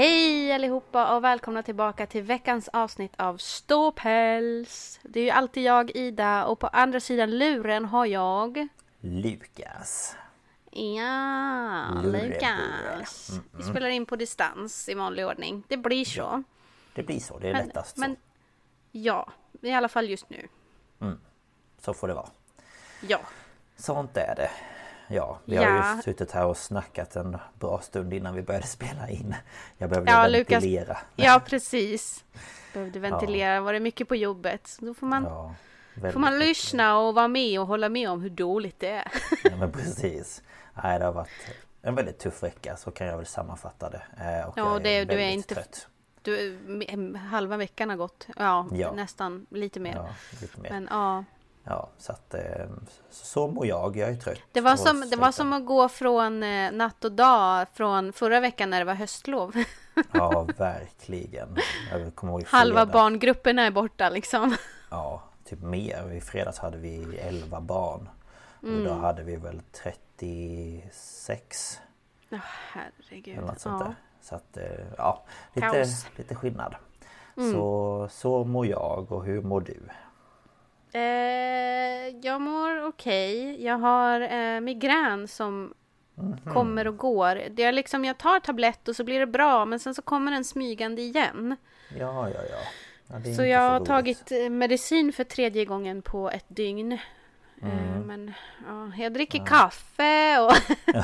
[0.00, 5.00] Hej allihopa och välkomna tillbaka till veckans avsnitt av Ståpäls.
[5.02, 8.68] Det är ju alltid jag, Ida, och på andra sidan luren har jag...
[9.00, 10.16] Lukas.
[10.70, 12.02] Ja.
[12.04, 13.40] Lukas.
[13.52, 15.62] Vi spelar in på distans i vanlig ordning.
[15.68, 16.42] Det blir så.
[16.94, 18.16] Det blir så, det är Men, lättast men
[18.92, 20.48] ja, i alla fall just nu.
[20.98, 21.16] så.
[21.78, 22.28] Så får det vara.
[23.08, 23.20] Ja.
[23.76, 24.50] Sånt är det.
[25.12, 25.68] Ja, vi Ja.
[25.70, 29.34] har ju suttit här och snackat en bra stund innan vi började spela in.
[29.78, 30.50] Jag behövde Ja, Lukas.
[30.52, 30.98] ventilera.
[31.16, 32.24] Ja, precis.
[32.74, 33.60] Behövde ventilera.
[33.60, 34.76] Var det mycket på jobbet?
[34.80, 35.54] Då får man, Ja,
[36.12, 39.12] får man lyssna och vara med och hålla med om hur dåligt det är.
[39.44, 40.42] Ja, men precis.
[40.82, 41.28] Nej, det har varit
[41.82, 44.02] en väldigt tuff vecka, så kan jag väl sammanfatta det.
[44.18, 45.86] Eh, Och Ja, jag är det- du är inte- trött.
[46.22, 46.58] Du,
[47.30, 48.26] halva veckan har gått.
[48.36, 48.92] Ja, Ja.
[48.92, 49.94] nästan lite mer.
[49.94, 50.08] Ja,
[50.40, 50.70] lite mer.
[50.70, 51.24] Men ja.
[51.64, 52.66] Ja, så att eh,
[53.10, 53.96] så mår jag.
[53.96, 54.38] Jag är trött.
[54.52, 58.40] Det var, som, det var som att gå från eh, natt och dag från förra
[58.40, 59.54] veckan när det var höstlov.
[60.12, 61.56] Ja, verkligen.
[62.46, 64.56] Halva barngrupperna är borta liksom.
[64.90, 66.12] Ja, typ mer.
[66.12, 68.08] I fredags hade vi 11 barn.
[68.58, 68.80] Och Mm.
[68.82, 71.80] idag hade vi väl 36
[72.28, 72.38] Ja,
[72.72, 73.38] herregud.
[73.38, 73.86] eller något sånt Ja.
[73.86, 73.94] där.
[74.22, 74.64] Så att eh,
[74.98, 76.06] ja, lite, Kaos.
[76.16, 76.74] lite skillnad.
[77.36, 77.52] Mm.
[77.52, 79.80] Så, så mår jag och hur mår du?
[80.92, 83.64] Eh, jag mår okej.
[83.64, 85.74] Jag har eh, migrän som
[86.14, 86.36] Mhm.
[86.54, 87.42] kommer och går.
[87.50, 90.32] Det är liksom, jag tar tablett och så blir det bra men sen så kommer
[90.32, 91.56] den smygande igen.
[91.98, 93.18] Ja, ja, ja.
[93.24, 93.86] ja Så jag har roligt.
[93.88, 96.98] tagit eh, medicin för tredje gången på ett dygn.
[97.62, 97.78] Mm.
[97.78, 98.32] Eh, Men
[98.66, 100.52] ja, jag dricker kaffe och
[100.94, 101.02] Ja,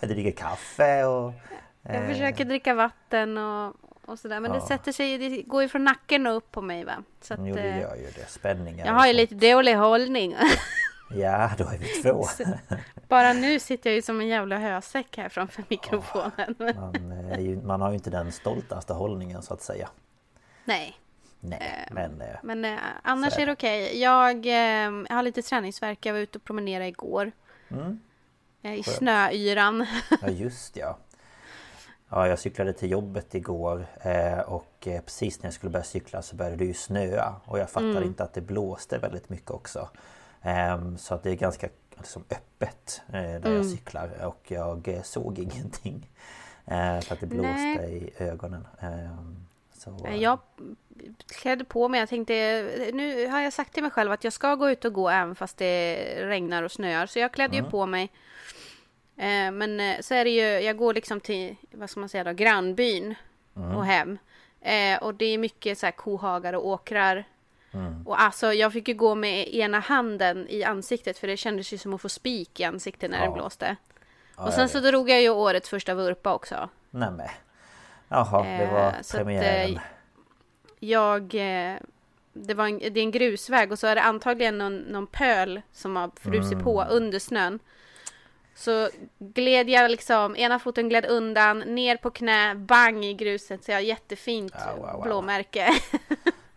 [0.00, 1.32] jag dricker kaffe och...
[1.82, 3.76] jag eh, försöker dricka vatten och,
[4.12, 4.40] och sådär.
[4.40, 4.68] Men det Ja.
[4.68, 6.92] sätter sig, det går ju från nacken och upp på mig va.
[7.20, 8.26] Så att, Jo, det eh, gör ju det.
[8.28, 10.36] Spänningar jag har ju lite dålig hållning.
[11.14, 12.24] Ja, då är vi två.
[13.08, 16.54] Bara nu sitter jag ju som en jävla hösäck här framför mikrofonen.
[16.58, 19.88] Man, är ju, man har ju inte den stoltaste hållningen så att säga.
[20.64, 20.96] Nej,
[21.40, 22.20] Nej, men...
[22.20, 23.98] eh, men eh, annars Så är det okej.
[24.00, 26.06] Jag, eh, jag har lite träningsvärk.
[26.06, 27.32] Jag var ute och promenerade igår.
[27.70, 28.00] Mm.
[28.62, 29.86] Eh, I snöyran.
[30.22, 30.98] Ja just ja.
[32.14, 36.22] Ja jag cyklade till jobbet igår eh, och eh, precis när jag skulle börja cykla
[36.22, 38.02] så började det ju snöa och jag fattade Mm.
[38.04, 39.88] inte att det blåste väldigt mycket också.
[40.42, 43.56] Ehm, Så att det är ganska liksom, öppet eh, där Mm.
[43.56, 46.10] jag cyklar och jag såg ingenting.
[47.02, 48.12] För att det blåste Nej.
[48.18, 48.66] i ögonen.
[48.80, 49.36] Ehm,
[49.74, 50.38] Så, Jag
[51.26, 52.00] klädde på mig.
[52.00, 52.34] Jag tänkte,
[52.92, 55.34] nu har jag sagt till mig själv att jag ska gå ut och gå även
[55.34, 57.06] fast det regnar och snöar.
[57.06, 58.10] Så jag klädde ju på mig.
[59.16, 62.24] Eh, Men eh, så är det ju, jag går liksom till, vad ska man säga
[62.24, 63.14] då, grannbyn
[63.76, 64.18] och hem.
[64.60, 67.24] Eh, Och det är mycket så här kohagar och åkrar.
[68.06, 71.78] Och alltså jag fick ju gå med ena handen i ansiktet för det kändes ju
[71.78, 73.24] som att få spik i ansiktet när Ja.
[73.24, 73.76] det blåste.
[74.36, 76.68] ja, och sen så drog jag ju årets första vurpa också.
[76.90, 77.28] Nämen.
[78.08, 79.74] Jaha, det Eh, var att, premiären.
[79.76, 79.80] eh,
[80.78, 81.22] Jag...
[81.34, 81.76] eh,
[82.32, 85.62] Det, var en, det är en grusväg och så är det antagligen någon, någon pöl
[85.72, 86.94] som har frusit på Mm.
[86.96, 87.58] under snön.
[88.54, 88.88] Så
[89.18, 93.64] gled jag liksom, ena foten gled undan, ner på knä, bang i gruset.
[93.64, 95.02] Så jag har jättefint Ja, wow, wow.
[95.02, 95.68] blåmärke.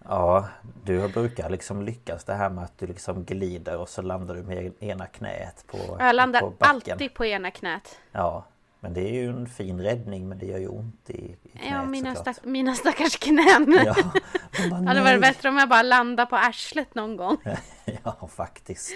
[0.08, 0.48] Ja,
[0.84, 4.44] du brukar liksom lyckas det här med att du liksom glider och så landar du
[4.44, 6.94] med ena knät på Jag landar på backen.
[6.94, 8.00] alltid på ena knät.
[8.12, 8.46] Ja,
[8.80, 11.14] men det är ju en fin räddning men det gör ju ont i,
[11.44, 13.80] i knät Ja, mina, stack, mina stackars knän.
[13.86, 13.96] Ja,
[14.70, 17.38] bara, Det hade varit bättre om jag bara landade på arslet någon gång.
[18.04, 18.94] Ja, faktiskt.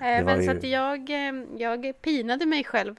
[0.00, 2.96] Eh, Men så ju- att jag, eh, jag pinade mig själv.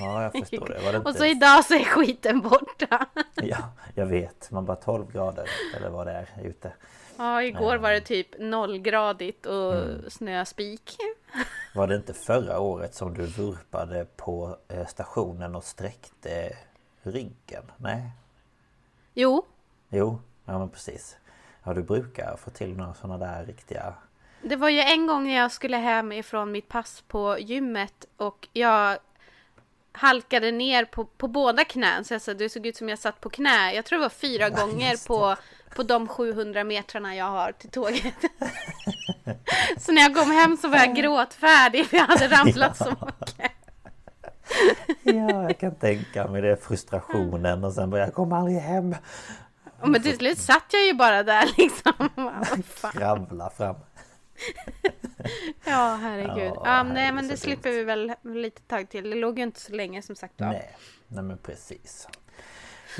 [0.00, 0.92] Ja, jag förstår det.
[0.92, 0.98] Det.
[1.04, 3.06] Och så idag så är skiten borta.
[3.34, 4.50] Ja, jag vet.
[4.50, 6.72] Man bara 12 grader eller vad det är ute.
[7.16, 10.10] Ja, igår var det typ nollgradigt och Mm.
[10.10, 10.96] snöspik.
[11.74, 16.56] Var det inte förra året som du vurpade på eh, stationen och sträckte
[17.02, 17.62] ryggen?
[17.76, 18.10] Nej?
[19.14, 19.44] Jo,
[19.88, 21.16] Jo, ja men precis.
[21.64, 23.94] Ja, du brukar få till några sådana där riktiga...
[24.44, 28.48] det var ju en gång när jag skulle hem ifrån mitt pass på gymmet och
[28.52, 28.98] jag
[29.92, 32.04] halkade ner på, på båda knän.
[32.04, 33.72] Så jag sa, det såg ut som jag satt på knä.
[33.74, 35.36] Jag tror det var fyra Ja, gånger på,
[35.76, 38.14] på de 700 metrarna jag har till tåget.
[39.78, 43.52] så när jag kom hem så var jag gråtfärdig för jag hade ramlat så mycket.
[45.02, 46.56] Ja, jag kan tänka mig det.
[46.56, 48.96] Frustrationen och sen bara jag kommer aldrig hem.
[49.82, 52.08] Men till slut satt jag ju bara där liksom.
[52.92, 53.76] Kravla fram.
[55.64, 56.52] Ja, herregud.
[56.54, 59.10] Ja, Ja, nej, men det slipper vi väl lite tag till.
[59.10, 60.46] Det låg ju inte så länge som sagt var.
[60.48, 60.76] Nej,
[61.08, 62.08] nej men precis.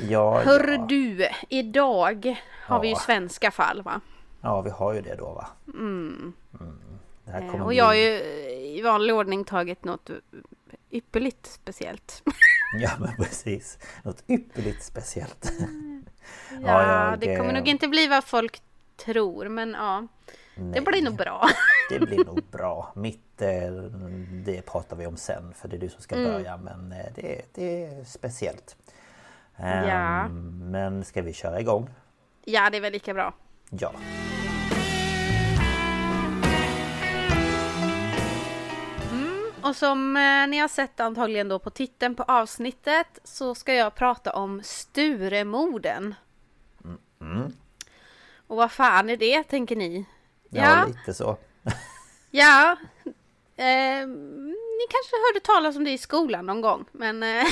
[0.09, 0.85] Ja, Hör ja.
[0.89, 2.99] du, idag har vi ju Ja.
[2.99, 4.01] svenska fall va?
[4.41, 5.47] ja, vi har ju det då va?
[5.73, 6.33] Mm.
[7.25, 8.09] Det här Eh, kommer Och bli- jag har ju
[8.77, 10.09] i vanlig ordning tagit något
[10.91, 12.23] ypperligt speciellt.
[12.79, 13.77] Ja men precis.
[14.03, 15.51] Något ypperligt speciellt.
[16.61, 18.61] Ja, jag, det kommer eh, nog inte bli vad folk
[18.97, 20.07] tror, men ja.
[20.55, 21.49] Det nej, blir nog bra.
[21.89, 22.91] Det blir nog bra.
[22.95, 23.71] Mitt, eh,
[24.45, 26.31] det pratar vi om sen för det är du som ska Mm.
[26.31, 28.75] börja men eh, det, det är speciellt.
[29.57, 30.27] Ehm, Ja.
[30.71, 31.89] Men ska vi köra igång?
[32.45, 33.33] Ja, det är väl lika bra.
[33.69, 33.91] Ja.
[39.61, 43.95] Och som eh, ni har sett antagligen då på titeln på avsnittet så ska jag
[43.95, 46.15] prata om Sturemorden.
[48.47, 50.05] Och vad fan är det tänker ni?
[50.55, 51.37] Ja, Ja, lite så.
[52.31, 52.77] ja.
[53.57, 54.07] Eh,
[54.77, 57.45] ni kanske hörde talas om det i skolan någon gång, men eh,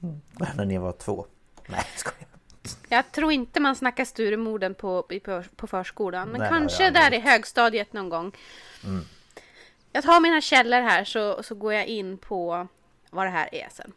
[0.56, 1.26] När ni var två.
[1.66, 2.28] Nej, jag skojar.
[2.88, 6.28] jag tror inte man snackar Sturemorden på, på, på förskolan.
[6.28, 8.36] Men Nej, kanske där i högstadiet någon gång.
[9.92, 12.68] Jag tar mina källor här så, så går jag in på
[13.10, 13.92] vad det här är sen.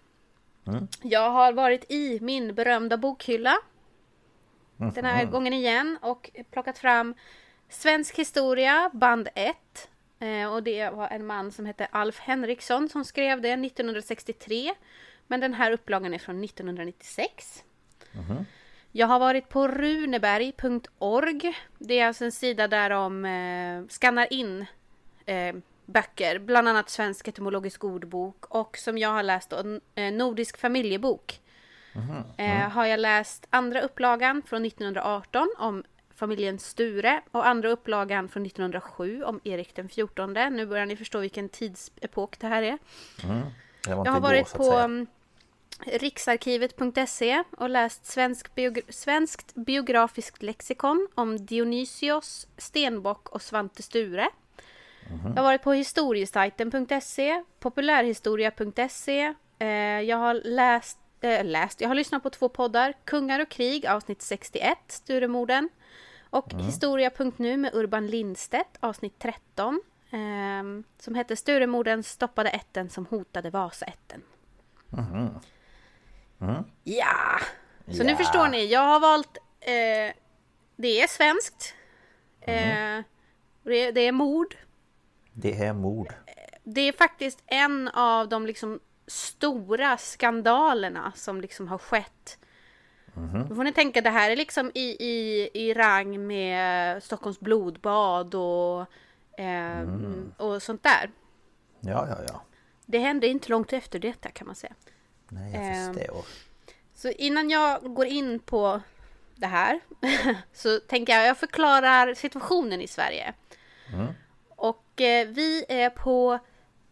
[1.01, 3.57] Jag har varit i min berömda bokhylla.
[4.77, 7.15] Den här gången igen och plockat fram
[7.69, 9.55] Svensk historia band 1.
[10.19, 14.73] Eh, och det var en man som hette Alf Henriksson som skrev det 1963.
[15.27, 17.63] Men den här upplagan är från 1996.
[18.91, 21.53] Jag har varit på runeberg.org.
[21.79, 24.65] Det är alltså en sida där de eh, skannar in
[25.25, 30.11] eh, böcker, bland annat Svensk etymologisk ordbok och som jag har läst då, en eh,
[30.13, 31.41] Nordisk familjebok.
[32.37, 35.83] Eh, har jag läst andra upplagan från 1918 om
[36.15, 40.51] familjen Sture och andra upplagan från 1907 om Erik den XIV.
[40.51, 42.77] Nu börjar ni förstå vilken tidsepok det här är.
[43.27, 43.51] Var
[43.87, 45.07] Jag inte har varit på mm,
[45.85, 54.29] riksarkivet.se och läst svensk biogra- svenskt biografiskt lexikon om Dionysios, Stenbock och Svante Sture.
[55.35, 59.33] Jag har varit på historiesajten.se, populärhistoria.se.
[59.59, 59.67] Eh,
[60.01, 62.93] jag har läst, eh, läst, jag har lyssnat på två poddar.
[63.05, 65.69] Kungar och krig avsnitt 61, Sturemorden.
[66.35, 69.81] Och historia.nu med Urban Lindstedt avsnitt 13.
[70.11, 74.21] ehm, som hette Sturemorden stoppade ätten som hotade Vasaätten.
[76.83, 77.39] Ja!
[77.91, 78.15] Så nu Ja.
[78.17, 79.37] förstår ni, jag har valt...
[79.59, 80.13] Eh,
[80.75, 81.73] det är svenskt.
[82.41, 83.01] Eh,
[83.63, 84.55] det, det är mord.
[85.33, 86.13] Det är mord.
[86.63, 92.39] Det är faktiskt en av de liksom stora skandalerna som liksom har skett.
[93.49, 98.35] Då får ni tänka, det här är liksom i, i, i rang med Stockholms blodbad
[98.35, 98.85] och,
[99.39, 99.87] eh,
[100.37, 101.11] och sånt där.
[101.79, 102.41] Ja, ja, ja.
[102.85, 104.73] Det hände inte långt efter detta kan man säga.
[105.29, 106.25] Nej, jag Ehm, förstår.
[106.93, 108.81] Så innan jag går in på
[109.35, 109.79] det här
[110.53, 113.33] så tänker jag jag förklarar situationen i Sverige.
[114.55, 116.39] Och eh, vi är på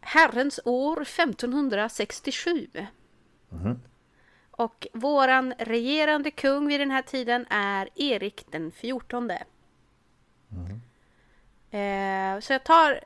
[0.01, 2.68] Herrens år 1567.
[4.57, 9.43] Och våran regerande kung vid den här tiden är Erik den fjortonde.
[11.72, 13.03] Eh, så jag tar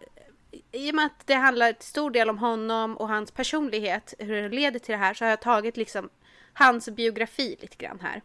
[0.71, 4.41] i och med att det handlar till stor del om honom och hans personlighet, hur
[4.41, 6.09] det leder till det här, så har jag tagit liksom
[6.53, 8.21] hans biografi lite grann här.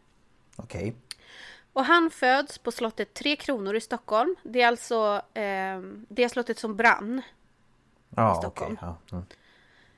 [0.56, 0.94] Okej.
[1.72, 4.36] Och han föds på slottet Tre Kronor i Stockholm.
[4.42, 7.22] Det är alltså eh, det slottet som brann.
[8.08, 8.78] Ja, Stockholm.
[8.82, 8.94] okej.
[9.10, 9.16] Ja.
[9.16, 9.26] Mm.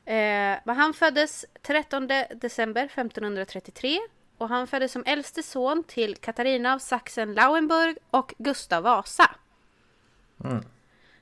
[0.04, 3.98] Eh, han föddes 13 december 1533
[4.38, 9.30] och han föddes som äldste son till Katarina av Sachsen-Lauenburg och Gustav Vasa.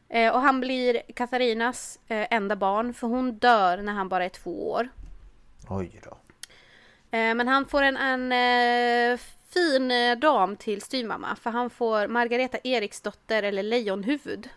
[0.08, 4.28] Eh, och han blir Katarinas eh, enda barn för hon dör när han bara är
[4.28, 4.88] två år.
[5.68, 6.10] Oj då.
[7.18, 8.32] Eh, men han får en, en
[9.12, 14.48] eh, fin eh, dam till styvmamma för han får Margareta Eriksdotter eller Lejonhuvud.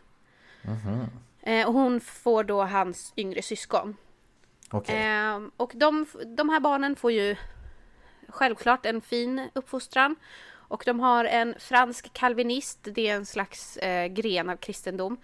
[1.41, 3.97] Eh, och hon får då hans yngre syskon.
[4.71, 5.03] Okej.
[5.03, 7.35] Eh, och de, de här barnen får ju
[8.27, 10.15] självklart en fin uppfostran.
[10.67, 15.17] Och de har en fransk kalvinist, det är en slags eh, gren av kristendom.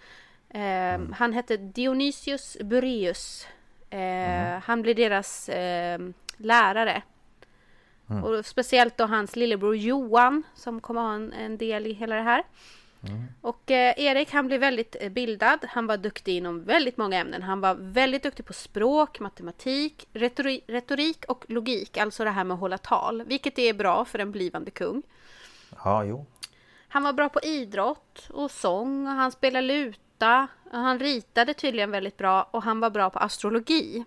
[0.48, 3.46] Eh, Han hette Dionysius Bureus.
[3.90, 5.98] Eh, Han blir deras eh,
[6.36, 7.02] lärare.
[8.24, 12.22] Och speciellt då hans lillebror Johan som kommer ha en, en del i hela det
[12.22, 12.44] här.
[13.40, 15.58] Och eh, Erik han blev väldigt eh, bildad.
[15.68, 17.42] Han var duktig inom väldigt många ämnen.
[17.42, 21.96] Han var väldigt duktig på språk, matematik, retori- retorik och logik.
[21.96, 23.22] Alltså det här med att hålla tal.
[23.22, 25.02] Vilket är bra för en blivande kung.
[25.84, 26.26] Ja, jo.
[26.88, 29.06] Han var bra på idrott och sång.
[29.06, 30.46] Och han spelade luta.
[30.72, 32.42] Han ritade tydligen väldigt bra.
[32.50, 34.04] Och han var bra på astrologi.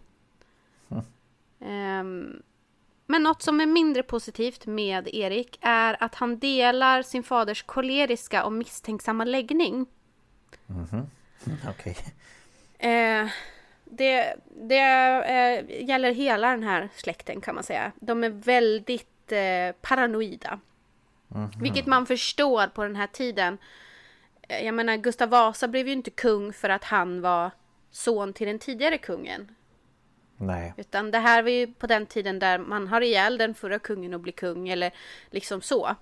[1.59, 2.41] Ehm,
[3.05, 8.43] men något som är mindre positivt med Erik är att han delar sin faders koleriska
[8.45, 9.85] och misstänksamma läggning.
[11.69, 11.97] Okej.
[12.79, 13.27] Eh,
[13.85, 17.91] det det eh, gäller hela den här släkten kan man säga.
[17.99, 20.59] De är väldigt eh, paranoida.
[21.61, 23.57] Vilket man förstår på den här tiden.
[24.41, 27.51] Eh, Jag menar Gustav Vasa blev ju inte kung för att han var
[27.91, 29.55] son till den tidigare kungen.
[30.37, 30.73] Nej.
[30.77, 34.13] Utan det här var ju på den tiden där man har ihjäl den förra kungen
[34.13, 34.91] och blir kung eller
[35.29, 35.95] liksom så.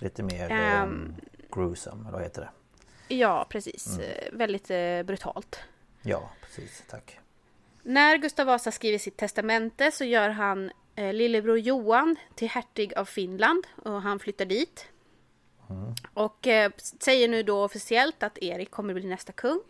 [0.00, 0.88] Lite mer Ehm.
[0.88, 1.14] um,
[1.52, 3.14] gruesome, eller vad heter det?
[3.14, 3.98] Ja, precis.
[3.98, 5.60] Eh, Väldigt eh, brutalt.
[6.02, 6.84] Ja, precis.
[6.90, 7.18] Tack.
[7.82, 13.04] När Gustav Vasa skriver sitt testamente så gör han eh, lillebror Johan till hertig av
[13.04, 14.86] Finland och han flyttar dit.
[16.14, 19.60] Och eh, säger nu då officiellt att Erik kommer bli nästa kung.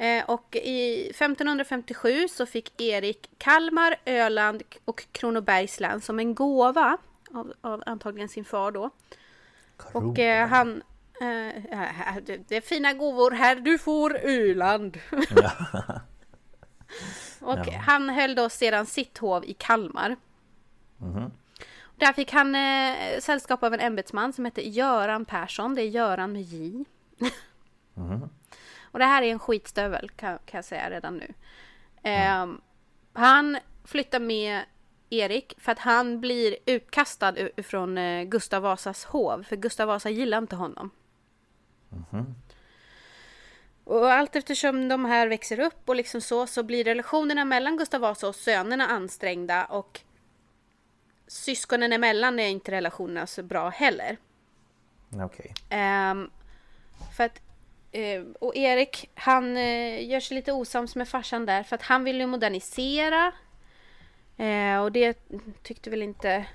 [0.00, 6.98] Eh, och i 1557 så fick Erik Kalmar, Öland och Kronobergs län som en gåva
[7.30, 8.90] av, av antagligen sin far då.
[9.92, 10.82] Och eh, han...
[11.20, 14.98] Eh, eh, det, det är fina gåvor här, du får Öland.
[17.40, 20.16] och han höll då sedan sitt hov i Kalmar.
[21.96, 25.74] Där fick han eh, sällskap av en ämbetsman som heter Göran Persson.
[25.74, 26.84] Det är Göran med J.
[28.90, 31.34] Och det här är en skitstövel kan, kan jag säga redan nu.
[32.02, 32.60] Ehm,
[33.12, 34.62] han flyttar med
[35.10, 39.42] Erik för att han blir utkastad från eh, Gustav Vasas hov.
[39.42, 40.90] För Gustav Vasa gillar inte honom.
[43.84, 48.00] Och allt eftersom de här växer upp och liksom så, så blir relationerna mellan Gustav
[48.00, 50.00] Vasa och sönerna ansträngda och
[51.26, 54.16] syskonen emellan är inte relationerna så bra heller.
[55.24, 55.54] Okej.
[55.70, 56.30] Ehm,
[57.16, 57.40] för att,
[57.92, 62.04] eh, och Erik, han eh, gör sig lite osams med farsan där för att han
[62.04, 63.32] vill ju modernisera.
[64.36, 65.18] Eh, och det
[65.62, 66.46] tyckte väl inte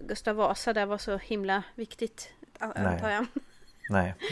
[0.00, 2.72] Gustav Vasa där var så himla viktigt, Nej.
[2.74, 3.26] antar jag.
[3.88, 4.14] Nej.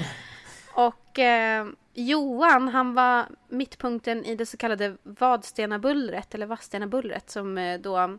[0.77, 7.81] Och eh, Johan, han var mittpunkten i det så kallade Vadstenabullret, eller Vadstenabullret, som eh,
[7.81, 8.19] då är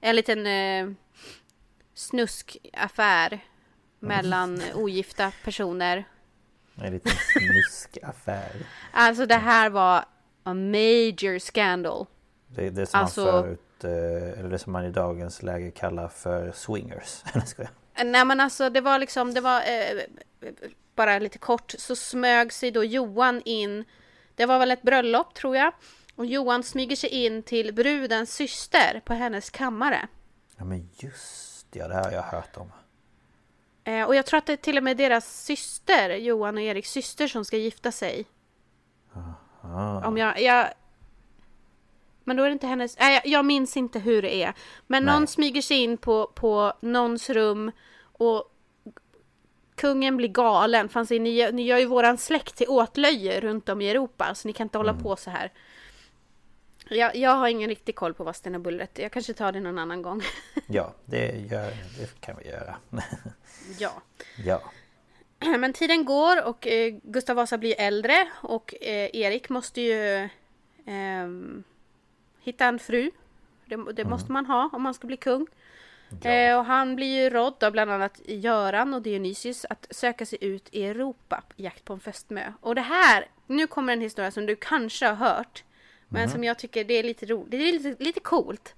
[0.00, 0.96] en liten eh,
[1.94, 3.40] snuskaffär
[3.98, 6.04] mellan ogifta personer.
[6.76, 8.52] En liten snuskaffär.
[8.92, 10.04] Alltså det här var
[10.42, 12.06] a major scandal.
[12.48, 15.70] Det är det som Alltså- man förut, eh, eller det som man i dagens läge
[15.70, 17.22] kallar för swingers.
[17.94, 18.06] Jag?
[18.06, 20.02] Nej men alltså det var liksom, det var eh,
[20.94, 23.84] bara lite kort så smög sig då Johan in.
[24.34, 25.72] Det var väl ett bröllop tror jag.
[26.14, 30.08] Och Johan smyger sig in till brudens syster på hennes kammare.
[30.56, 32.72] Ja men just ja, det här har jag hört om.
[33.84, 36.90] Eh, och jag tror att det är till och med deras syster, Johan och Eriks
[36.90, 38.26] syster, som ska gifta sig.
[39.62, 40.68] Ah, Om jag, jag...
[42.24, 42.98] Men då är det inte hennes...
[42.98, 44.54] Nej, jag, jag minns inte hur det är.
[44.86, 45.14] Men Nej.
[45.14, 47.70] någon smyger sig in på, på någons rum
[48.02, 48.44] och
[49.74, 50.88] kungen blir galen.
[50.88, 54.48] Säger, ni, gör- ni gör ju våran släkt till åtlöje runt om i Europa, så
[54.48, 55.52] ni kan inte hålla på så här.
[56.94, 58.98] Jag, jag har ingen riktig koll på Vadstenabullret.
[58.98, 60.22] Jag kanske tar det någon annan gång.
[60.66, 62.76] Ja, det, gör, det kan vi göra.
[63.78, 63.92] ja.
[64.44, 64.62] ja.
[65.58, 70.28] Men tiden går och eh, Gustav Vasa blir äldre och eh, Erik måste ju
[70.86, 71.64] ehm,
[72.40, 73.10] hitta en fru.
[73.66, 75.46] Det, det måste man ha om man ska bli kung.
[76.24, 80.38] Eh, och han blir ju rådd av bland annat Göran och Dionysius att söka sig
[80.40, 82.52] ut i Europa i jakt på en fästmö.
[82.60, 85.64] Och det här, nu kommer en historia som du kanske har hört.
[86.12, 88.74] Men som jag tycker det är lite roligt, det är lite, lite coolt.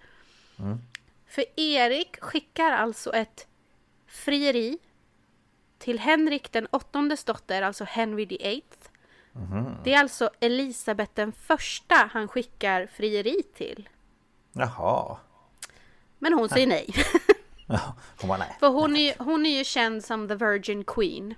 [1.26, 3.46] För Erik skickar alltså ett
[4.06, 4.78] frieri
[5.78, 8.88] till Henrik den åttondes dotter, alltså Henry the Eighth.
[9.84, 13.88] Det är alltså Elisabeth den första han skickar frieri till.
[14.52, 15.16] Jaha.
[16.18, 16.94] Men hon säger nej.
[18.20, 18.56] Hon var nej.
[18.60, 21.34] För hon är, hon är ju känd som the Virgin Queen.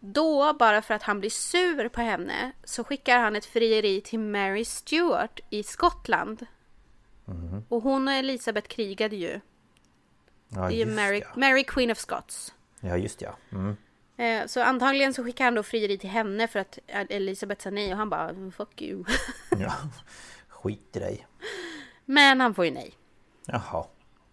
[0.00, 4.18] Då, bara för att han blir sur på henne, så skickar han ett frieri till
[4.20, 6.46] Mary Stuart i Skottland.
[7.68, 9.40] Och hon och Elisabeth krigade ju.
[10.48, 11.26] Ja, Det är ju Mary, ja.
[11.36, 12.54] Mary Queen of Scots.
[12.80, 13.36] Ja, just ja.
[13.52, 13.76] Mm.
[14.16, 17.92] Eh, Så antagligen så skickar han då frieri till henne för att Elisabeth sa nej
[17.92, 19.04] och han bara fuck you.
[19.58, 19.72] ja.
[20.48, 21.26] Skit i dig.
[22.04, 22.94] Men han får ju nej.
[23.46, 23.86] Jaha.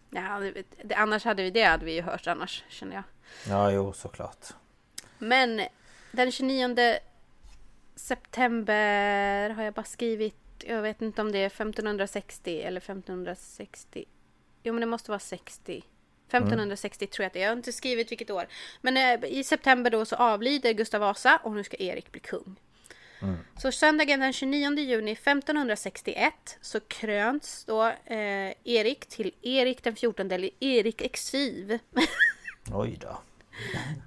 [0.10, 0.40] Ja,
[0.84, 3.04] det, annars hade vi det hade vi ju hört annars känner jag.
[3.50, 4.46] Ja, jo, såklart.
[5.24, 5.62] Men
[6.12, 6.98] den 29
[7.96, 14.06] september har jag bara skrivit, jag vet inte om det är 1560 eller 1560.
[14.64, 15.84] Jo men det måste vara 60.
[16.28, 17.44] 1560 tror jag att det är.
[17.44, 18.48] Jag har inte skrivit vilket år.
[18.82, 22.56] Men eh, i september då så avlider Gustav Vasa och nu ska Erik bli kung.
[23.58, 30.32] Så söndagen den 29 juni 1561 så kröns då eh, Erik till Erik den 14
[30.32, 31.80] eller Erik Exiv.
[32.74, 33.20] Oj då.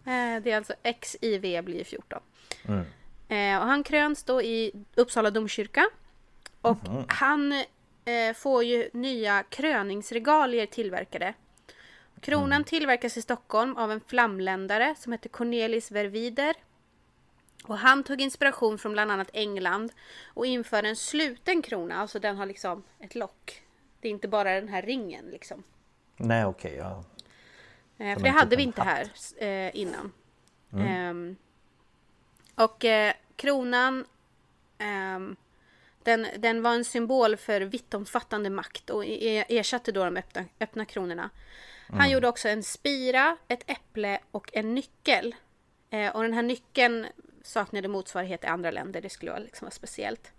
[0.05, 2.21] Eh, Det är alltså XIV blir 14.
[3.29, 5.87] Eh, och han kröns då i Uppsala domkyrka.
[6.61, 6.77] Och
[7.09, 7.53] han
[8.05, 11.35] eh, får ju nya kröningsregalier tillverkade.
[12.21, 16.55] Kronan tillverkas i Stockholm av en flamländare som heter Cornelis Vervider.
[17.65, 19.93] Och han tog inspiration från bland annat England
[20.35, 23.63] och införde en sluten krona, alltså den har liksom ett lock.
[24.01, 25.63] Det är inte bara den här ringen liksom.
[26.17, 26.75] Nej, okej.
[26.77, 27.05] ja.
[27.99, 30.13] Eh, för det en hade vi inte här eh, innan.
[30.73, 31.37] Ehm,
[32.55, 34.05] och eh, kronan
[34.79, 35.37] ehm,
[36.03, 40.85] den, den var en symbol för vittomfattande makt och e- ersatte då de öppna, öppna
[40.85, 41.31] kronorna.
[41.89, 45.35] Han gjorde också en spira, ett äpple och en nyckel.
[45.91, 47.07] Eh, och den här nyckeln
[47.43, 49.01] saknade motsvarighet i andra länder.
[49.01, 50.33] Det skulle vara, liksom vara speciellt.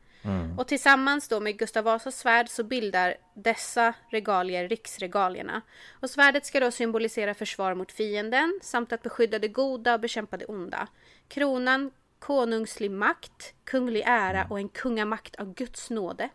[0.57, 5.61] Och tillsammans då med Gustav Vasas svärd så bildar dessa regalier riksregalierna.
[5.99, 10.37] Och svärdet ska då symbolisera försvar mot fienden samt att beskydda det goda och bekämpa
[10.37, 10.87] det onda.
[11.27, 16.29] Kronan, konungslig makt, kunglig ära och en kungamakt av Guds nåde.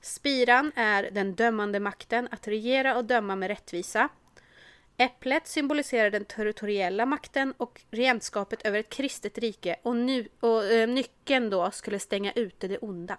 [0.00, 4.08] Spiran är den dömande makten, att regera och döma med rättvisa.
[4.96, 10.88] Äpplet symboliserar den territoriella makten och regentskapet över ett kristet rike och, nu, och eh,
[10.88, 13.16] nyckeln då skulle stänga ute det onda.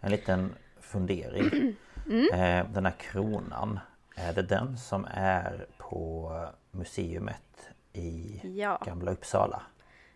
[0.00, 1.76] En liten fundering.
[2.06, 2.26] Mm.
[2.34, 3.80] Eh, Den här kronan.
[4.16, 6.32] Är det den som är på
[6.70, 8.82] museumet i Ja.
[8.86, 9.62] Gamla Uppsala?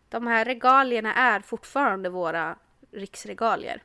[0.09, 2.57] De här regalierna är fortfarande våra
[2.91, 3.83] riksregalier.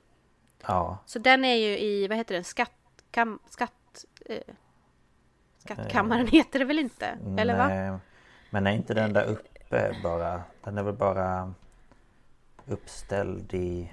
[0.68, 4.06] Ja, Så den är ju i, vad heter den, skattkam, skatt...
[4.26, 4.38] Eh,
[5.66, 7.18] skattkammaren heter det väl inte?
[7.38, 8.00] Eller va?
[8.50, 10.44] Men är inte den där uppe bara?
[10.64, 11.54] Den är väl bara
[12.66, 13.92] uppställd i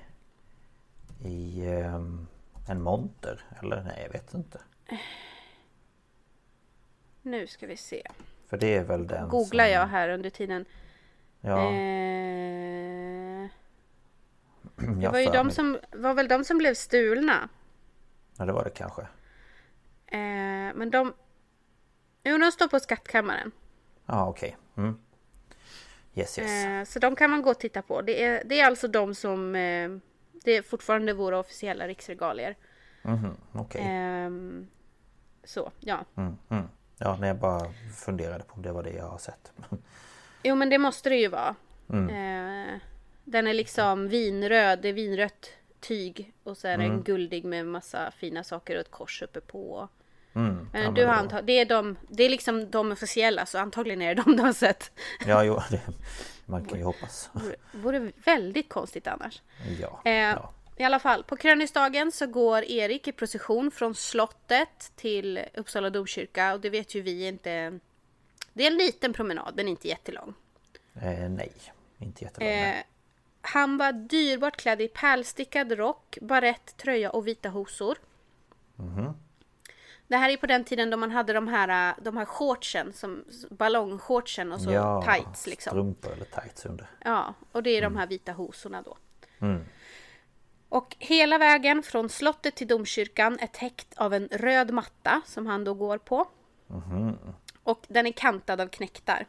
[1.25, 2.27] i ehm,
[2.69, 3.45] en monter?
[3.63, 4.61] Eller nej, jag vet inte.
[7.23, 8.03] Nu ska vi se.
[8.49, 10.65] För det är väl den Googlar som, jag här under tiden.
[11.41, 13.49] Ja, Eh,
[15.01, 17.49] det var ju de mig- som, var väl de som blev stulna.
[18.37, 19.03] Ja, det var det kanske.
[20.07, 21.13] Eh, men de...
[22.23, 23.51] Jo, de står på skattkammaren.
[24.07, 24.57] Ja, okej.
[24.77, 24.99] Mm.
[26.15, 26.65] Yes, yes.
[26.65, 28.03] Eh, så de kan man gå och titta på.
[28.03, 29.55] Det är, det är alltså de som...
[29.55, 29.91] Eh,
[30.45, 32.57] det är fortfarande våra officiella riksregalier.
[33.03, 33.81] Mhm, okej.
[33.85, 34.67] Ehm,
[35.45, 36.05] så, ja.
[36.17, 36.65] Mm, mm.
[36.99, 39.53] Ja, när jag bara funderade på om det var det jag har sett.
[40.43, 41.55] Jo, men det måste det ju vara.
[41.93, 42.79] Eh,
[43.25, 44.79] den är liksom vinröd.
[44.83, 46.33] Det är vinrött tyg.
[46.43, 49.89] Och så är den guldig med massa fina saker och ett kors uppe på.
[50.35, 50.69] Mm.
[50.73, 54.03] Men Ja, du har antag- det, är de, det är liksom de officiella, så antagligen
[54.03, 54.91] är det de du har sett.
[55.27, 55.81] Ja, jo, det,
[56.47, 57.31] man kan ju hoppas.
[57.33, 59.43] Vore, vore väldigt konstigt annars.
[59.81, 60.53] Ja, Eh, ja.
[60.77, 66.53] I alla fall, på kröningsdagen så går Erik i procession från slottet till Uppsala domkyrka
[66.55, 67.79] och det vet ju vi inte.
[68.53, 70.35] Det är en liten promenad, men inte jättelång.
[71.03, 71.53] Eh, nej,
[71.99, 72.49] inte jättelång.
[72.49, 72.77] Eh,
[73.43, 77.99] han var dyrbart klädd i pärlstickad rock, barett, tröja och vita hosor.
[80.11, 83.25] Det här är på den tiden då man hade de här, de här shortsen, som
[83.51, 85.71] ballongshortsen och så ja, tights liksom.
[85.71, 86.87] strumpor eller tights under.
[87.05, 88.97] Ja, och det är de här vita hosorna då.
[89.41, 89.65] Mm.
[90.69, 95.65] Och hela vägen från slottet till domkyrkan är täckt av en röd matta som han
[95.65, 96.29] då går på.
[97.63, 99.27] Och den är kantad av knäktar.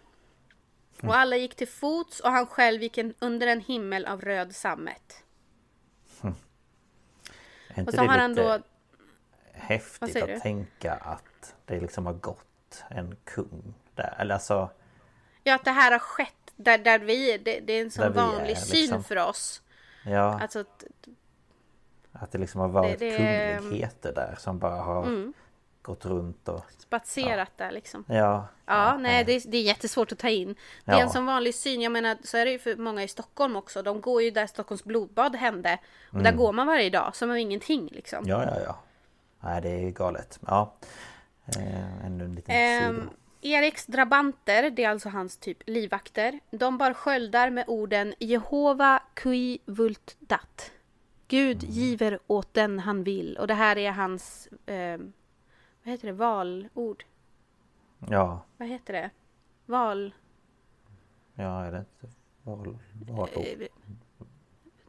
[1.04, 4.56] Och alla gick till fots och han själv gick en, under en himmel av röd
[4.56, 5.24] sammet.
[7.78, 8.60] Inte Och så har han då...
[9.54, 14.16] Häftigt att tänka att det liksom har gått en kung där?
[14.20, 14.70] Eller alltså...
[15.44, 18.52] Ja, att det här har skett där, där vi det, det är en sån vanlig
[18.52, 19.04] är, syn liksom.
[19.04, 19.62] för oss.
[20.06, 20.84] Ja, Alltså, att-
[22.14, 25.32] att det liksom har varit det- det- kungligheter där som bara har
[25.82, 26.66] gått runt och...
[26.78, 28.06] spatserat där liksom.
[28.08, 28.48] Ja.
[28.66, 30.56] Ja, nej, det är, det är jättesvårt att ta in.
[30.86, 31.02] Det är Ja.
[31.04, 31.82] en sån vanlig syn.
[31.82, 33.82] Jag menar, så är det ju för många i Stockholm också.
[33.82, 35.78] De går ju där Stockholms blodbad hände.
[36.12, 38.24] Och där går man varje dag som om ingenting liksom.
[38.28, 38.80] Ja, ja, ja.
[39.41, 40.39] Nej, det är galet.
[40.47, 40.73] Ja.
[41.58, 42.56] Eh, ännu en liten
[42.95, 43.10] sido.
[43.41, 46.39] Eriks drabanter, det är alltså hans typ livvakter.
[46.51, 50.71] De bar sköldar med orden Jehova qui vult dat.
[51.27, 53.38] Gud giver åt den han vill.
[53.38, 55.13] Och det här är hans, ehm,
[55.84, 57.04] vad heter det, valord?
[58.10, 59.10] Ja, Vad heter det?
[59.65, 60.13] Val...
[61.36, 62.77] ja, är det inte val...
[63.08, 63.45] valår?
[63.45, 63.67] Eh,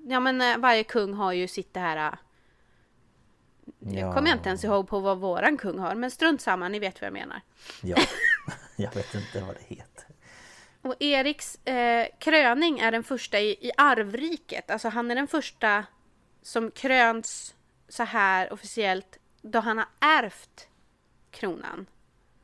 [0.07, 2.19] Ja men eh, varje kung har ju sitt det här...
[3.87, 6.79] eh, Jag kommer inte ens ihåg på vad våran kung har, men strunt samma, ni
[6.79, 7.41] vet vad jag menar.
[7.83, 7.97] Ja.
[8.77, 10.05] Jag vet inte vad det heter.
[10.83, 15.85] Och Eriks eh, kröning är den första i, i arvriket, alltså han är den första
[16.43, 17.55] som kröns
[17.89, 20.69] så här officiellt då han har ärvt
[21.31, 21.87] kronan.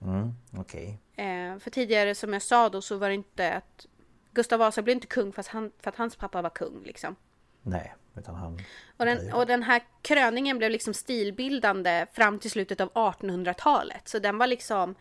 [0.02, 0.98] Mm, okej.
[1.16, 3.86] Eh, för tidigare som jag sa då så var det inte att
[4.32, 7.16] Gustav Vasa blev inte kung fast han, för att hans pappa var kung liksom.
[7.62, 8.58] Nej, utan han...
[8.96, 14.08] Och den, och den här kröningen blev liksom stilbildande fram till slutet av 1800-talet.
[14.08, 14.94] Så den var liksom...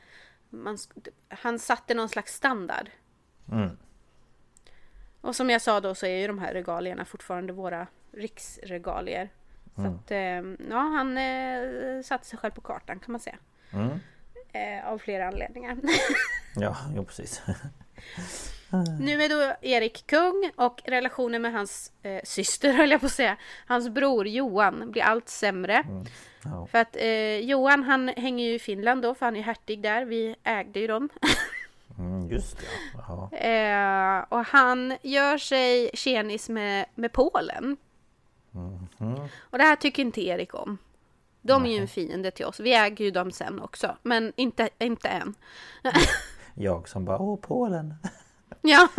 [0.50, 0.78] Man,
[1.30, 2.90] han satte någon slags standard.
[3.52, 3.78] Mm.
[5.22, 9.30] Och som jag sa då så är ju de här regalierna fortfarande våra riksregalier.
[9.76, 13.38] Så att, eh, ja, han eh, satte sig själv på kartan kan man säga.
[13.72, 14.00] Mm.
[14.54, 15.78] Eh, av flera anledningar.
[16.60, 17.42] Ja, jo precis.
[19.00, 23.12] nu är då Erik kung och relationen med hans eh, syster höll jag på att
[23.12, 23.38] säga.
[23.68, 25.86] Hans bror Johan blir allt sämre.
[26.44, 26.68] Ja.
[26.72, 30.06] För att eh, Johan han hänger ju i Finland då för han är hertig där.
[30.06, 31.10] Vi ägde ju dem.
[32.00, 32.58] Mm, just
[32.94, 33.38] ja.
[33.38, 37.78] Eh, och han gör sig tjenis med, med Polen.
[39.40, 40.78] Och det här tycker inte Erik om.
[41.42, 42.60] De är ju en fiende till oss.
[42.60, 43.98] Vi äger ju dem sen också.
[44.04, 45.36] Men inte, inte än.
[46.54, 47.96] Jag som bara, åh Polen.
[48.62, 48.90] Ja.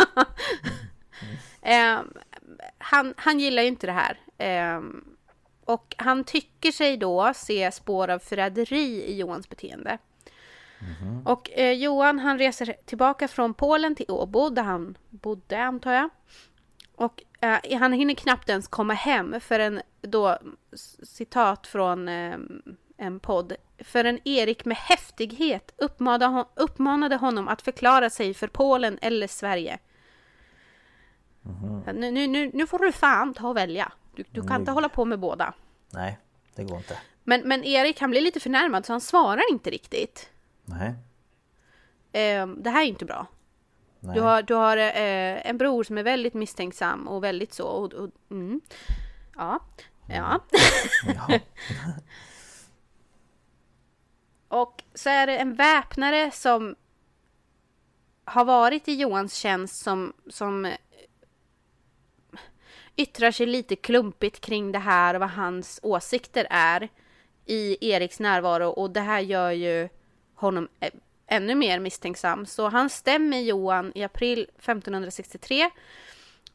[1.62, 2.00] Eh,
[2.78, 4.20] han, han gillar ju inte det här.
[4.38, 4.82] Eh,
[5.64, 9.98] och han tycker sig då se spår av förräderi i Johans beteende.
[11.24, 16.10] Och eh, Johan han reser tillbaka från Polen till Åbo där han bodde antar jag.
[16.94, 20.38] Och eh, han hinner knappt ens komma hem för en då
[21.02, 22.38] citat från eh,
[22.98, 23.52] en podd.
[23.78, 29.26] För en Erik med häftighet uppmanade, hon, uppmanade honom att förklara sig för Polen eller
[29.26, 29.78] Sverige.
[31.94, 33.92] Nu, nu, nu, nu får du fan ta och välja.
[34.16, 35.54] Du, du kan inte hålla på med båda.
[35.90, 36.18] Nej,
[36.54, 36.98] det går inte.
[37.24, 40.30] Men, men Erik han blir lite förnärmad så han svarar inte riktigt.
[40.64, 40.94] Nej.
[42.12, 43.26] Eh, det här är inte bra.
[44.00, 44.14] Nej.
[44.14, 47.66] Du har, du har eh, en bror som är väldigt misstänksam och väldigt så.
[47.66, 48.60] Och, och, mm.
[49.36, 49.60] Ja.
[50.08, 50.40] Ja.
[51.28, 51.38] Ja.
[54.48, 56.76] Och så är det en väpnare som
[58.24, 60.74] har varit i Johans tjänst som, som eh,
[62.96, 66.88] yttrar sig lite klumpigt kring det här och vad hans åsikter är
[67.46, 68.68] i Eriks närvaro.
[68.68, 69.88] Och det här gör ju
[70.34, 70.92] honom eh,
[71.26, 72.46] ännu mer misstänksam.
[72.46, 75.70] Så han stämmer Johan i april 1563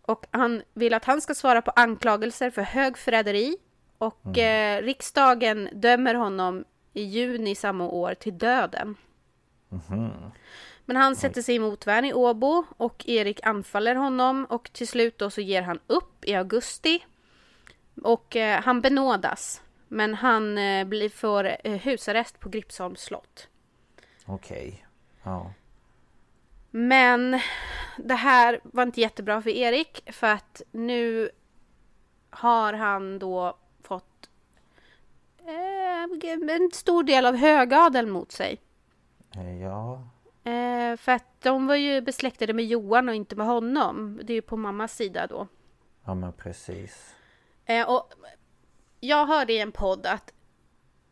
[0.02, 3.58] och han vill att han ska svara på anklagelser för högförräderi.
[3.98, 8.96] Och eh, riksdagen dömer honom i juni samma år till döden.
[10.86, 15.18] Men han sätter sig i motvärn i Åbo och Erik anfaller honom och till slut
[15.18, 17.06] då så ger han upp i augusti.
[18.04, 19.62] Och eh, han benådas.
[19.88, 23.48] Men han eh, blir, får eh, husarrest på Gripsholms slott.
[24.26, 24.86] Okej.
[25.24, 25.54] Ja.
[26.72, 27.40] Men
[27.98, 31.30] det här var inte jättebra för Erik för att nu
[32.30, 33.58] har han då
[36.50, 38.62] en stor del av högadeln mot sig.
[39.36, 40.08] Eh, Ja.
[40.44, 44.20] Eh, för att de var ju besläktade med Johan och inte med honom.
[44.24, 45.48] Det är ju på mammas sida då.
[46.06, 47.16] Ja men precis.
[47.66, 48.14] Eh, och
[49.00, 50.34] jag hörde i en podd att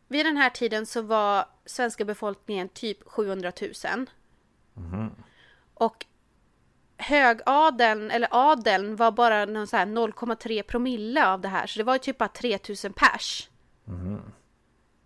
[0.08, 4.06] vid den här tiden så var svenska befolkningen typ 700 000.
[5.74, 6.06] Och
[6.96, 11.66] högadeln, eller adeln, var bara någon så här 0,3 promille av det här.
[11.66, 13.48] Så det var ju typ bara 3000 pers.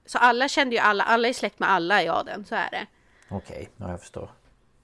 [0.07, 2.87] Så alla kände ju alla, alla är släkt med alla i adeln, så är det.
[3.29, 4.31] Okej, ja, jag förstår.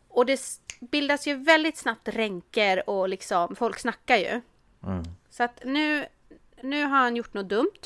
[0.09, 0.41] Och det
[0.81, 4.41] bildas ju väldigt snabbt ränker och liksom, folk snackar ju.
[5.31, 6.07] Så att nu,
[6.63, 7.81] nu har han gjort något dumt.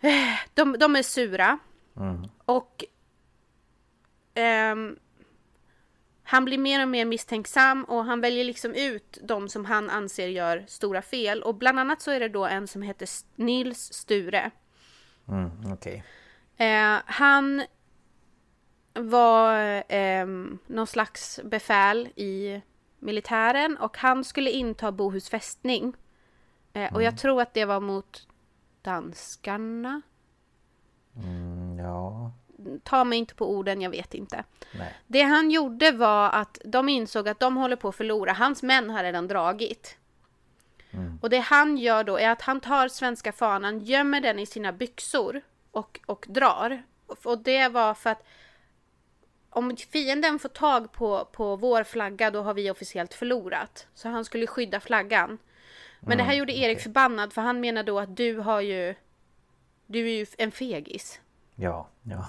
[0.00, 1.58] Eh, De, de är sura.
[2.44, 2.84] Och
[4.34, 4.98] ehm,
[6.32, 10.28] han blir mer och mer misstänksam och han väljer liksom ut de som han anser
[10.28, 11.42] gör stora fel.
[11.42, 14.50] Och bland annat så är det då en som heter Nils Sture.
[15.28, 16.04] Mm, Okej.
[16.56, 17.62] Eh, han
[18.94, 20.26] var eh,
[20.66, 22.62] någon slags befäl i
[22.98, 25.94] militären och han skulle inta Bohus fästning.
[26.72, 28.28] Eh, och jag tror att det var mot
[28.82, 30.02] danskarna.
[31.16, 32.32] Mm, ja,
[32.82, 34.44] Ta mig inte på orden, jag vet inte.
[34.72, 34.94] nej.
[35.06, 38.32] Det han gjorde var att de insåg att de håller på att förlora.
[38.32, 39.96] Hans män har redan dragit.
[41.20, 44.72] Och det han gör då är att han tar svenska fanan, gömmer den i sina
[44.72, 46.82] byxor och, och drar.
[47.06, 48.22] Och det var för att
[49.50, 53.86] om fienden får tag på, på vår flagga då har vi officiellt förlorat.
[53.94, 55.38] Så han skulle skydda flaggan.
[56.00, 58.94] Men det här gjorde Erik förbannad för han menar då att du har ju...
[59.86, 61.20] Du är ju en fegis.
[61.54, 62.28] Ja, ja.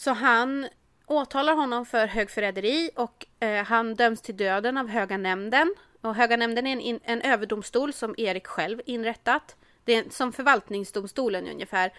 [0.00, 0.68] Så han
[1.06, 5.74] åtalar honom för högförräderi och eh, han döms till döden av Höga nämnden.
[6.00, 9.56] Och Höga nämnden är en, in, en överdomstol som Erik själv inrättat.
[9.84, 11.92] Det är som förvaltningsdomstolen ungefär.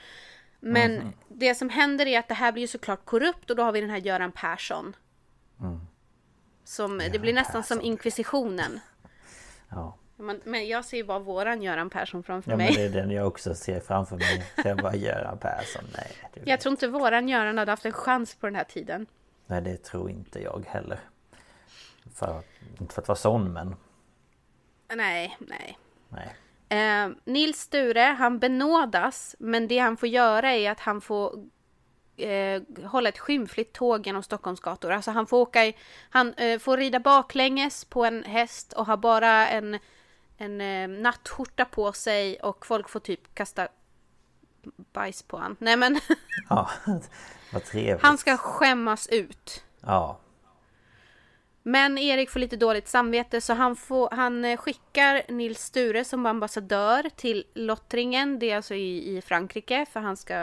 [0.59, 3.71] Men det som händer är att det här blir ju såklart korrupt och då har
[3.71, 4.95] vi den här Göran Persson.
[6.63, 8.79] Som, det blir nästan som inkvisitionen.
[9.69, 9.97] ja.
[10.21, 12.75] Men, men jag ser ju bara våran Göran Persson framför Ja men mig.
[12.75, 14.45] det är den jag också ser framför mig.
[14.63, 16.11] Jag bara Göran Persson, nej.
[16.45, 19.05] Jag tror inte våran Göran hade haft en chans på den här tiden.
[19.47, 20.99] Nej det tror inte jag heller.
[22.15, 22.41] För,
[22.79, 23.75] inte för att vara sån men
[24.95, 25.77] Nej, nej.
[26.09, 26.35] nej.
[26.69, 31.33] Eh, Nils Sture, han benådas, men det han får göra är att han får
[32.17, 34.91] eh, hålla ett skymfligt tåg genom Stockholms gator.
[34.91, 35.75] Alltså han får åka i,
[36.09, 39.79] han eh, får rida baklänges på en häst och ha bara en,
[40.41, 43.67] en eh, nattskjorta på sig och folk får typ kasta
[44.93, 45.55] bajs på han.
[45.59, 45.99] Nej men,
[46.49, 46.69] Ja,
[47.53, 48.01] vad trevligt.
[48.03, 49.63] han ska skämmas ut.
[49.81, 50.17] Ja,
[51.63, 56.25] Men Erik får lite dåligt samvete så han, får, han eh, skickar Nils Sture som
[56.25, 60.35] ambassadör till Lottringen, det är alltså i, i Frankrike, för han ska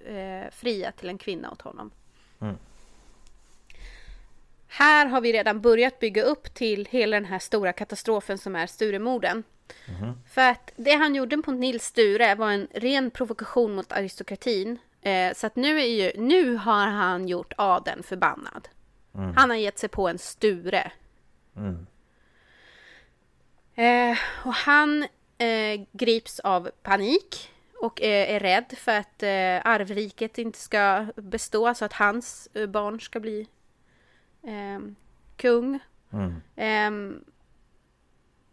[0.00, 1.90] eh, fria till en kvinna åt honom.
[4.74, 8.66] Här har vi redan börjat bygga upp till hela den här stora katastrofen som är
[8.66, 9.44] Sturemorden.
[10.28, 14.78] För att det han gjorde mot Nils Sture var en ren provokation mot aristokratin.
[15.02, 18.68] Eh, så att nu, är ju, nu har han gjort adeln förbannad.
[19.36, 20.92] Han har gett sig på en Sture.
[23.74, 25.02] Eh, och han
[25.38, 31.74] eh, grips av panik och eh, är rädd för att eh, arvriket inte ska bestå,
[31.74, 33.46] så att hans eh, barn ska bli
[35.36, 35.78] kung.
[36.56, 37.24] Ehm,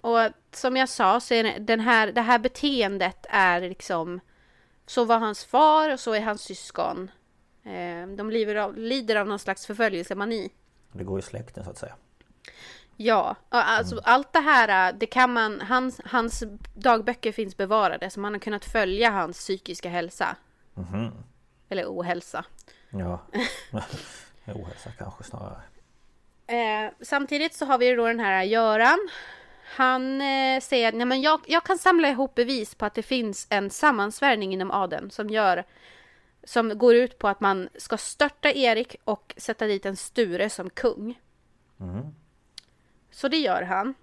[0.02, 0.20] och
[0.52, 4.20] som jag sa så är den här, det här beteendet är liksom
[4.86, 7.12] så var hans far och så är hans syskon.
[7.64, 10.52] Eh, de lider av, lider av någon slags förföljelsemani.
[10.92, 11.96] det går i släkten så att säga.
[12.98, 18.34] Ja, alltså allt det här, det kan man, hans, hans dagböcker finns bevarade så man
[18.34, 20.36] har kunnat följa hans psykiska hälsa.
[21.70, 22.46] Eller ohälsa.
[22.90, 23.22] Ja,
[24.46, 25.62] ohälsa kanske snarare.
[26.50, 29.10] Eh, samtidigt så har vi då den här Göran.
[29.76, 33.04] Han eh, säger att Nej, men jag, jag kan samla ihop bevis på att det
[33.04, 35.64] finns en sammansvärjning inom adeln som gör
[36.44, 40.70] som går ut på att man ska störta Erik och sätta dit en Sture som
[40.70, 41.20] kung.
[43.12, 43.94] Så det gör han.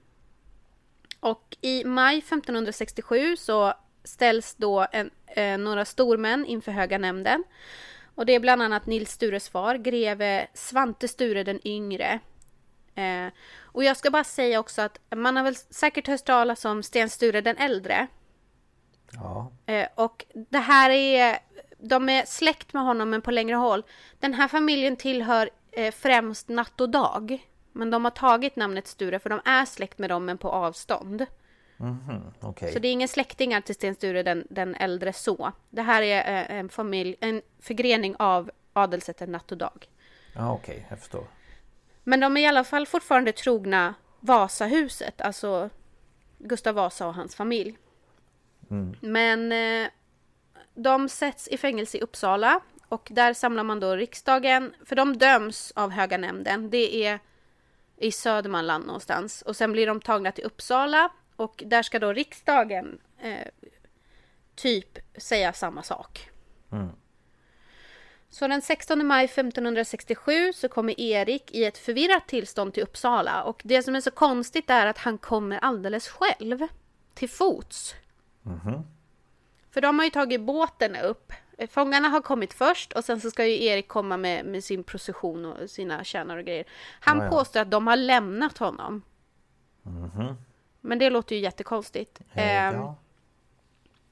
[1.20, 7.44] Och i maj 1567 så ställs då en, eh, några stormän inför Höga nämnden.
[8.14, 12.20] Och det är bland annat Nils Stures far, greve Svante Sture den yngre.
[12.96, 13.32] Eh,
[13.62, 17.10] och jag ska bara säga också att man har väl säkert hört talas om Sten
[17.10, 18.06] Sture den äldre.
[19.12, 21.38] Ja, Eh, och det här är,
[21.78, 23.82] de är släkt med honom men på längre håll.
[24.20, 27.46] Den här familjen tillhör eh, främst Natt och Dag.
[27.72, 31.26] Men de har tagit namnet Sture för de är släkt med dem men på avstånd.
[32.40, 32.72] okej.
[32.72, 35.52] Så det är inga släktingar till Sten Sture den, den äldre så.
[35.70, 39.88] Det här är eh, en familj, en förgrening av adelsätten Natt och Dag.
[40.34, 41.24] Ja, okej, jag förstår.
[42.08, 45.70] Men de är i alla fall fortfarande trogna Vasahuset, alltså
[46.38, 47.78] Gustav Vasa och hans familj.
[49.00, 49.88] Men eh,
[50.74, 55.72] de sätts i fängelse i Uppsala och där samlar man då riksdagen, för de döms
[55.76, 56.70] av höga nämnden.
[56.70, 57.18] Det är
[57.96, 59.42] i Södermanland någonstans.
[59.42, 63.48] Och sen blir de tagna till Uppsala och där ska då riksdagen eh,
[64.54, 66.30] typ säga samma sak.
[66.72, 66.88] Mm.
[68.30, 73.60] Så den 16 maj 1567 så kommer Erik i ett förvirrat tillstånd till Uppsala och
[73.64, 76.66] det som är så konstigt är att han kommer alldeles själv.
[77.14, 77.94] Till fots.
[79.70, 81.32] För de har ju tagit båten upp.
[81.70, 85.44] Fångarna har kommit först och sen så ska ju Erik komma med, med sin procession
[85.44, 86.64] och sina tjänare och grejer.
[87.00, 87.30] Han Ja, ja.
[87.30, 89.02] påstår att de har lämnat honom.
[90.80, 92.20] Men det låter ju jättekonstigt.
[92.34, 92.96] Eh, Ehm, ja.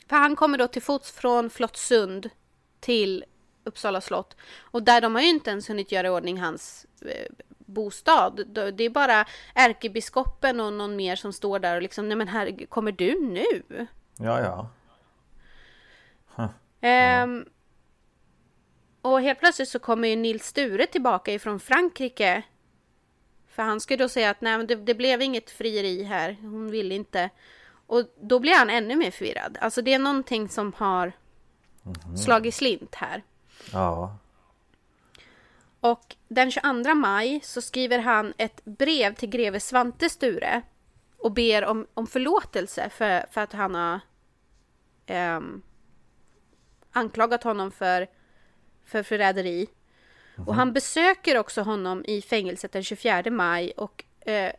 [0.08, 2.30] för han kommer då till fots från Flottsund
[2.80, 3.24] till
[3.64, 4.36] Uppsala slott.
[4.60, 8.46] Och där de har ju inte ens hunnit göra i ordning hans eh, bostad.
[8.74, 9.24] Det är bara
[9.54, 13.86] ärkebiskopen och någon mer som står där och liksom, nej men här kommer du nu?
[14.16, 14.70] ja, ja.
[16.80, 17.44] Ehm,
[19.02, 22.42] och helt plötsligt så kommer ju Nils Sture tillbaka ifrån Frankrike.
[23.48, 26.36] För han ska ju då säga att nej men det, det blev inget frieri här,
[26.40, 27.30] hon ville inte.
[27.86, 29.58] Och då blir han ännu mer förvirrad.
[29.60, 31.12] Alltså det är någonting som har
[32.16, 33.22] slagit slint här.
[33.72, 34.16] Ja.
[35.80, 40.62] Och den 22 maj så skriver han ett brev till greve Svante Sture
[41.18, 44.00] och ber om, om förlåtelse för, för att han har
[45.06, 45.62] ehm,
[46.92, 48.06] anklagat honom för,
[48.84, 49.68] för förräderi.
[50.46, 54.52] Och han besöker också honom i fängelset den 24 maj och eh,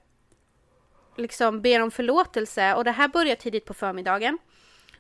[1.18, 2.76] liksom ber om förlåtelse.
[2.76, 4.38] Och det här börjar tidigt på förmiddagen.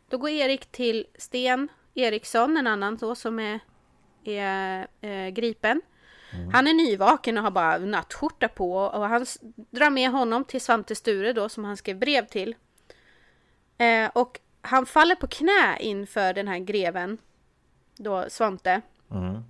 [0.09, 3.59] Då går Erik till Sten Eriksson, en annan då som är,
[4.25, 5.81] är eh, gripen.
[6.53, 9.25] Han är nyvaken och har bara nattskjorta på och han
[9.71, 12.55] drar med honom till Svante Sture då som han skrev brev till.
[13.77, 17.17] Eh, och han faller på knä inför den här greven,
[17.95, 18.81] då Svante.
[19.11, 19.43] Mm.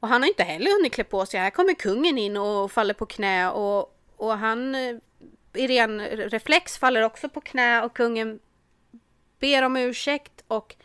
[0.00, 1.40] Och han har inte heller hunnit klä på sig.
[1.40, 4.96] Här kommer kungen in och faller på knä och, och han eh,
[5.54, 8.40] i ren reflex faller också på knä och kungen
[9.38, 10.76] ber om ursäkt och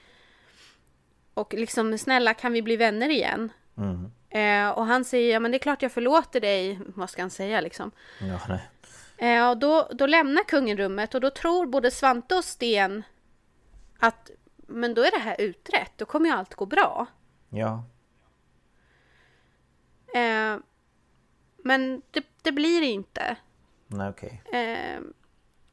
[1.35, 3.51] och liksom snälla kan vi bli vänner igen?
[3.77, 4.11] Mm.
[4.29, 6.79] Eh, och han säger ja men det är klart jag förlåter dig.
[6.85, 7.91] Vad ska han säga liksom?
[8.19, 8.59] Ja.
[9.17, 13.03] Eh, och då, då lämnar kungen rummet och då tror både Svante och Sten
[13.99, 14.31] att
[14.67, 15.91] men då är det här utrett.
[15.95, 17.05] Då kommer ju allt gå bra.
[17.49, 17.83] Ja.
[20.15, 20.57] Eh,
[21.63, 23.35] men det, det blir det inte.
[23.87, 24.41] Nej, okej.
[24.53, 25.01] Eh,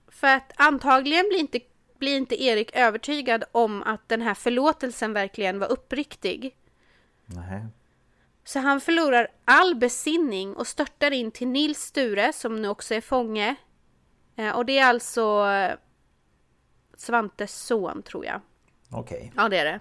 [0.09, 1.61] för att antagligen blir inte,
[2.03, 6.57] blir inte Erik övertygad om att den här förlåtelsen verkligen var uppriktig.
[7.27, 7.67] Nej.
[8.45, 13.01] Så han förlorar all besinning och störtar in till Nils Sture som nu också är
[13.01, 13.55] fånge.
[14.37, 15.75] Eh, och det är alltså eh,
[16.97, 18.41] Svantes son tror jag.
[18.91, 19.33] Okej.
[19.37, 19.81] Ja det är det.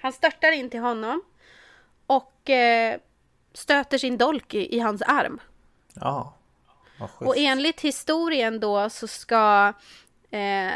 [0.00, 1.22] Han störtar in till honom
[2.06, 3.00] och eh,
[3.52, 5.40] stöter sin dolk i, i hans arm.
[5.94, 6.34] Ja.
[7.18, 9.72] Och enligt historien då så ska
[10.30, 10.72] eh,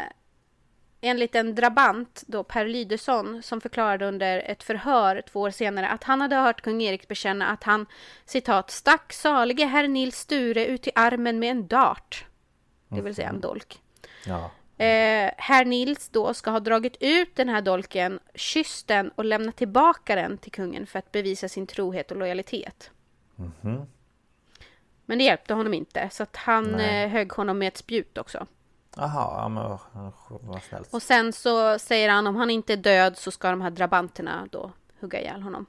[1.05, 6.03] enligt en drabant då Per Lydesson som förklarade under ett förhör två år senare att
[6.03, 7.85] han hade hört kung Erik bekänna att han
[8.25, 12.25] citat stack salige herr Nils Sture ut i armen med en dart.
[12.87, 13.81] Det vill säga en dolk.
[14.25, 14.51] Ja.
[14.77, 19.55] Eh, herr Nils då ska ha dragit ut den här dolken, kysst den och lämnat
[19.55, 22.91] tillbaka den till kungen för att bevisa sin trohet och lojalitet.
[25.05, 27.03] Men det hjälpte honom inte så att han Nej.
[27.03, 28.47] eh, högg honom med ett spjut också.
[28.95, 29.63] Jaha, ja men
[30.41, 30.93] vad- snällt.
[30.93, 34.47] Och sen så säger han om han inte är död så ska de här drabanterna
[34.51, 35.65] då hugga ihjäl honom.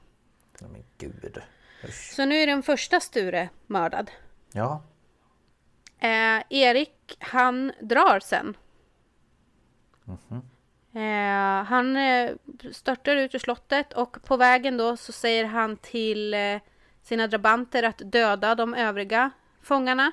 [0.61, 1.41] Nej, Men gud.
[1.83, 2.13] Usch.
[2.15, 4.11] Så nu är den första Sture mördad.
[4.51, 4.81] Ja.
[5.99, 8.57] Eh, Erik, han drar sen.
[10.93, 12.31] Eh, han eh,
[12.71, 16.57] störtar ut ur slottet och på vägen då så säger han till eh,
[17.03, 20.11] sina drabanter att döda de övriga fångarna.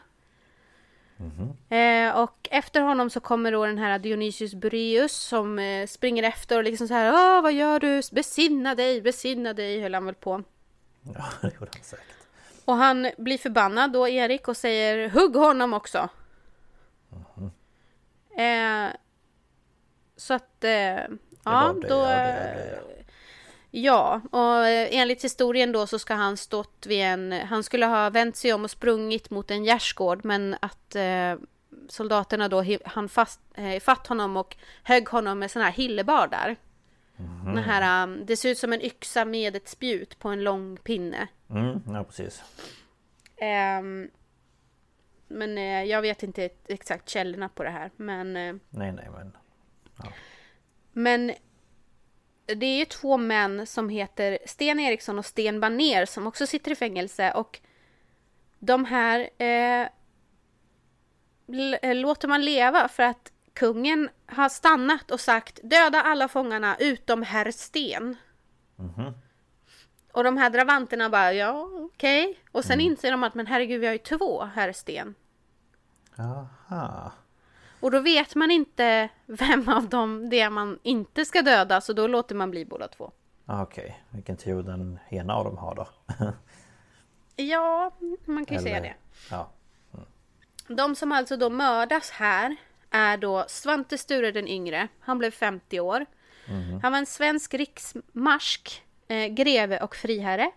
[1.69, 6.57] Eh, och efter honom så kommer då den här Dionysius Bureus som eh, springer efter
[6.59, 8.03] och liksom så här Åh, vad gör du?
[8.13, 10.43] Besinna dig, besinna dig, höll han väl på.
[11.03, 12.07] Ja, det gjorde han säkert.
[12.65, 16.09] Och han blir förbannad då, Erik, och säger hugg honom också.
[18.37, 18.89] Eh,
[20.17, 21.09] så att, eh, ja,
[21.45, 21.95] var det, då...
[21.95, 23.04] ja, det, eh,
[23.77, 27.33] Ja, och eh, enligt historien då så ska han stått vid en...
[27.33, 31.35] Han skulle ha vänt sig om och sprungit mot en gärdsgård, men att eh,
[31.89, 36.57] soldaterna då han fast, eh, fatt honom och högg honom med sån här hillebardar.
[37.45, 40.77] Den här, um, det ser ut som en yxa med ett spjut på en lång
[40.77, 41.29] pinne.
[41.51, 42.43] Mm, ja precis.
[43.37, 44.11] Ehm,
[45.29, 47.91] men eh, jag vet inte exakt källorna på det här.
[47.97, 49.33] Men, eh, Nej, nej men.
[50.93, 51.33] men
[52.47, 56.71] det är ju två män som heter Sten Eriksson och Sten Baner som också sitter
[56.71, 57.61] i fängelse och
[58.59, 59.89] de här eh,
[61.95, 67.51] låter man leva för att kungen har stannat och sagt döda alla fångarna utom herr
[67.51, 68.17] Sten.
[68.77, 69.13] Mhm.
[70.13, 72.25] Och de här dravanterna bara ja okej.
[72.25, 72.37] Okay.
[72.53, 72.87] Och sen Mm.
[72.87, 75.15] inser de att men herregud vi har ju två herr Sten.
[76.19, 77.13] Aha.
[77.85, 81.93] Och då vet man inte vem av dem det är man inte ska döda så
[81.93, 83.11] då låter man bli båda två.
[83.47, 85.89] Ah, Okej, vilken tur den ena av dem har då.
[87.37, 87.91] Ja,
[88.25, 88.95] man kan ju säga Eller- det.
[89.31, 89.51] Ja.
[90.69, 92.57] De som alltså då mördas här
[92.91, 94.89] är då Svante Sture den yngre.
[95.01, 96.07] Han blev 50 år.
[96.83, 100.51] Han var en svensk riksmarsk, eh, greve och friherre.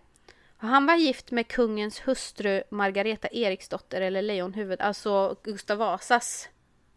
[0.60, 6.48] Och Han var gift med kungens hustru Margareta Eriksdotter eller Lejonhuvud, alltså Gustav Vasas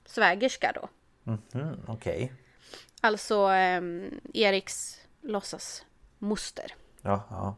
[0.05, 0.89] svägerska då.
[1.23, 2.33] Mhm, Okej.
[3.01, 3.81] Alltså eh,
[4.33, 5.85] Eriks låtsas
[6.19, 6.75] moster.
[7.01, 7.55] Ja, ja.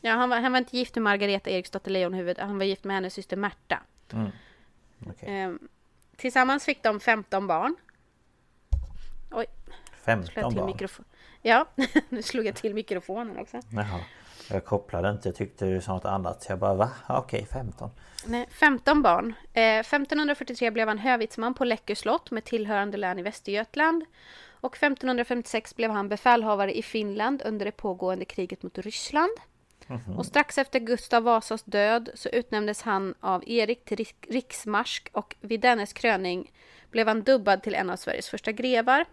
[0.00, 2.96] Ja, han var, han var inte gift med Margareta Eriksdotter Lejonhuvud, han var gift med
[2.96, 3.82] hennes syster Märta.
[5.06, 5.28] Okej.
[5.42, 5.52] Eh,
[6.16, 7.76] tillsammans fick de 15 barn.
[9.30, 9.46] Oj,
[10.04, 10.66] slog jag 15 till barn.
[10.66, 11.04] mikrofon.
[11.42, 11.68] Ja,
[12.08, 13.60] nu slog jag till mikrofonen också.
[13.72, 14.00] Jaha.
[14.50, 16.46] Jag kopplade inte, jag tyckte du sa något annat.
[16.48, 16.90] Jag bara va?
[17.08, 17.90] Ja, Okej, 15.
[18.26, 19.34] Nej, 15 barn.
[19.52, 24.04] Eh, 1543 blev han hövitsman på Läckö slott med tillhörande län i Västergötland.
[24.60, 29.32] Och 1556 blev han befälhavare i Finland under det pågående kriget mot Ryssland.
[30.16, 35.36] Och strax efter Gustav Vasas död så utnämndes han av Erik till rik- riksmarsk och
[35.40, 36.52] vid dennes kröning
[36.90, 39.04] blev han dubbad till en av Sveriges första grevar.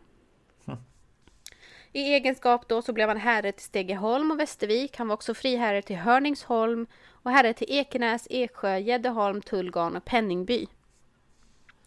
[1.95, 4.97] I egenskap då så blev han herre till Stegeholm och Västervik.
[4.97, 10.67] Han var också friherre till Hörningsholm och herre till Ekenäs, Eksjö, Gäddeholm, Tullgarn och Penningby.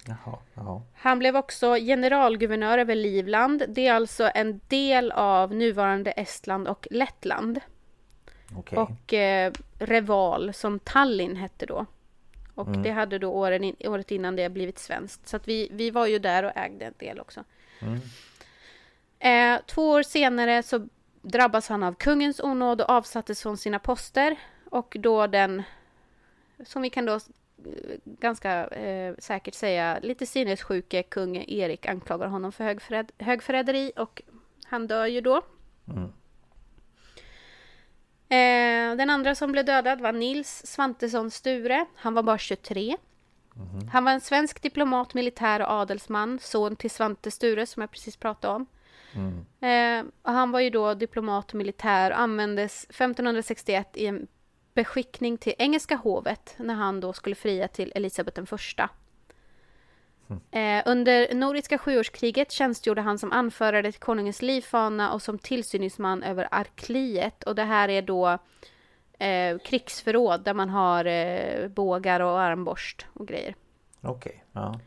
[0.06, 0.82] Jaha, jaha.
[0.94, 3.62] Han blev också generalguvernör över Livland.
[3.68, 7.60] Det är alltså en del av nuvarande Estland och Lettland.
[8.56, 8.78] Okej.
[8.78, 11.86] Och eh, Reval som Tallinn hette då.
[12.54, 15.28] Och det hade då åren in, året innan det blivit svenskt.
[15.28, 17.44] Så att vi, vi var ju där och ägde en del också.
[19.18, 20.88] Eh, två år senare så
[21.22, 24.36] drabbas han av kungens onåd och avsattes från sina poster.
[24.70, 25.62] Och då den,
[26.64, 27.20] som vi kan då eh,
[28.04, 34.22] ganska eh, säkert säga, lite sinnessjuke kung Erik anklagar honom för högförräd, högförräderi och
[34.64, 35.36] han dör ju då.
[38.30, 41.86] Eh, den andra som blev dödad var Nils Svantesson Sture.
[41.94, 42.96] Han var bara 23.
[43.92, 48.16] Han var en svensk diplomat, militär och adelsman, son till Svante Sture som jag precis
[48.16, 48.66] pratade om.
[49.60, 54.26] Eh, och han var ju då diplomat och militär och användes 1561 i en
[54.74, 58.90] beskickning till engelska hovet när han då skulle fria till Elisabeth den första.
[60.50, 66.48] Eh, under Nordiska sjuårskriget tjänstgjorde han som anförare till konungens livfana och som tillsyningsman över
[66.50, 67.42] arkliet.
[67.44, 68.38] Och det här är då
[69.18, 73.54] eh, krigsförråd där man har eh, bågar och armborst och grejer.
[74.00, 74.80] Okej, ja.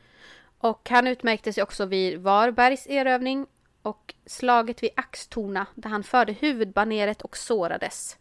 [0.57, 3.47] Och han utmärkte sig också vid Varbergs erövring
[3.81, 8.17] och slaget vid Axtorna där han förde huvudbaneret och sårades.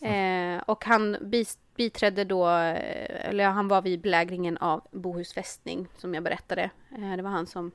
[0.00, 1.16] Eh, och han
[1.76, 6.70] biträdde då, eh, eller han var vid belägringen av Bohus fästning som jag berättade.
[6.98, 7.72] Eh, det var han som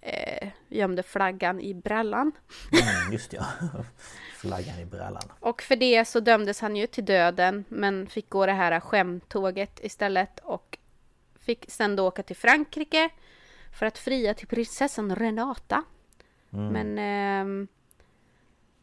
[0.00, 2.32] eh, gömde flaggan i brallan.
[2.72, 3.46] Mm, just ja.
[4.36, 5.32] Flaggan i brallan.
[5.40, 9.80] Och för det så dömdes han ju till döden men fick gå det här skämtåget
[9.82, 10.78] istället och
[11.40, 13.10] fick sen då åka till Frankrike
[13.78, 15.84] för att fria till prinsessan Renata.
[16.56, 17.68] Men ehm,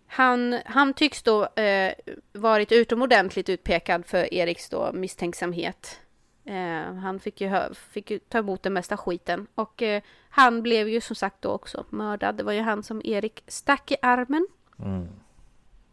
[0.07, 1.93] han, han tycks då eh,
[2.33, 5.99] varit utomordentligt utpekad för Eriks då misstänksamhet.
[6.45, 10.89] Eh, han fick ju, fick ju ta emot den mesta skiten och eh, han blev
[10.89, 12.35] ju som sagt då också mördad.
[12.35, 14.47] Det var ju han som Erik stack i armen.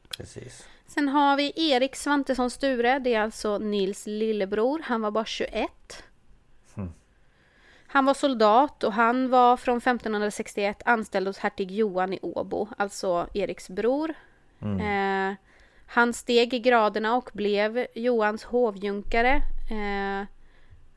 [0.09, 0.69] Precis.
[0.87, 4.81] Sen har vi Erik Svantesson Sture, det är alltså Nils lillebror.
[4.85, 5.71] Han var bara 21.
[7.93, 13.29] Han var soldat och han var från 1561 anställd hos hertig Johan i Åbo, alltså
[13.35, 14.15] Eriks bror.
[14.81, 15.35] Eh,
[15.87, 19.43] han steg i graderna och blev Johans hovjunkare.
[19.71, 20.27] Eh,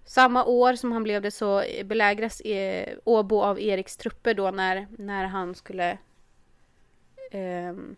[0.05, 4.87] samma år som han blev det så belägras eh, Åbo av Eriks trupper då när,
[4.97, 5.97] när han skulle
[7.31, 7.95] ehm,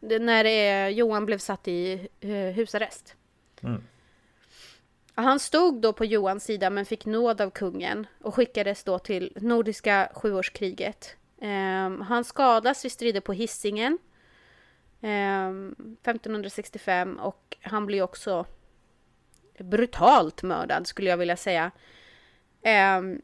[0.00, 3.16] när eh, Johan blev satt i eh, husarrest.
[3.60, 3.68] Och
[5.18, 9.32] han stod då på Johans sida men fick nåd av kungen och skickades då till
[9.40, 11.16] Nordiska sjuårskriget.
[11.40, 13.98] Ehm, han skadas vid strider på Hisingen
[15.00, 18.46] ehm, 1565 och han blir också
[19.58, 21.70] brutalt mördad skulle jag vilja säga.
[22.62, 23.22] Ehm,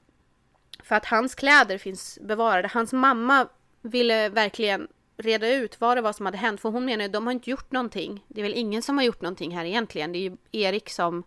[0.82, 2.68] för att hans kläder finns bevarade.
[2.68, 3.48] Hans mamma
[3.82, 6.60] ville verkligen reda ut vad det var som hade hänt.
[6.60, 8.24] För hon menar ju de har inte gjort någonting.
[8.28, 10.12] Det är väl ingen som har gjort någonting här egentligen.
[10.12, 11.24] Det är ju Erik som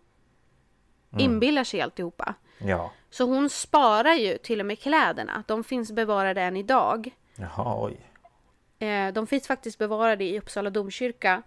[1.20, 2.34] inbillar sig alltihopa.
[2.58, 2.92] Ja.
[3.10, 5.44] Så hon sparar ju till och med kläderna.
[5.46, 7.10] De finns bevarade än idag.
[7.36, 8.00] Jaha, oj.
[8.78, 11.42] Eh, de finns faktiskt bevarade i Uppsala domkyrka.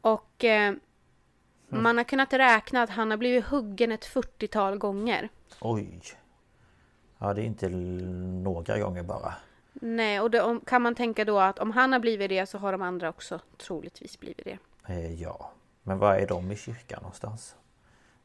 [0.00, 0.74] Och eh,
[1.68, 5.28] man har kunnat räkna att han har blivit huggen ett 40-tal gånger.
[5.60, 6.00] Oj.
[7.18, 9.34] Ja, det är inte några gånger bara.
[9.72, 12.58] Nej, och då om, kan man tänka då att om han har blivit det så
[12.58, 14.58] har de andra också troligtvis blivit det.
[14.86, 15.52] Eh, ja.
[15.82, 17.56] Men var är de i kyrkan någonstans?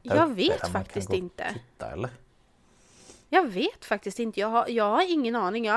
[0.06, 1.52] Jag vet faktiskt inte.
[1.52, 2.10] Titta, eller?
[3.28, 4.40] Jag vet faktiskt inte.
[4.40, 5.64] Jag har, jag har ingen aning.
[5.64, 5.74] Jag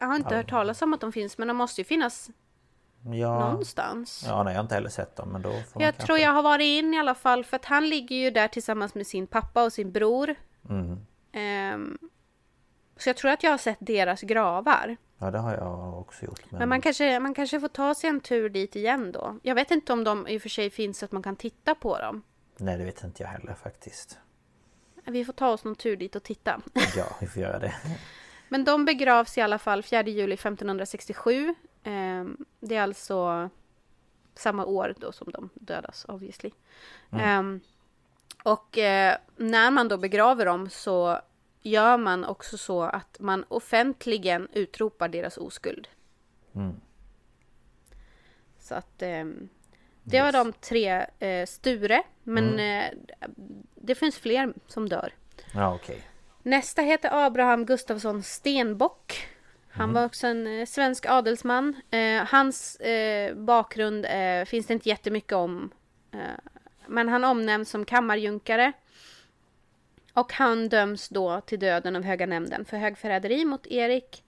[0.00, 2.30] har, inte hört talas om att de finns, men de måste ju finnas
[3.14, 3.50] Ja.
[3.50, 4.24] någonstans.
[4.26, 6.02] Ja, nej, jag har inte heller sett dem men då får Jag kanske...
[6.06, 8.94] tror jag har varit in i alla fall för att han ligger ju där tillsammans
[8.94, 10.34] med sin pappa och sin bror.
[10.70, 10.98] Mm.
[11.32, 11.98] Ehm,
[12.96, 14.96] så jag tror att jag har sett deras gravar.
[15.18, 16.50] Ja, det har jag också gjort.
[16.50, 19.38] Men, Men man kanske, man kanske får ta sig en tur dit igen då.
[19.42, 21.74] Jag vet inte om de i och för sig finns så att man kan titta
[21.74, 22.22] på dem.
[22.60, 24.18] Nej, det vet inte jag heller faktiskt.
[25.04, 26.60] Vi får ta oss någon tur dit och titta.
[26.96, 27.74] Ja, vi får göra det.
[28.48, 31.54] Men de begravs i alla fall 4 juli 1567.
[31.82, 33.50] Ehm, det är alltså
[34.34, 36.50] samma år då som de dödas obviously.
[37.12, 37.60] Ehm,
[38.44, 41.20] och eh, när man då begraver dem så
[41.62, 45.88] gör man också så att man offentligen utropar deras oskuld.
[46.54, 46.80] Mm.
[48.58, 49.48] Så att ehm,
[50.10, 52.90] det var de tre eh, Sture, men eh,
[53.74, 55.12] det finns fler som dör.
[55.54, 56.02] Ja, okej.
[56.42, 59.28] Nästa heter Abraham Gustafsson Stenbock.
[59.70, 61.76] Han var också en eh, svensk adelsman.
[61.90, 65.70] Eh, hans eh, bakgrund eh, finns det inte jättemycket om.
[66.86, 68.72] Men han omnämns som kammarjunkare.
[70.14, 74.24] Och han döms då till döden av Höga nämnden för högförräderi mot Erik.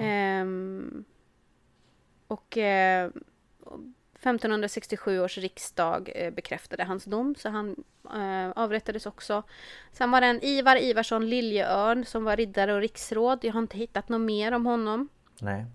[0.00, 1.04] Ehm,
[2.26, 2.58] och
[4.20, 9.42] 1567 års riksdag eh, bekräftade hans dom, så han eh, avrättades också.
[9.92, 13.38] Sen var det en Ivar Ivarsson Liljeörn som var riddare och riksråd.
[13.42, 15.08] Jag har inte hittat något mer om honom.
[15.40, 15.66] Nej.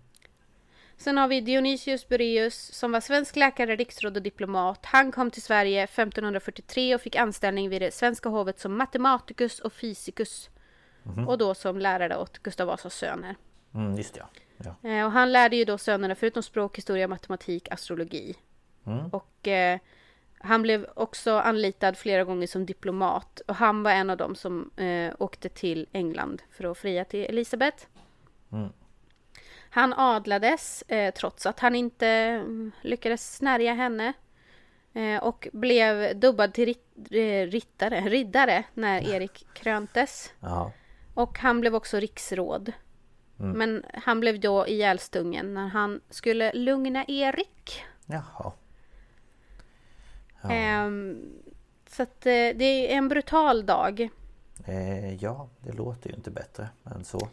[0.98, 4.86] Sen har vi Dionysius Bureus som var svensk läkare, riksråd och diplomat.
[4.86, 9.74] Han kom till Sverige 1543 och fick anställning vid det svenska hovet som matematicus och
[9.74, 10.50] fysicus.
[11.28, 13.36] Och då som lärare åt Gustav Vasas söner.
[13.76, 14.26] Mm, just ja.
[14.58, 14.90] ja.
[14.90, 18.36] Eh, Och han lärde ju då sönerna förutom språk, historia, matematik, astrologi.
[18.86, 19.08] Mm.
[19.08, 19.80] Och eh,
[20.40, 23.40] han blev också anlitad flera gånger som diplomat.
[23.48, 27.26] Och han var en av dem som eh, åkte till England för att fria till
[27.26, 27.86] Elisabeth.
[28.52, 28.70] Mm.
[29.70, 34.14] Han adlades eh, trots att han inte mm, lyckades snärja henne.
[34.94, 37.10] Eh, och blev dubbad till rit-
[37.52, 40.34] rittare, riddare när Erik kröntes.
[40.40, 40.72] Ja.
[41.14, 42.72] Och han blev också riksråd.
[43.38, 47.84] Men han blev då ihjälstungen när han skulle lugna Erik.
[48.06, 48.52] Jaha.
[50.42, 50.52] Ja.
[50.52, 51.34] Ehm,
[51.90, 54.10] så att eh, det är en brutal dag.
[54.66, 57.30] Eh, ja, det låter ju inte bättre än så.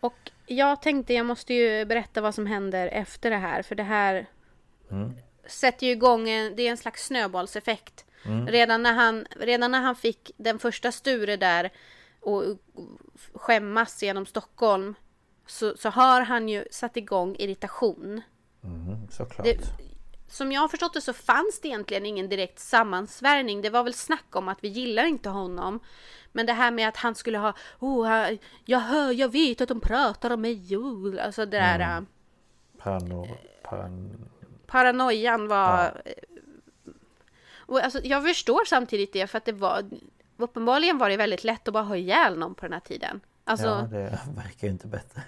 [0.00, 3.62] Och jag tänkte jag måste ju berätta vad som händer efter det här.
[3.62, 4.26] För det här
[5.46, 8.04] sätter ju igång en, det är en slags snöbollseffekt.
[8.46, 11.70] Redan, när han, redan när han fick den första Sture där
[12.20, 12.42] och
[13.34, 14.94] skämmas genom Stockholm.
[15.46, 18.22] Så, så har han ju satt igång irritation.
[18.64, 19.44] Mm, såklart.
[19.44, 19.58] Det,
[20.28, 23.62] som jag har förstått det så fanns det egentligen ingen direkt sammansvärjning.
[23.62, 25.80] Det var väl snack om att vi gillar inte honom.
[26.32, 28.28] Men det här med att han skulle ha, oh,
[28.64, 30.76] jag hör, jag vet att de pratar om mig.
[30.76, 32.02] Oh, alltså det där äh,
[32.78, 33.26] Parano...
[33.62, 34.28] Paran...
[34.66, 36.02] paranoian var...
[37.66, 39.84] Och alltså, jag förstår samtidigt det för att det var...
[40.36, 43.20] Uppenbarligen var det väldigt lätt att bara ha ihjäl någon på den här tiden.
[43.44, 45.22] Alltså, Ja, det verkar ju inte bättre.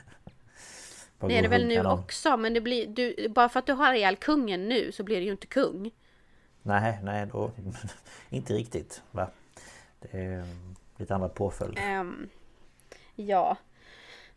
[1.18, 3.72] Bara det är det väl nu också, men det blir, du, bara för att du
[3.72, 5.90] har ihjäl kungen nu så blir det ju inte kung.
[6.62, 7.50] Nej, nej då...
[8.30, 9.02] inte riktigt.
[9.10, 9.30] Va?
[10.00, 10.44] Det är
[10.96, 11.78] lite andra påföljd.
[11.78, 12.28] Ehm,
[13.14, 13.56] ja.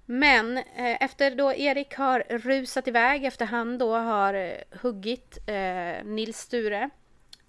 [0.05, 6.03] Men eh, efter då Erik har rusat iväg, efter han då har eh, huggit eh,
[6.03, 6.89] Nils Sture.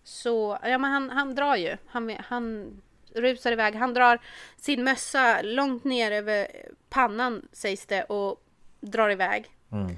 [0.02, 1.76] Så, ja men han, han drar ju.
[1.86, 2.80] Han, han
[3.14, 3.74] rusar iväg.
[3.74, 4.18] Han drar
[4.56, 6.46] sin mössa långt ner över
[6.88, 8.42] pannan sägs det och
[8.80, 9.50] drar iväg.
[9.72, 9.96] Mm.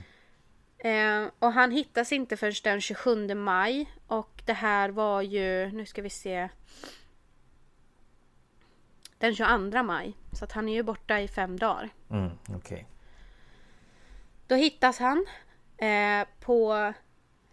[0.79, 3.91] Eh, och han hittas inte förrän den 27 maj.
[4.07, 6.49] Och det här var ju, nu ska vi se.
[9.19, 10.17] Den 22 maj.
[10.33, 11.91] Så att han är ju borta i fem dagar.
[12.11, 12.87] Mm, okej.
[14.47, 15.27] Då hittas han
[15.77, 16.93] eh, på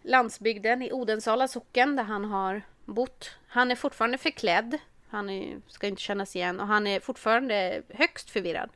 [0.02, 3.30] landsbygden i Odensala socken där han har bott.
[3.46, 4.78] Han är fortfarande förklädd.
[5.10, 8.70] Han är, ska inte kännas igen och han är fortfarande högst förvirrad.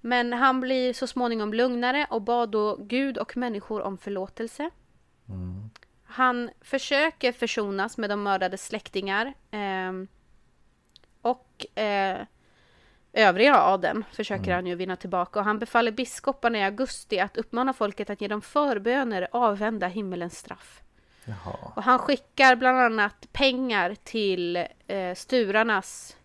[0.00, 4.70] Men han blir så småningom lugnare och bad då Gud och människor om förlåtelse.
[6.04, 9.34] Han försöker försonas med de mördade släktingar.
[9.50, 10.08] ehm,
[11.22, 12.26] och eh,
[13.12, 15.38] övriga adeln försöker han ju vinna tillbaka.
[15.38, 20.81] Och han befaller biskoparna i augusti att uppmana folket att genom förböner avvända himmelens straff.
[21.24, 21.72] Jaha.
[21.76, 24.56] Och han skickar bland annat pengar till
[24.86, 26.16] eh, Sturarnas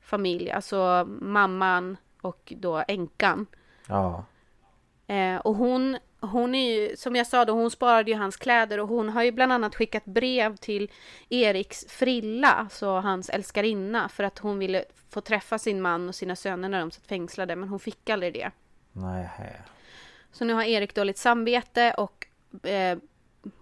[0.00, 3.46] familj, alltså mamman och då änkan.
[3.88, 4.24] Ja.
[5.06, 8.80] Eh, och hon, hon är ju, som jag sa då, hon sparade ju hans kläder
[8.80, 10.90] och hon har ju bland annat skickat brev till
[11.28, 16.36] Eriks frilla, alltså hans älskarinna, för att hon ville få träffa sin man och sina
[16.36, 18.50] söner när de satt fängslade, men hon fick aldrig det.
[18.92, 19.60] Nej.
[20.32, 22.26] Så nu har Erik dåligt samvete och
[22.68, 22.98] eh,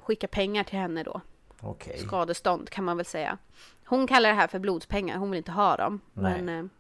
[0.03, 1.21] skickar pengar till henne då.
[1.61, 1.99] Okej.
[1.99, 3.39] skadestånd kan man väl säga.
[3.85, 6.01] Hon kallar det här för blodspengar, hon vill inte ha dem.
[6.13, 6.43] Nej.
[6.43, 6.71] Men, eh,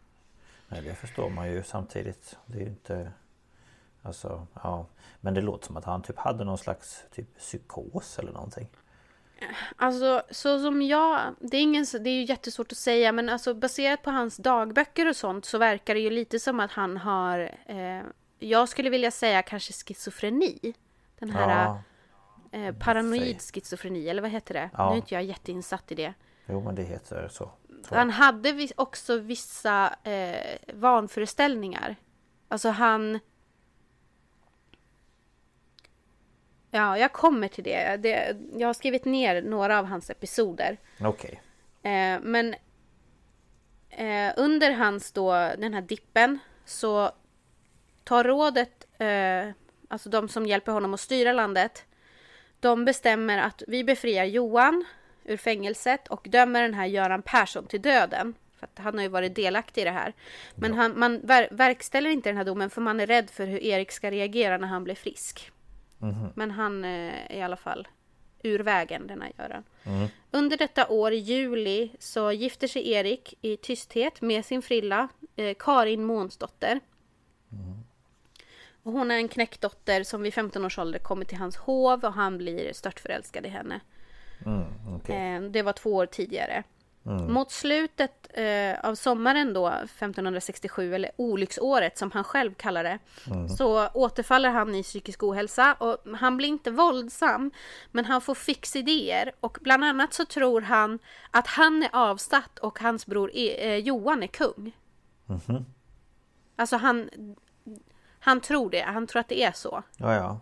[0.68, 2.36] Nej det förstår man ju samtidigt.
[2.46, 3.12] Det är ju inte...
[4.02, 4.86] Alltså ja.
[5.20, 8.68] Men det låter som att han typ hade någon slags typ psykos eller någonting.
[9.76, 13.54] alltså så som jag, det är, ingen, det är ju jättesvårt att säga men alltså
[13.54, 17.38] baserat på hans dagböcker och sånt så verkar det ju lite som att han har,
[17.66, 18.02] eh,
[18.38, 20.74] jag skulle vilja säga kanske schizofreni.
[21.18, 21.82] Den här Ja.
[22.52, 24.70] Eh, paranoid schizofreni, eller vad heter det?
[24.72, 24.88] Ja.
[24.88, 26.14] Nu är inte jag jätteinsatt i det.
[26.46, 27.50] Jo men det heter så.
[27.84, 31.96] Han hade också vissa eh, vanföreställningar.
[32.48, 33.18] Alltså han...
[36.70, 37.96] Ja, jag kommer till det.
[37.96, 38.36] det.
[38.56, 40.76] Jag har skrivit ner några av hans episoder.
[41.00, 41.42] Okej.
[41.82, 42.54] Eh, men
[43.90, 47.10] eh, under hans då, den här dippen, så
[48.04, 49.54] tar rådet, eh,
[49.88, 51.84] alltså de som hjälper honom att styra landet,
[52.62, 54.84] de bestämmer att vi befriar Johan
[55.24, 58.34] ur fängelset och dömer den här Göran Persson till döden.
[58.58, 60.12] För att han har ju varit delaktig i det här.
[60.54, 63.62] Men han, man ver verkställer inte den här domen för man är rädd för hur
[63.62, 65.50] Erik ska reagera när han blir frisk.
[66.34, 67.88] Men han eh, är i alla fall
[68.42, 69.64] ur vägen, denna Göran.
[70.30, 75.56] Under detta år, i juli, så gifter sig Erik i tysthet med sin frilla eh,
[75.58, 76.80] Karin Månsdotter.
[78.82, 82.12] Och hon är en knäckdotter som vid 15 års ålder kommer till hans hov och
[82.12, 83.80] han blir störtförälskad i henne.
[84.46, 84.64] Mm,
[84.96, 85.34] okej.
[85.34, 86.64] Eh, det var två år tidigare.
[87.04, 92.98] Mot slutet eh, av sommaren då, 1567, eller olycksåret som han själv kallar det,
[93.56, 97.50] så återfaller han i psykisk ohälsa och han blir inte våldsam,
[97.90, 100.98] men han får fixidéer och bland annat så tror han
[101.30, 104.76] att han är avsatt och hans bror eh, Johan är kung.
[106.56, 107.10] Alltså han,
[108.24, 109.82] han tror det, han tror att det är så.
[109.96, 110.40] Ja ja.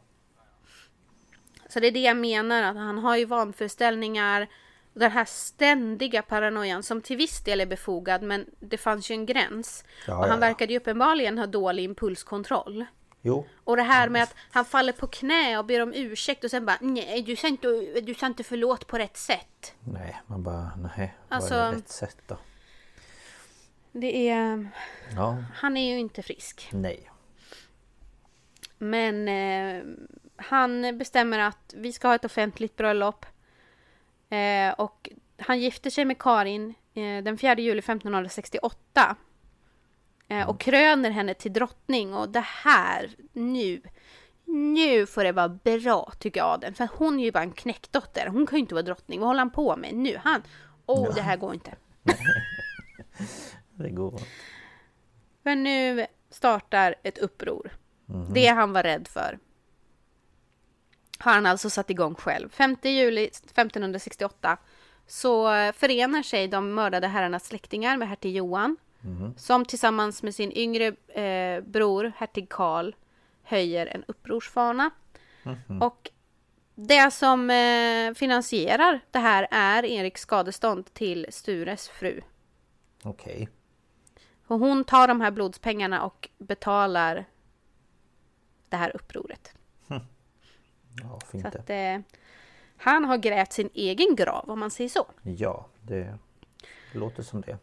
[1.69, 4.49] Så det är det jag menar, att han har ju vanföreställningar.
[4.93, 9.27] Den här ständiga paranoian som till viss del är befogad men det fanns ju en
[9.27, 9.85] gräns.
[10.07, 10.37] Ja, och han ja.
[10.37, 12.85] verkade ju uppenbarligen ha dålig impulskontroll.
[13.23, 13.47] Jo.
[13.65, 16.67] Och det här med att han faller på knä och ber om ursäkt och sen
[16.67, 17.69] bara nej du sa inte,
[18.03, 19.75] du sa inte förlåt på rätt sätt.
[19.81, 21.15] Nej man bara nej.
[21.29, 22.37] Alltså- Vad är rätt sätt då?
[23.93, 24.69] Det är...
[25.17, 25.45] Ja.
[25.55, 26.69] Han är ju inte frisk.
[26.73, 27.11] Nej.
[28.83, 29.83] Men eh,
[30.37, 33.27] han bestämmer att vi ska ha ett offentligt bröllop.
[34.29, 39.17] Eh, och han gifter sig med Karin eh, den 4 juli 1568.
[40.29, 42.15] Eh, och kröner henne till drottning.
[42.15, 43.83] Och det här, nu,
[44.45, 46.75] nu får det vara bra tycker adeln.
[46.75, 48.27] För hon är ju bara en knäckdotter.
[48.27, 49.21] Hon kan ju inte vara drottning.
[49.21, 50.17] Vad håller han på med nu?
[50.25, 50.43] Han,
[50.87, 51.75] åh det här går inte.
[53.75, 54.21] Det går.
[55.43, 57.71] För nu startar ett uppror.
[58.31, 59.39] Det han var rädd för.
[61.19, 62.49] Har han alltså satt igång själv.
[62.49, 64.57] 5 juli 1568
[65.07, 68.77] så förenar sig de mördade herrarnas släktingar med hertig Johan.
[69.37, 72.93] Som tillsammans med sin yngre eh, bror, hertig Karl,
[73.43, 74.91] höjer en upprorsfana.
[75.81, 76.11] Och
[76.75, 82.21] det som eh, finansierar det här är Eriks skadestånd till Stures fru.
[83.03, 83.49] Okej.
[84.47, 87.25] Och hon tar de här blodspengarna och betalar
[88.71, 89.53] det här upproret.
[91.03, 91.59] Ja Så fint det.
[91.59, 92.15] att eh,
[92.77, 95.07] han har grävt sin egen grav om man säger så.
[95.23, 96.19] Ja det
[96.95, 97.59] låter som det.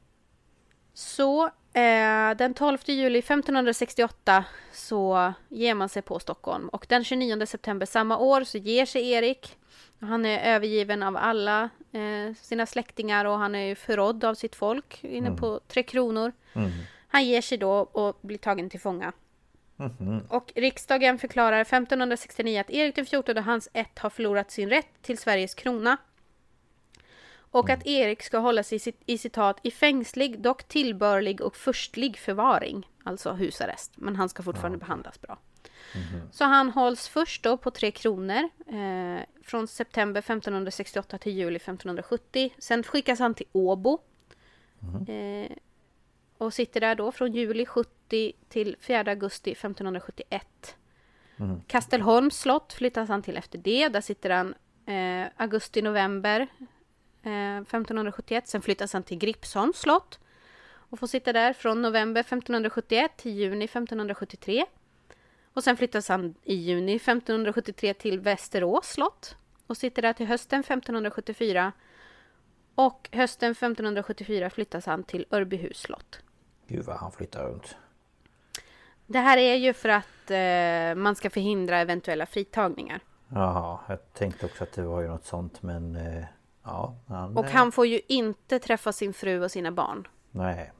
[0.94, 7.46] Så eh, den 12 juli 1568 så ger man sig på Stockholm och den 29
[7.46, 9.58] september samma år så ger sig Erik.
[10.00, 14.56] Han är övergiven av alla eh, sina släktingar och han är ju förrådd av sitt
[14.56, 16.32] folk inne på Tre Kronor.
[17.08, 19.14] Han ger sig då och blir tagen till fånga.
[20.30, 25.18] Och riksdagen förklarar 1569 att Erik XIV och hans ett har förlorat sin rätt till
[25.18, 25.98] Sveriges krona.
[27.52, 32.90] Och att Erik ska hållas i, i citat i fängslig, dock tillbörlig och förstlig förvaring.
[33.04, 33.92] Alltså husarrest.
[33.96, 35.40] Men han ska fortfarande behandlas bra.
[36.32, 42.54] Så han hålls först då på Tre Kronor eh, från september 1568 till juli 1570.
[42.58, 44.00] Sen skickas han till Åbo.
[45.08, 45.52] Eh,
[46.38, 47.97] och sitter där då från juli 70
[48.50, 50.78] till 4 augusti 1571.
[51.68, 53.90] Kastelholms slott flyttas han till efter det.
[53.90, 54.54] Där sitter han
[54.86, 56.48] eh, augusti-november
[57.24, 58.48] eh, 1571.
[58.48, 60.20] Sen flyttas han till Gripsholms slott.
[60.90, 64.66] Och får sitta där från november 1571 till juni 1573.
[65.54, 69.36] Och sen flyttas han i juni 1573 till Västerås slott.
[69.68, 71.72] Och sitter där till hösten 1574.
[72.76, 76.20] Och hösten 1574 flyttas han till Örbyhus slott.
[76.68, 77.76] Gud vad han flyttar runt.
[79.08, 83.00] Det här är ju för att eh, man ska förhindra eventuella fritagningar.
[83.30, 85.96] Jaha, jag tänkte också att det var ju något sånt men...
[85.96, 86.24] Eh,
[86.64, 87.38] ja, han...
[87.38, 90.08] Och eh, han får ju inte träffa sin fru och sina barn.
[90.32, 90.72] Nej,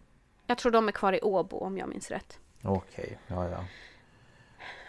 [0.48, 2.40] Jag tror de är kvar i Åbo om jag minns rätt.
[2.64, 3.18] okej.
[3.28, 3.64] Ja, ja.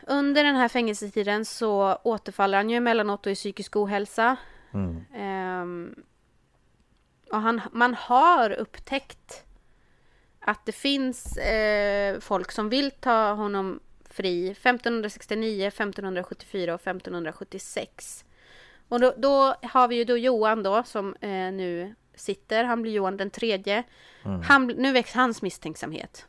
[0.07, 4.37] Under den här fängelsetiden så återfaller han ju emellanåt i psykisk ohälsa.
[4.75, 5.05] Mm.
[5.15, 5.95] Ehm,
[7.33, 9.45] och han, man har upptäckt
[10.41, 13.81] att det finns eh, folk som vill ta honom
[14.11, 18.25] fri 1569, 1574 och 1576.
[18.89, 22.65] Och då, då har vi ju då Johan då som eh, nu sitter.
[22.65, 23.83] Han blir Johan den tredje.
[24.45, 26.27] Han, nu väcks hans misstänksamhet.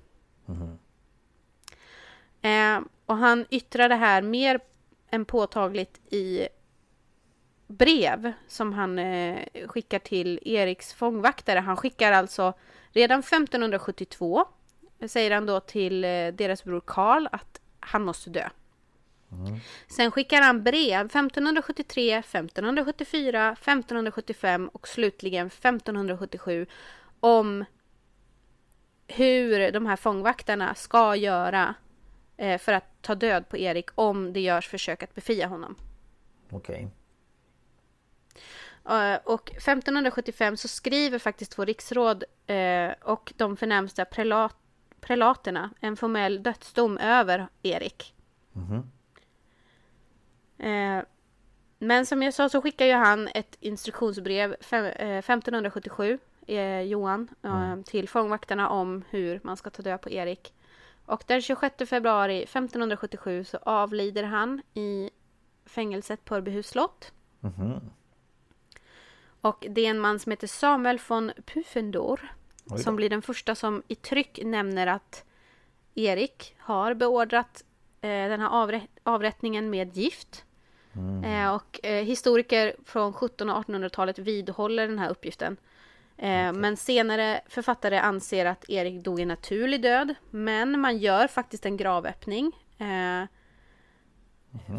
[2.42, 4.60] Eh, och han yttrar det här mer
[5.10, 6.48] än påtagligt i
[7.68, 11.60] brev som han eh, skickar till Eriks fångvaktare.
[11.60, 12.54] Han skickar alltså
[12.92, 14.46] redan 1572
[15.08, 18.50] säger han då till eh, deras bror Karl att han måste dö.
[19.88, 26.66] Sen skickar han brev 1573, 1574, 1575 och slutligen 1577
[27.20, 27.66] om
[29.08, 31.76] hur de här fångvaktarna ska göra
[32.38, 35.76] eh, för att ta död på Erik om det görs försök att befria honom.
[36.50, 36.84] Okej.
[36.84, 36.90] Eh,
[39.24, 44.56] Och 1575 så skriver faktiskt två riksråd eh, och de förnämsta prelat,
[45.02, 48.16] prelaterna en formell dödsdom över Erik.
[50.58, 51.04] Eh,
[51.80, 57.28] Men som jag sa så skickar ju han ett instruktionsbrev fem, eh, 1577, eh, Johan,
[57.44, 60.54] eh, till fångvaktarna om hur man ska ta död på Erik.
[61.06, 65.10] Och den 26 februari 1577 så avlider han i
[65.66, 67.12] fängelset på Örbyhus slott.
[69.42, 72.20] Och det är en man som heter Samuel von Pufendor
[72.84, 75.24] som blir den första som i tryck nämner att
[75.96, 77.64] Erik har beordrat
[78.02, 80.46] eh, den här avrä- avrättningen med gift.
[81.26, 85.58] Eh, och eh, historiker från 1700 och 1800-talet vidhåller den här uppgiften.
[86.18, 90.16] Eh, Men senare författare anser att Erik dog en naturlig död.
[90.30, 92.52] Men man gör faktiskt en gravöppning.
[92.78, 93.24] Eh,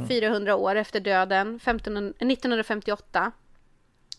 [0.08, 3.32] 400 år efter döden, 15, 1958.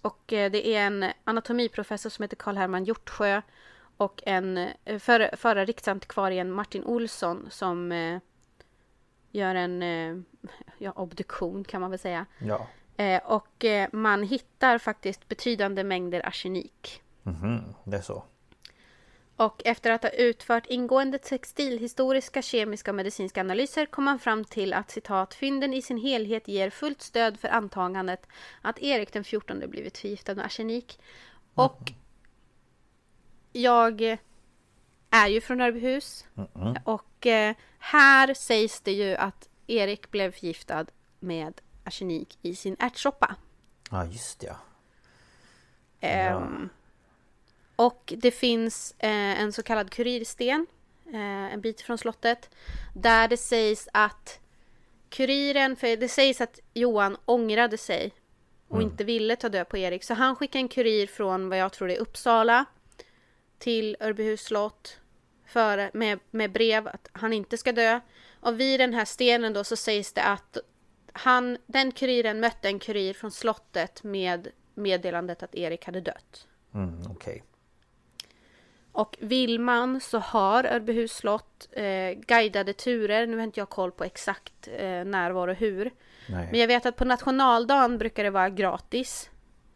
[0.02, 3.42] Och eh, det är en anatomiprofessor som heter Karl Herman Hjortsjö
[3.98, 8.20] och en eh, förre, förra riksantikvarien Martin Olsson som eh,
[9.32, 10.26] gör en
[10.78, 12.26] ja, obduktion kan man väl säga.
[12.40, 12.68] Ja.
[13.24, 17.02] Och man hittar faktiskt betydande mängder arsenik.
[17.24, 18.24] Mhm, det är så.
[19.42, 24.74] Och efter att ha utfört ingående textilhistoriska, kemiska och medicinska analyser kom man fram till
[24.74, 28.28] att citat fynden i sin helhet ger fullt stöd för antagandet
[28.62, 31.00] att Erik den 14 blivit förgiftad med arsenik.
[31.54, 31.92] Och
[33.52, 34.18] jag
[35.10, 36.26] är ju från Örbyhus
[36.84, 40.86] och eh, här sägs det ju att Erik blev förgiftad
[41.20, 43.36] med arsenik i sin ärtsoppa.
[43.92, 44.56] Ja, just ja.
[46.00, 46.70] Ehm,
[47.82, 50.68] Och det finns eh, en så kallad kurirsten,
[51.14, 52.50] eh, en bit från slottet,
[52.96, 54.40] där det sägs att
[55.10, 58.14] kuriren, för det sägs att Johan ångrade sig
[58.68, 61.74] och inte ville ta död på Erik, så han skickade en kurir från vad jag
[61.74, 62.66] tror det är Uppsala
[63.58, 65.00] till Örbyhus slott
[65.46, 68.00] för, med, med brev att han inte ska dö.
[68.40, 70.58] Och vid den här stenen då så sägs det att
[71.14, 76.48] han, den kuriren mötte en kurir från slottet med meddelandet att Erik hade dött.
[76.74, 77.44] Mm, Okej.
[78.92, 83.28] Och vill man så har Örbyhus slott eh, guidade turer.
[83.28, 85.92] Nu har inte jag koll på exakt eh, när, var och hur.
[86.30, 86.48] Nej.
[86.52, 89.30] Men jag vet att på nationaldagen brukar det vara gratis.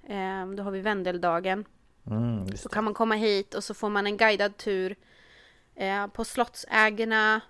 [0.08, 1.66] Eh, då har vi Vendeldagen.
[2.08, 4.96] Mm, Så kan man komma hit och så får man en guidad tur
[5.76, 7.42] eh, på slottsägarna,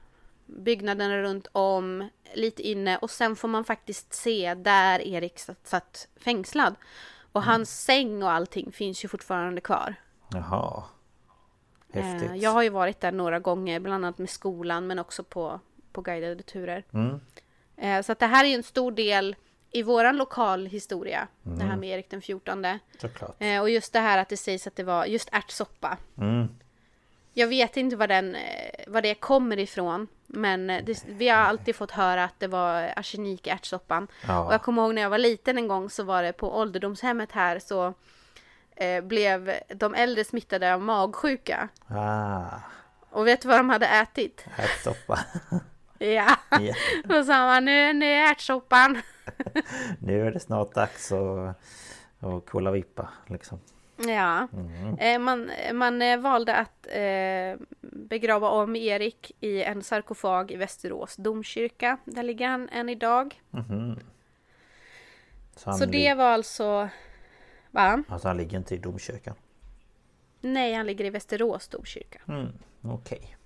[0.46, 6.08] byggnaderna runt om, lite inne och sen får man faktiskt se där Erik satt, satt
[6.20, 6.76] fängslad.
[7.32, 9.96] Och hans säng och allting finns ju fortfarande kvar.
[10.32, 10.84] Jaha.
[12.02, 12.30] Häftigt.
[12.32, 15.60] Eh, Jag har ju varit där några gånger, bland annat med skolan men också på,
[15.92, 16.84] på guidade turer.
[16.94, 17.20] Mm.
[17.78, 19.36] Eh, Så att det här är en stor del
[19.72, 21.28] i våran lokalhistoria.
[21.44, 21.68] Det Mm.
[21.70, 22.66] här med Erik den 14.
[23.02, 23.36] Såklart.
[23.40, 25.98] Eh, Och just det här att det sägs att det var just ärtsoppa.
[26.18, 26.48] Mm.
[27.38, 28.38] Jag vet inte var, den,
[28.88, 30.08] var det kommer ifrån.
[30.28, 34.08] Men det, vi har alltid fått höra att det var arsenik i ärtsoppan.
[34.28, 34.46] Ja.
[34.46, 37.32] Och jag kommer ihåg när jag var liten en gång så var det på ålderdomshemmet
[37.32, 37.94] här så
[38.76, 41.70] eh, blev de äldre smittade av magsjuka.
[41.88, 42.46] Ah,
[43.10, 44.46] Och vet du vad de hade ätit?
[44.58, 45.20] ärtsoppa.
[45.98, 46.74] Ja, Ja.
[47.06, 49.02] då sa man nu, nu är ärtsoppan.
[50.00, 51.56] Nu är det snart dags att,
[52.20, 53.60] att kolla vippa liksom.
[53.98, 54.48] Ja,
[55.00, 61.16] eh, man, man eh, valde att eh, begrava om Erik i en sarkofag i Västerås
[61.16, 61.98] domkyrka.
[62.06, 63.42] Där ligger han än idag.
[65.56, 66.90] Så, han Så det var alltså...
[67.76, 68.04] Va?
[68.10, 69.36] Alltså han ligger inte i domkyrkan.
[70.42, 72.20] Nej, han ligger i Västerås domkyrka.
[72.28, 72.48] Mm,
[72.82, 73.38] Okej.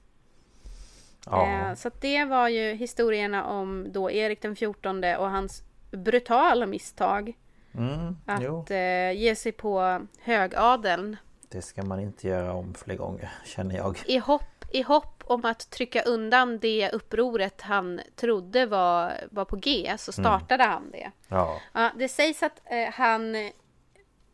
[1.25, 1.47] Ja.
[1.69, 7.34] Eh, så det var ju historierna om då Erik den 14 och hans brutala misstag
[7.73, 8.59] Mm, jo.
[8.61, 11.17] att eh, ge sig på högadeln
[11.49, 13.97] Det ska man inte göra om fler gånger känner jag.
[14.05, 19.55] i hopp, i hopp om att trycka undan det upproret han trodde var, var på
[19.55, 21.11] G så startade han det.
[21.27, 21.59] Ja.
[21.73, 23.36] Ja, det sägs att eh, han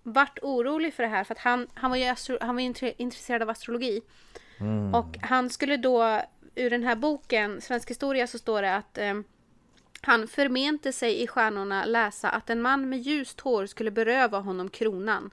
[0.07, 2.61] vart orolig för det här för att han, han var ju astro- han var
[3.01, 4.01] intresserad av astrologi.
[4.93, 6.21] Och han skulle då,
[6.55, 9.13] ur den här boken, Svensk historia, så står det att eh,
[10.01, 14.69] han förmente sig i stjärnorna läsa att en man med ljust hår skulle beröva honom
[14.69, 15.31] kronan.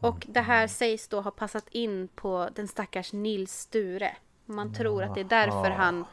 [0.00, 4.16] Och det här sägs då ha passat in på den stackars Nils Sture.
[4.44, 6.04] Man tror att det är därför han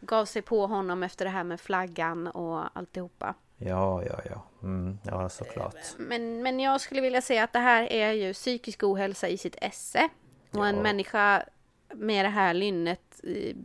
[0.00, 3.34] gav sig på honom efter det här med flaggan och alltihopa.
[3.66, 4.42] Ja, ja, ja.
[4.62, 5.74] Mm, ja, såklart.
[5.98, 9.56] Men, men jag skulle vilja säga att det här är ju psykisk ohälsa i sitt
[9.60, 10.08] esse.
[10.50, 10.82] Och en Ja.
[10.82, 11.42] människa
[11.94, 13.56] med det här lynnet eh,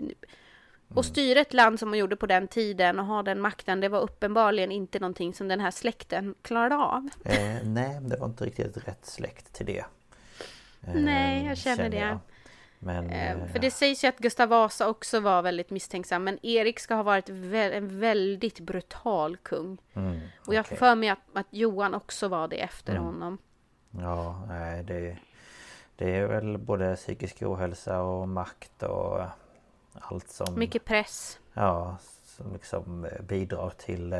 [0.95, 3.89] och styra ett land som man gjorde på den tiden och ha den makten, det
[3.89, 7.09] var uppenbarligen inte någonting som den här släkten klarade av.
[7.25, 9.85] Eh, nej, det var inte riktigt rätt släkt till det.
[10.87, 12.19] Eh, Nej, jag känner det.
[12.79, 13.09] Men...
[13.09, 16.79] Eh, eh, För det sägs ju att Gustav Vasa också var väldigt misstänksam, men Erik
[16.79, 19.77] ska ha varit vä- en väldigt brutal kung.
[19.93, 20.65] mm, Och jag.
[20.67, 20.77] Mm.
[20.77, 23.37] för mig att, att Johan också var det efter honom.
[23.91, 25.17] Ja, nej det...
[25.95, 29.21] Det är väl både psykisk ohälsa och makt och
[29.93, 30.59] allt som...
[30.59, 31.39] Mycket press.
[31.53, 34.19] Ja, som liksom bidrar till eh,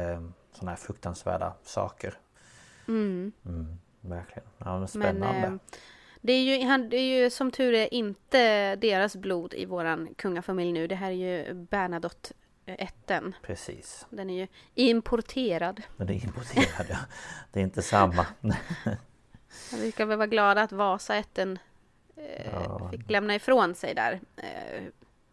[0.54, 2.14] sådana här fruktansvärda saker.
[2.88, 3.32] Mm.
[3.46, 4.48] Mm, verkligen.
[4.58, 5.48] Ja, men Men spännande.
[5.48, 5.54] eh,
[6.28, 10.10] det, är ju, han, det är ju som tur är inte deras blod i våran
[10.18, 10.88] kungafamilj nu.
[10.88, 12.34] Det här är ju Bernadotte
[12.66, 13.36] ätten.
[13.42, 14.06] Precis.
[14.10, 15.82] Den är ju importerad.
[15.98, 16.98] Men det är importerad ja.
[17.52, 18.26] Det är inte samma.
[19.82, 21.60] Vi ska väl vara glada att Vasaätten
[22.16, 22.90] eh, Ja.
[22.92, 24.20] fick lämna ifrån sig där.
[24.38, 24.84] Eh,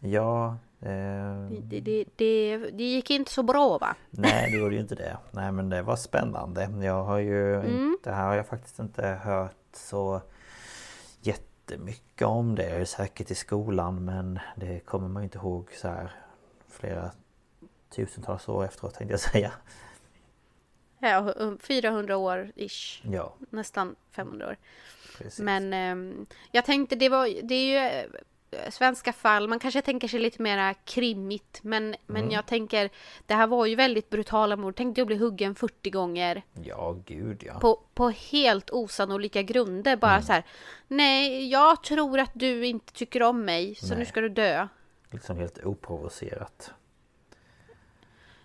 [0.00, 0.56] Ja.
[0.80, 3.96] Eh, det, det, det, det gick inte så bra va?
[4.10, 5.16] nej, det gjorde ju inte det.
[5.30, 6.68] Nej, men det var spännande.
[6.82, 7.54] Jag har ju...
[7.54, 7.98] Mm.
[8.04, 10.20] Det här har jag faktiskt inte hört så
[11.70, 12.70] jättemycket om det.
[12.70, 16.12] Jag är säkert i skolan men det kommer man ju inte ihåg så här
[16.68, 17.10] flera
[17.90, 19.52] tusentals år efteråt tänkte jag säga.
[20.98, 23.02] Ja, 400 år ish.
[23.04, 24.56] Ja, Nästan 500 år.
[25.18, 25.40] precis.
[25.40, 27.66] Men ehm, jag tänkte det var, det är
[28.02, 28.10] ju
[28.70, 32.30] svenska fall, man kanske tänker sig lite mera krimmigt men, men Mm.
[32.34, 32.90] jag tänker
[33.26, 34.74] det här var ju väldigt brutala mord.
[34.76, 37.58] Tänk dig att bli huggen 40 gånger Ja, gud ja.
[37.58, 39.96] på, på helt osannolika grunder.
[39.96, 40.22] Bara Mm.
[40.22, 40.44] så här,
[40.88, 44.06] nej jag tror att du inte tycker om mig så nu Nej.
[44.06, 44.68] ska du dö.
[45.10, 46.70] Liksom helt oprovocerat.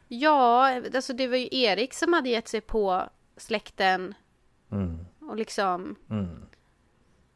[0.08, 3.04] Ja, alltså det var ju Erik som hade gett sig på
[3.38, 4.14] släkten
[4.72, 5.06] Mm.
[5.22, 6.42] och liksom Mm.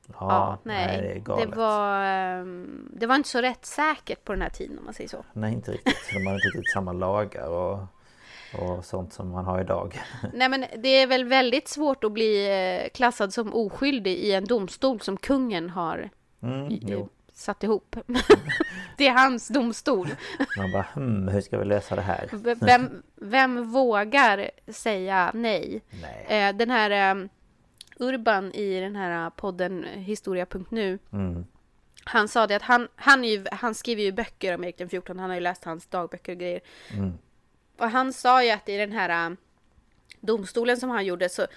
[0.07, 0.87] Ja, Ja, nej.
[0.87, 1.55] det är det, galet.
[1.55, 5.25] var, ehm, det var inte så rättssäkert på den här tiden om man säger så.
[5.33, 5.97] Nej, inte riktigt.
[6.13, 7.79] De har inte riktigt samma lagar och,
[8.59, 10.01] och sånt som man har idag.
[10.33, 12.47] Nej men det är väl väldigt svårt att bli
[12.83, 16.09] eh, klassad som oskyldig i en domstol som kungen har
[16.43, 17.95] Mm, eh, satt ihop.
[18.97, 20.07] det är hans domstol.
[20.57, 22.29] Man bara hmm, hur ska vi lösa det här?
[22.65, 25.81] Vem, vem vågar säga nej?
[26.01, 26.47] Nej.
[26.47, 27.25] Eh, Den här eh,
[27.99, 31.45] Urban i den här podden Historia.nu Mm.
[32.05, 35.19] Han sa det att han, han, ju, han skriver ju böcker om Erik den 14,
[35.19, 36.61] han har ju läst hans dagböcker och grejer.
[36.93, 37.13] Mm.
[37.77, 39.35] Och han sa ju att i den här äh,
[40.19, 41.47] domstolen som han gjorde så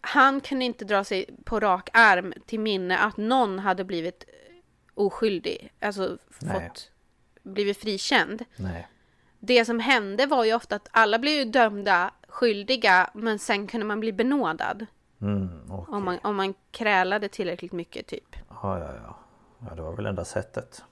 [0.00, 4.24] han kunde inte dra sig på rak arm till minne att någon hade blivit
[4.94, 6.54] oskyldig, alltså Nej.
[6.54, 6.90] fått
[7.42, 8.44] blivit frikänd.
[8.56, 8.88] Nej.
[9.38, 13.86] Det som hände var ju ofta att alla blev ju dömda skyldiga men sen kunde
[13.86, 14.86] man bli benådad.
[15.24, 15.94] Mm, okej.
[15.94, 18.36] Om, man, om man krälade tillräckligt mycket typ.
[18.48, 19.18] Ja, ja, ja.
[19.68, 20.84] Ja, det var väl enda sättet.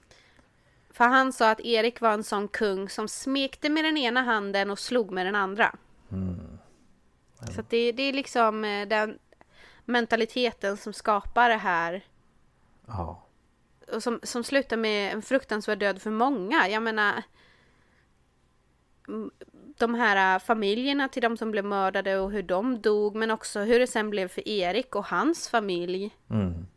[0.89, 4.71] För han sa att Erik var en sån kung som smekte med den ena handen
[4.71, 5.75] och slog med den andra.
[7.55, 9.19] Så att det, det är liksom eh, den
[9.85, 12.05] mentaliteten som skapar det här
[12.87, 13.23] Ja.
[13.93, 16.69] och som, som slutar med en fruktansvärd död för många.
[16.69, 17.23] Jag menar
[19.07, 19.31] mm,
[19.77, 23.59] de här äh, familjerna till de som blev mördade och hur de dog men också
[23.59, 26.15] hur det sen blev för Erik och hans familj.
[26.29, 26.67] Mm.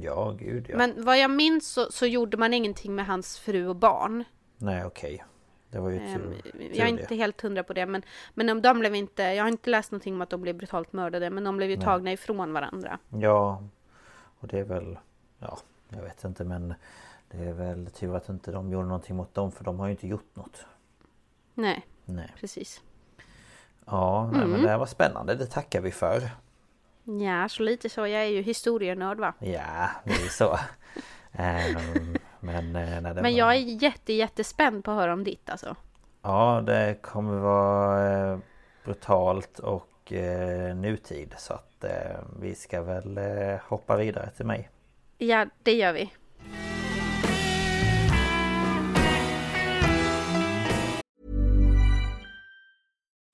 [0.00, 0.76] Ja, gud ja.
[0.76, 4.24] Men vad jag minns så, så gjorde man ingenting med hans fru och barn.
[4.58, 5.24] Nej, okej.
[5.70, 7.00] Det var ju Ehm, tur, tur jag är det.
[7.02, 8.02] inte helt hundra på det men,
[8.34, 11.30] men de blev inte, jag har inte läst någonting om att de blev brutalt mördade
[11.30, 12.98] men de blev ju tagna ifrån varandra.
[13.08, 13.62] Ja,
[14.40, 14.98] och det är väl...
[15.38, 15.58] Ja,
[15.88, 16.74] jag vet inte men...
[17.30, 19.90] Det är väl tur att inte de gjorde någonting mot dem för de har ju
[19.90, 20.66] inte gjort något.
[21.54, 22.32] Nej, Nej.
[22.40, 22.80] precis.
[23.84, 25.34] Ja, nej, men det här var spännande.
[25.34, 26.30] Det tackar vi för.
[27.04, 28.00] Ja, så lite så.
[28.00, 29.32] Jag är ju historienörd va.
[29.38, 30.58] Ja, det är så.
[31.38, 33.30] Ehm, men eh, nej, Men var...
[33.30, 35.76] jag är jätte, jättespänd på att höra om ditt alltså.
[36.22, 38.38] Ja, det kommer vara eh,
[38.84, 41.34] brutalt och eh, nutid.
[41.38, 41.90] Så att eh,
[42.40, 44.70] vi ska väl eh, hoppa vidare till mig.
[45.18, 46.12] Ja, det gör vi.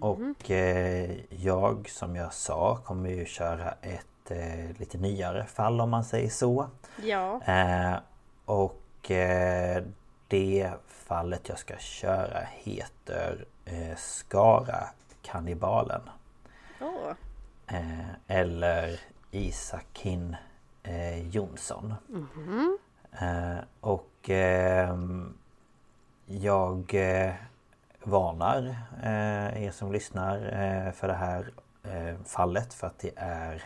[0.00, 5.90] Och eh, jag som jag sa kommer ju köra ett eh, lite nyare fall om
[5.90, 6.66] man säger så.
[7.02, 7.40] Ja.
[7.44, 7.94] Eh,
[8.44, 9.82] och eh,
[10.28, 14.88] det fallet jag ska köra heter eh, Skara
[15.22, 16.00] kannibalen.
[17.66, 20.36] Eh, eller Isakin
[21.30, 21.94] Jonsson.
[23.12, 25.34] Eh, och ehm,
[26.26, 26.94] jag
[28.02, 31.50] varnar eh, er som lyssnar eh, för det här
[31.82, 33.62] eh, fallet för att det är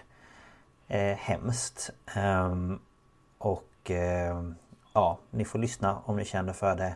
[0.89, 1.91] eh, hemskt.
[2.14, 2.78] Ehm,
[3.39, 4.55] och ehm,
[4.93, 6.95] ja, ni får lyssna om ni känner för det.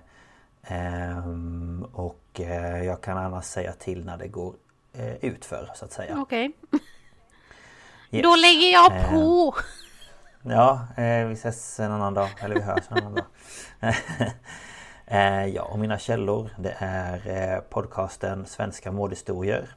[0.62, 4.55] Ehm, och eh, jag kan annars säga till när det går
[4.93, 6.20] eh, utför så att säga.
[6.20, 6.53] Okej.
[8.11, 8.22] Yes.
[8.22, 9.55] Då lägger jag Eh, på!
[10.43, 12.28] Ja, eh, vi ses en annan dag.
[12.41, 13.24] Eller vi hörs en annan dag.
[15.11, 19.69] eh, ja, och mina källor det är eh, podcasten Svenska mordhistorier.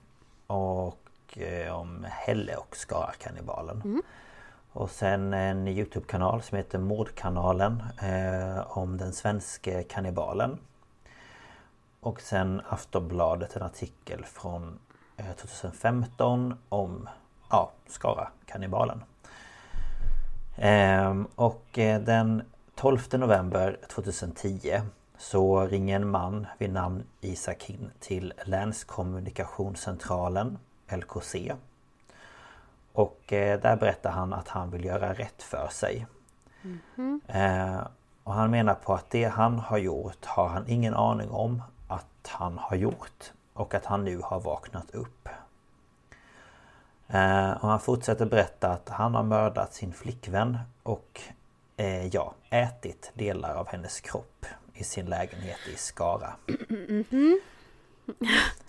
[0.47, 4.01] Och eh, om Helle och Skara-kannibalen.
[4.71, 7.83] Och sen en Youtube-kanal som heter Mordkanalen.
[8.67, 10.57] Om den svenska kannibalen.
[11.99, 14.79] Och sen Aftonbladet en artikel från
[15.17, 17.09] eh, 2015 om
[17.49, 19.03] ja, Skara-kannibalen.
[20.57, 21.65] Ehm, och
[22.05, 22.43] den
[22.75, 24.81] 12 november 2010
[25.21, 30.57] så ringer en man vid namn Isak in till Länskommunikationscentralen
[30.89, 31.53] LKC.
[32.93, 36.05] Och eh, där berättar han att han vill göra rätt för sig.
[37.27, 37.81] Eh,
[38.23, 42.27] och han menar på att det han har gjort har han ingen aning om att
[42.27, 43.31] han har gjort.
[43.53, 45.29] Och att han nu har vaknat upp.
[47.07, 51.21] Eh, och han fortsätter berätta att han har mördat sin flickvän och
[51.77, 56.33] eh, ja, ätit delar av hennes kropp i sin lägenhet i Skara.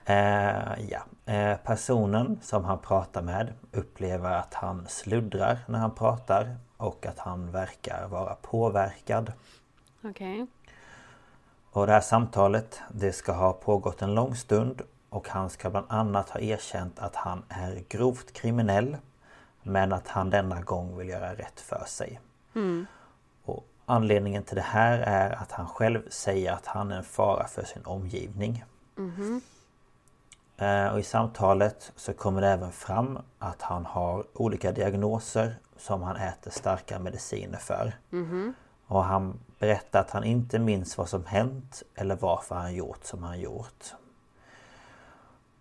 [0.05, 1.33] Eh, ja.
[1.33, 7.19] eh, personen som han pratar med upplever att han sluddrar när han pratar och att
[7.19, 9.33] han verkar vara påverkad.
[10.05, 10.47] Okej.
[11.71, 15.87] Och det här samtalet det ska ha pågått en lång stund och han ska bland
[15.89, 18.97] annat ha erkänt att han är grovt kriminell
[19.63, 22.21] men att han denna gång vill göra rätt för sig.
[22.55, 23.02] Och
[23.93, 27.65] anledningen till det här är att han själv säger att han är en fara för
[27.65, 28.65] sin omgivning.
[30.57, 36.03] Eh, Och i samtalet så kommer det även fram att han har olika diagnoser som
[36.03, 37.93] han äter starka mediciner för.
[38.87, 43.23] Och han berättar att han inte minns vad som hänt eller varför han gjort som
[43.23, 43.85] han gjort.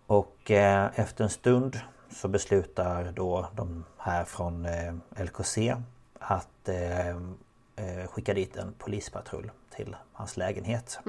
[0.06, 1.80] Och eh, efter en stund
[2.10, 5.76] så beslutar då de här från eh, LKC
[6.18, 7.16] att eh,
[7.76, 11.00] eh, skicka dit en polispatrull till hans lägenhet.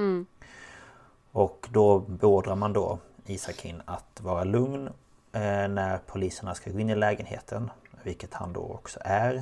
[1.31, 4.87] Och då beordrar man då Isakin att vara lugn
[5.31, 7.71] eh, när poliserna ska gå in i lägenheten.
[8.03, 9.35] Vilket han då också är.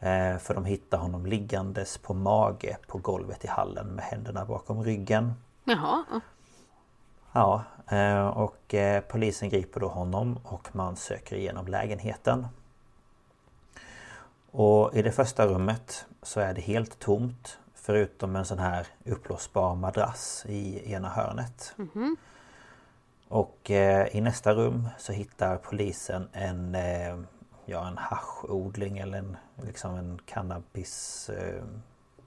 [0.00, 4.84] Eh, för de hittar honom liggandes på mage på golvet i hallen med händerna bakom
[4.84, 5.34] ryggen.
[5.64, 6.04] Jaha.
[7.32, 12.46] Ja, eh, och eh, polisen griper då honom och man söker igenom lägenheten.
[14.56, 19.74] Och i det första rummet så är det helt tomt förutom en sån här uppblåsbar
[19.74, 21.74] madrass i ena hörnet.
[23.28, 27.18] Och eh, i nästa rum så hittar polisen en eh,
[27.66, 31.62] Ja en haschodling eller en liksom en cannabis eh,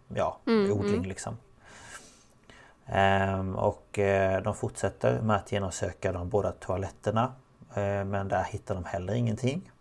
[0.07, 0.38] Ja,
[0.71, 1.38] odling liksom.
[2.86, 7.34] Ehm, och eh, de fortsätter med att genomsöka de båda toaletterna.
[7.73, 9.71] Eh, men där hittar de heller ingenting.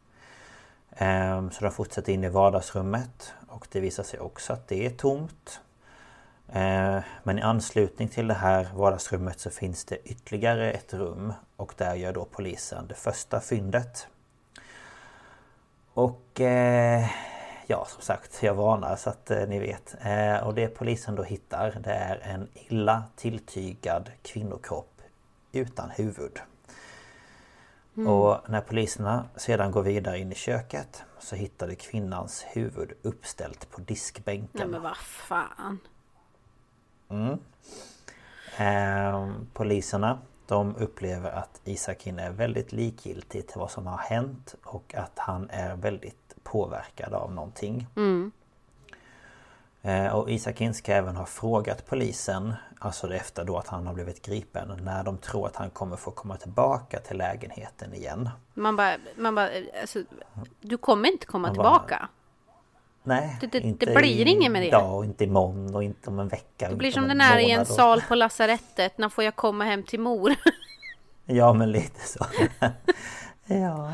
[0.98, 4.90] Ehm, så de fortsätter in i vardagsrummet och det visar sig också att det är
[4.90, 5.60] tomt.
[6.52, 11.74] Ehm, men i anslutning till det här vardagsrummet så finns det ytterligare ett rum och
[11.76, 14.08] där gör då polisen det första fyndet.
[15.94, 17.04] Och eh,
[17.66, 19.96] ja som sagt jag varnar så att eh, ni vet.
[20.00, 25.02] Ehm, och det polisen då hittar det är en illa tilltygad kvinnokropp
[25.52, 26.40] utan huvud.
[27.96, 33.70] Och när poliserna sedan går vidare in i köket så hittar de kvinnans huvud uppställt
[33.70, 34.48] på diskbänken.
[34.54, 35.78] Nej men vad fan.
[38.58, 44.94] Eh, poliserna de upplever att Isakin är väldigt likgiltig till vad som har hänt och
[44.94, 47.86] att han är väldigt påverkad av någonting.
[49.82, 54.26] Eh, och Isakin ska även ha frågat polisen, alltså efter då att han har blivit
[54.26, 58.30] gripen, när de tror att han kommer få komma tillbaka till lägenheten igen.
[58.54, 59.48] Man bara, man bara,
[59.80, 60.02] alltså,
[60.60, 62.08] du kommer inte komma Man bara- tillbaka.
[63.02, 64.66] Nej, Det- det- det inte blir inget med det.
[64.66, 66.68] idag och inte imorgon och inte om en vecka.
[66.68, 68.98] Det blir som om den här i en sal på lasarettet.
[68.98, 70.34] När får jag komma hem till mor?
[71.28, 72.26] Ja men lite så.
[73.46, 73.92] ja.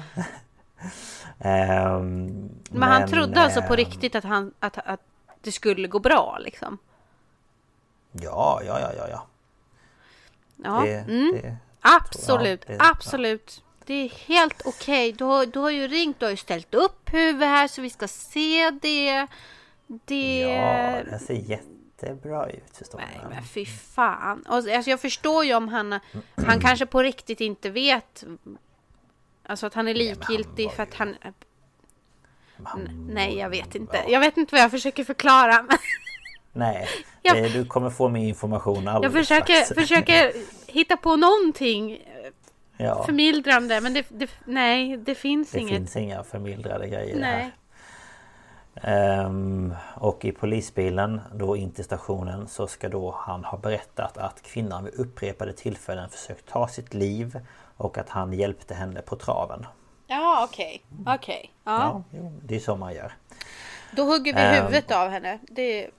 [1.39, 5.01] Ehm, Men han trodde alltså på ehm, riktigt att, han, att, att
[5.41, 6.79] det skulle gå bra liksom.
[8.13, 9.27] Ja, ja, ja, ja, ja.
[10.65, 11.33] Ja, Det, mm.
[11.43, 13.63] det, absolut, Ja, det- absolut.
[13.87, 15.13] Det är helt okej.
[15.13, 17.91] Du, har, du har ju ringt, du har ju ställt upp huvudet här så vi
[17.91, 19.27] ska se det.
[19.87, 20.41] Det...
[20.41, 23.29] ja, det ser jättebra ut förstår Nej du.
[23.29, 24.43] men fy fan.
[24.49, 26.01] Och, alltså, jag förstår ju om han,
[26.47, 28.25] han kanske på riktigt inte vet.
[29.47, 31.17] Alltså att han är han likgiltig var för att han...
[32.65, 34.05] Han- Nej jag vet inte.
[34.09, 35.67] Jag vet inte vad jag försöker förklara.
[36.53, 36.89] Nej,
[37.23, 39.81] Jag- det, du kommer få min information Jag alldeles försöker, strax.
[39.81, 40.33] försöker
[40.73, 41.99] hitta på någonting
[42.77, 45.75] Ja, förmildrande men det, det, nej det finns det inget.
[45.77, 47.33] finns inga förmildrande grejer Nej.
[47.43, 47.53] här.
[49.25, 54.43] Ehm, och i polisbilen då in till stationen så ska då han ha berättat att
[54.43, 57.41] kvinnan vid upprepade tillfällen försökt ta sitt liv
[57.77, 59.67] och att han hjälpte henne på traven.
[60.07, 61.51] Ja okej, okej.
[61.65, 61.73] Ja.
[61.73, 63.13] Ja, jo, det är så man gör.
[63.97, 64.55] Då hugger vi Ehm.
[64.55, 65.39] huvudet av henne.
[65.43, 65.91] Det,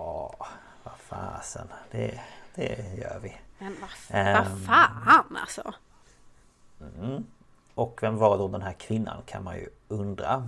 [0.00, 0.46] Ja,
[0.84, 1.68] vad fasen.
[1.90, 2.20] Det,
[2.54, 3.36] det gör vi.
[3.58, 4.34] men vad, Ehm.
[4.34, 5.74] vad fan alltså.
[7.74, 10.46] Och vem var då den här kvinnan kan man ju undra.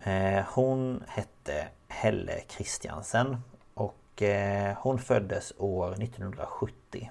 [0.00, 3.36] Eh, hon hette Helle Kristiansen
[3.74, 7.10] och eh, hon föddes år 1970.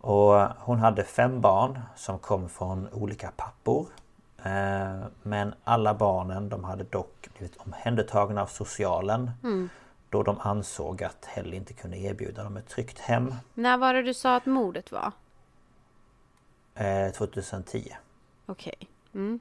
[0.00, 3.86] Och hon hade fem barn som kom från olika pappor.
[4.44, 9.30] Eh, men alla barnen de hade dock blivit omhändertagna av socialen.
[10.12, 13.34] Då de ansåg att Helle inte kunde erbjuda dem ett tryggt hem.
[13.54, 15.12] När var det du sa att mordet var?
[16.74, 17.92] Eh, 2010.
[18.46, 18.74] Okej.
[19.14, 19.40] Mm.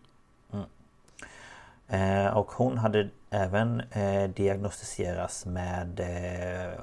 [1.87, 6.79] Eh, och hon hade även eh, diagnostiserats med eh,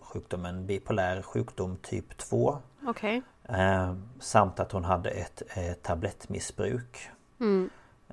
[0.00, 2.58] sjukdomen bipolär sjukdom typ 2.
[2.86, 3.22] Okej.
[3.48, 7.10] Eh, samt att hon hade ett eh, tablettmissbruk.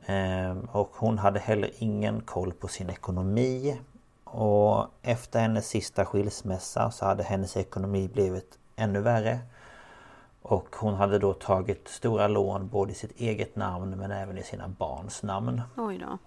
[0.06, 3.80] Eh, och hon hade heller ingen koll på sin ekonomi.
[4.34, 9.40] Och efter hennes sista skilsmässa så hade hennes ekonomi blivit ännu värre.
[10.42, 14.44] Och hon hade då tagit stora lån både i sitt eget namn men även i
[14.44, 15.62] sina barns namn.
[15.78, 16.18] Oj då.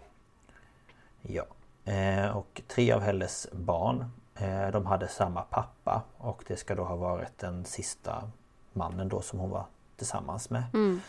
[1.22, 1.44] Ja.
[1.92, 6.84] Eh, och tre av Helles barn eh, de hade samma pappa och det ska då
[6.84, 8.30] ha varit den sista
[8.72, 9.64] mannen då som hon var
[9.96, 10.64] tillsammans med.
[10.74, 11.00] Mm.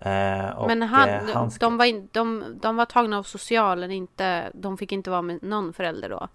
[0.00, 3.90] Eh, Men han, eh, de, ska- de, var in, de, de var tagna av socialen,
[3.90, 6.28] inte, de fick inte vara med någon förälder då?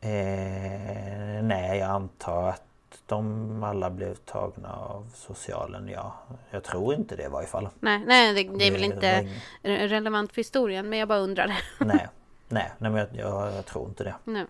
[0.00, 2.62] Eh, nej, jag antar att
[3.06, 6.14] de alla blev tagna av socialen, ja.
[6.50, 7.68] Jag tror inte det i varje fall.
[7.80, 11.08] Nej, nej det, det är väl inte var ing- re- relevant för historien, men jag
[11.08, 11.56] bara undrade.
[11.78, 12.08] Nej,
[12.48, 14.14] nej, nej men jag, jag, jag tror inte det.
[14.24, 14.46] Nej.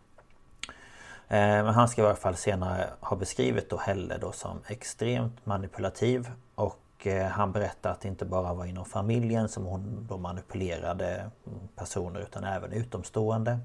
[1.28, 5.47] Eh, Men han ska i alla fall senare ha beskrivit då Helle då som extremt
[5.47, 10.19] manipulativ och eh, han berättar att det inte bara var inom familjen som hon då
[10.19, 11.31] manipulerade
[11.77, 13.59] personer utan även utomstående.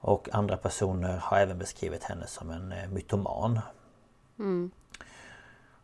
[0.00, 3.60] Och andra personer har även beskrivit henne som en eh, mytoman.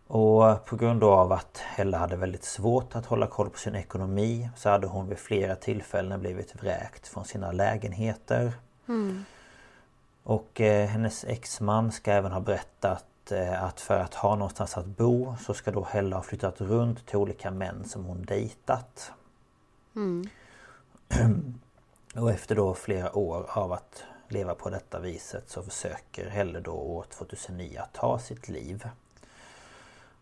[0.07, 4.51] Och på grund av att Helle hade väldigt svårt att hålla koll på sin ekonomi
[4.57, 8.53] så hade hon vid flera tillfällen blivit vräkt från sina lägenheter.
[10.23, 14.87] Och eh, hennes exman ska även ha berättat eh, att för att ha någonstans att
[14.87, 19.13] bo så ska då Helle ha flyttat runt till olika män som hon dejtat.
[22.15, 26.73] och efter då flera år av att leva på detta viset så försöker Helle då
[26.73, 28.89] år 2009 att ta sitt liv.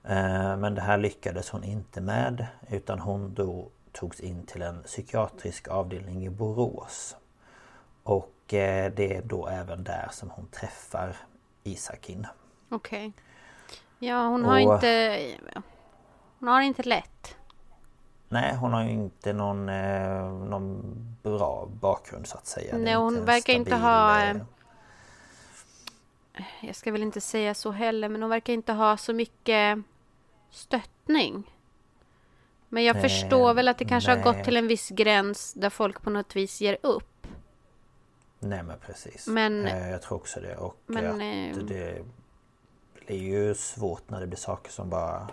[0.05, 4.83] Eh, Men det här lyckades hon inte med utan hon då togs in till en
[4.83, 7.17] psykiatrisk avdelning i Borås.
[8.03, 11.17] Och eh, det är då även där som hon träffar
[11.63, 12.27] Isakin.
[12.73, 13.13] Okej.
[13.99, 15.21] Ja, hon har Och- inte...
[16.39, 17.37] Hon har inte lätt.
[18.29, 20.83] Nej hon har ju inte någon, eh, någon
[21.23, 22.77] bra bakgrund så att säga.
[22.79, 24.37] Nej, hon en verkar inte stabil, ha, eh,
[26.61, 29.79] Jag ska väl inte säga så heller, men hon verkar inte ha så mycket
[30.51, 31.51] stöttning.
[32.69, 34.25] Men jag Eh, förstår väl att det kanske har nej.
[34.25, 37.27] gått till en viss gräns där folk på något vis ger upp.
[38.39, 39.27] Nej men precis.
[39.27, 40.57] Men- Eh, Jag tror också det.
[40.57, 42.05] Och Men, att eh, det,
[43.07, 45.29] det är ju svårt när det blir saker som bara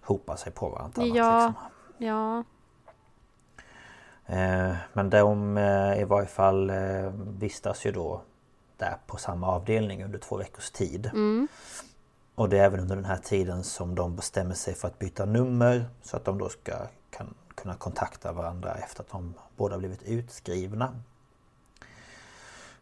[0.00, 1.02] hopar sig på varandra.
[1.02, 1.54] Ja, Liksom.
[1.98, 2.44] ja.
[4.26, 8.20] Eh, Men de eh, i varje fall eh, vistas ju då
[8.76, 11.10] där på samma avdelning under två veckors tid.
[12.34, 15.24] Och det är även under den här tiden som de bestämmer sig för att byta
[15.24, 16.72] nummer så att de då ska
[17.10, 21.00] kan, kunna kontakta varandra efter att de båda blivit utskrivna.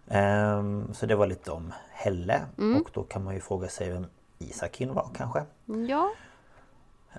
[0.09, 2.43] Ehm, Så det var lite om Helle
[2.81, 4.07] och då kan man ju fråga sig vem
[4.39, 5.43] Isakin var kanske.
[5.89, 6.11] Ja,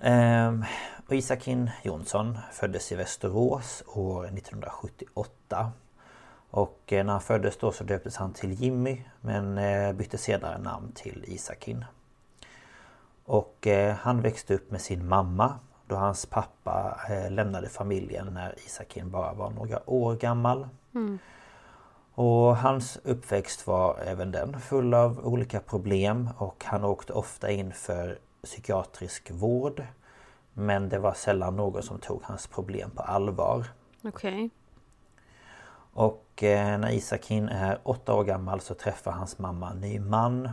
[0.01, 0.65] Ehm,
[1.07, 5.71] och Isakin Jonsson föddes i Västerås år 1978.
[6.49, 10.57] Och eh, när han föddes då så döptes han till Jimmy men eh, bytte senare
[10.57, 11.85] namn till Isakin.
[13.25, 16.99] Och eh, han växte upp med sin mamma då hans pappa
[17.29, 20.67] lämnade familjen när Isakin bara var några år gammal.
[22.15, 27.73] Och hans uppväxt var även den full av olika problem och han åkte ofta in
[27.73, 29.83] för psykiatrisk vård.
[30.53, 33.65] Men det var sällan någon som tog hans problem på allvar.
[34.03, 34.49] okej.
[35.93, 40.49] Och eh, när Isakin är åtta år gammal så träffar hans mamma en ny man.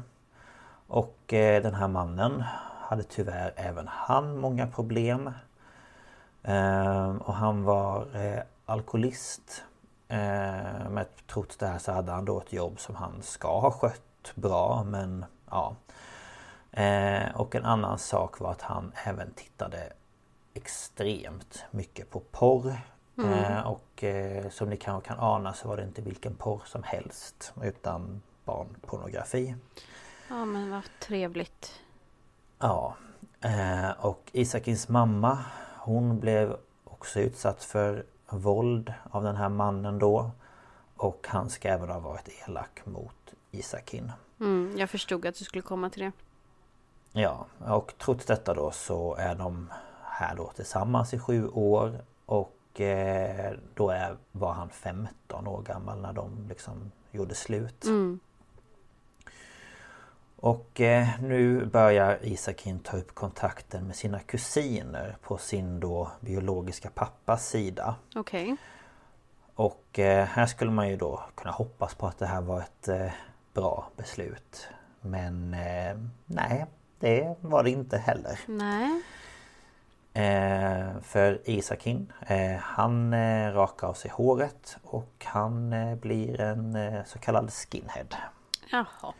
[0.87, 2.45] Och eh, den här mannen
[2.81, 5.31] hade tyvärr även han många problem.
[6.43, 9.65] Ehm, och han var eh, alkoholist.
[10.11, 13.71] Ehm, men trots det här så hade han då ett jobb som han ska ha
[13.71, 15.77] skött bra men ja.
[16.71, 19.93] Eh, och en annan sak var att han även tittade
[20.55, 22.77] extremt mycket på porr.
[23.19, 26.83] Eh, och eh, som ni kanske kan ana så var det inte vilken porr som
[26.83, 29.55] helst utan barnpornografi.
[30.29, 31.73] Ja, men vad trevligt.
[32.59, 32.97] Ja.
[33.41, 35.39] Eh, och Isakins mamma
[35.77, 38.05] hon blev också utsatt för
[38.37, 40.31] våld av den här mannen då.
[40.97, 44.13] Och han ska även ha varit elak mot Isakin.
[44.41, 46.13] Mm, jag förstod att du skulle komma till det.
[47.13, 52.81] Ja, och trots detta då så är de här då tillsammans i sju år och
[52.81, 57.85] eh, då är, var han 15 år gammal när de liksom gjorde slut.
[60.41, 66.91] Och eh, nu börjar Isakin ta upp kontakten med sina kusiner på sin då biologiska
[66.91, 67.95] pappas sida.
[68.15, 68.57] Okej.
[69.55, 72.89] Och eh, här skulle man ju då kunna hoppas på att det här var ett
[72.89, 73.13] eh,
[73.55, 74.69] bra beslut.
[75.01, 75.97] Men eh,
[76.27, 76.67] nej,
[76.99, 78.41] det var det inte heller.
[78.47, 79.03] Nej.
[80.13, 83.15] Eh, för Isakin, eh, han
[83.53, 88.07] rakar av sig håret och han blir en så kallad skinhead.
[88.71, 89.15] Jaha.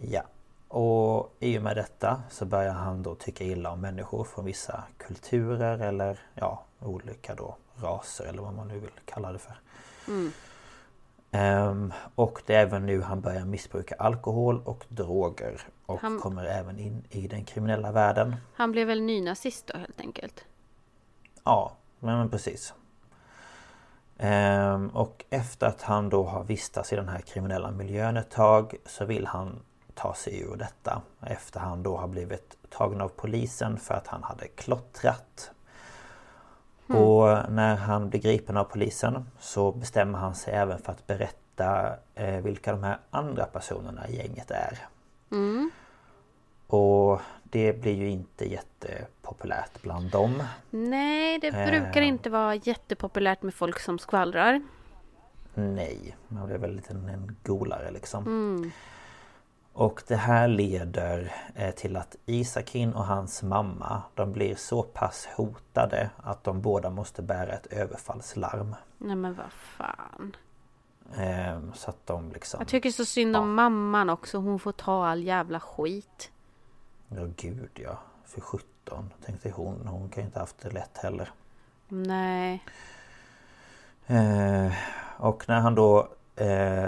[0.00, 0.22] Ja.
[0.68, 4.84] Och i och med detta så börjar han då tycka illa om människor från vissa
[4.98, 9.56] kulturer eller ja, olika då raser eller vad man nu vill kalla det för.
[11.30, 16.44] Ehm, och det är även nu han börjar missbruka alkohol och droger och Han- kommer
[16.44, 18.36] även in i den kriminella världen.
[18.54, 20.44] Han blev väl nynazist då helt enkelt.
[21.44, 22.74] Ja, men precis.
[24.18, 28.74] Ehm, och efter att han då har vistats i den här kriminella miljön ett tag
[28.86, 29.62] så vill han
[29.96, 31.02] ta sig ur detta.
[31.26, 35.50] Efter han då har blivit tagen av polisen för att han hade klottrat.
[36.88, 41.94] Och när han blir gripen av polisen så bestämmer han sig även för att berätta
[42.14, 44.78] eh, vilka de här andra personerna i gänget är.
[46.66, 50.42] Och det blir ju inte jättepopulärt bland dem.
[50.70, 52.08] Nej, det brukar Eh.
[52.08, 54.62] inte vara jättepopulärt med folk som skvallrar.
[55.54, 58.26] Nej, man blir väl lite en golare liksom.
[58.26, 58.70] Mm.
[59.78, 65.28] Och det här leder eh, till att Isakin och hans mamma de blir så pass
[65.36, 68.74] hotade att de båda måste bära ett överfallslarm.
[68.98, 70.36] Nej men vad fan.
[71.16, 72.60] Eh, Så att de liksom...
[72.60, 74.38] Jag tycker så synd om mamman också.
[74.38, 76.30] Hon får ta all jävla skit.
[77.08, 77.98] Ja gud ja.
[78.24, 79.86] För 17 tänkte hon.
[79.86, 81.30] Hon kan ju inte haft det lätt heller.
[81.88, 82.62] Nej.
[84.06, 84.72] Eh,
[85.16, 86.08] och när han då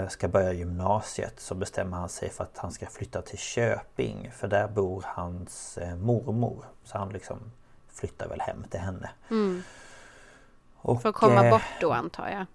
[0.09, 4.31] ska börja gymnasiet så bestämmer han sig för att han ska flytta till Köping.
[4.31, 6.65] För där bor hans eh, mormor.
[6.83, 7.39] Så han liksom
[7.87, 9.09] flyttar väl hem till henne.
[10.75, 12.45] Och, För att komma eh, bort då antar jag.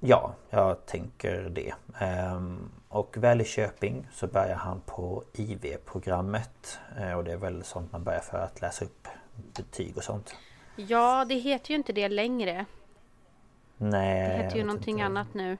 [0.00, 1.74] Ja, jag tänker det.
[1.98, 6.78] Ehm, och väl i Köping så börjar han på IV-programmet.
[6.98, 9.08] Eh, och det är väl sånt man börjar för att läsa upp
[9.56, 10.34] betyg och sånt.
[10.76, 12.64] Ja, det heter ju inte det längre.
[13.76, 15.56] Nej, Det heter ju någonting inte annat nu.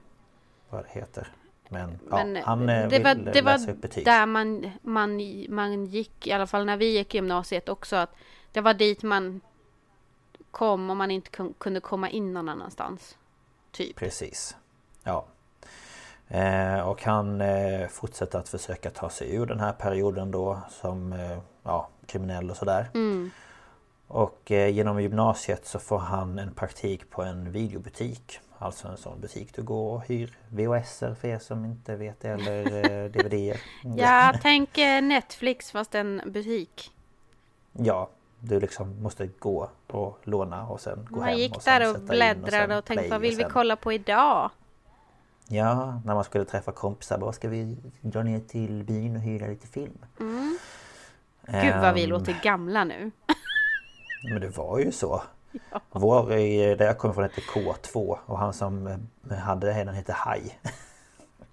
[0.73, 1.27] Vad det heter.
[1.69, 4.05] Men, Men ja, han eh, det var, vill det var läsa upp betyg.
[4.05, 8.15] där man, man, man gick, i alla fall när vi gick gymnasiet också, att
[8.51, 9.41] det var dit man
[10.51, 13.17] kom om man inte kun- kunde komma in någon annanstans.
[13.71, 13.95] Typ.
[13.95, 14.55] Precis.
[15.03, 15.25] Ja.
[16.27, 21.13] Eh, och han eh, fortsätter att försöka ta sig ur den här perioden då som
[21.13, 22.89] eh, ja, kriminell och sådär.
[22.93, 23.31] Mm.
[24.07, 28.39] Och eh, genom gymnasiet så får han en praktik på en videobutik.
[28.63, 32.29] Alltså en sån butik du går och hyr VHSer för er som inte vet det
[32.29, 32.65] eller
[33.05, 33.57] eh, DVDer.
[33.97, 36.91] Ja, tänk eh, Netflix fast en butik.
[37.71, 38.09] Ja,
[38.39, 41.95] du liksom måste gå och låna och sen gå hem Man gick och sen där
[41.95, 44.51] och bläddrade sen och tänkte vad vill och vi sen- kolla på idag?
[45.47, 47.17] Ja, när man skulle träffa kompisar.
[47.17, 49.97] Bara ska vi dra ner till byn och hyra lite film?
[51.47, 53.11] Gud vad vi Ehm, låter gamla nu.
[54.31, 55.21] Men det var ju så.
[55.91, 58.87] Vår, eh, där jag kommer från hette K2 och han som
[59.31, 60.59] eh, hade den hette Haj.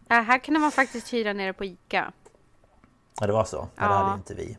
[0.09, 2.13] Ja, här kunde man faktiskt hyra nere på Ica.
[3.21, 3.57] Ja det var så.
[3.57, 3.83] Ja.
[3.83, 3.97] Det Ja.
[3.99, 4.57] hade inte vi.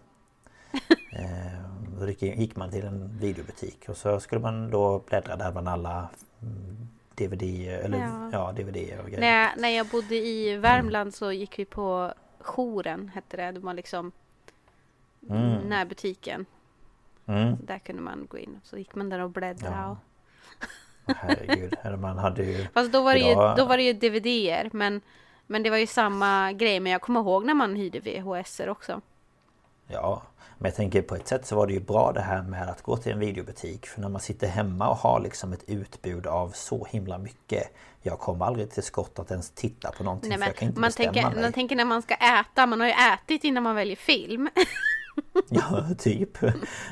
[1.12, 5.70] Ehm, Då gick- man till en videobutik och så skulle man då bläddra där bland
[5.70, 6.10] alla
[6.42, 8.30] mm, DVD eller Ja.
[8.32, 9.20] ja, DVD och grejer.
[9.20, 13.52] När jag, när jag bodde i Värmland så gick vi på Jouren, hette det.
[13.52, 14.12] Det var liksom
[15.66, 16.46] närbutiken.
[17.32, 17.58] Mm.
[17.62, 18.60] Där kunde man gå in.
[18.64, 19.76] Så gick man där och bläddrade.
[19.76, 19.98] Ja.
[21.06, 21.14] Och...
[21.16, 22.68] Herregud, man hade ju...
[22.74, 24.70] Fast då var, ju, då var det ju DVD-er.
[24.74, 25.02] Men,
[25.48, 26.80] men det var ju samma grej.
[26.80, 29.02] Men jag kommer ihåg när man hyrde VHS-er också.
[29.88, 30.22] Ja,
[30.58, 32.82] men jag tänker på ett sätt så var det ju bra det här med att
[32.82, 33.86] gå till en videobutik.
[33.88, 37.76] För när man sitter hemma och har liksom ett utbud av så himla mycket.
[38.02, 40.70] Jag kommer aldrig till skott att ens titta på någonting Nej, för jag kan men
[40.70, 41.42] inte man, tänker, mig.
[41.42, 42.66] man tänker när man ska äta.
[42.66, 44.50] Man har ju ätit innan man väljer film.
[45.50, 46.38] Ja, typ.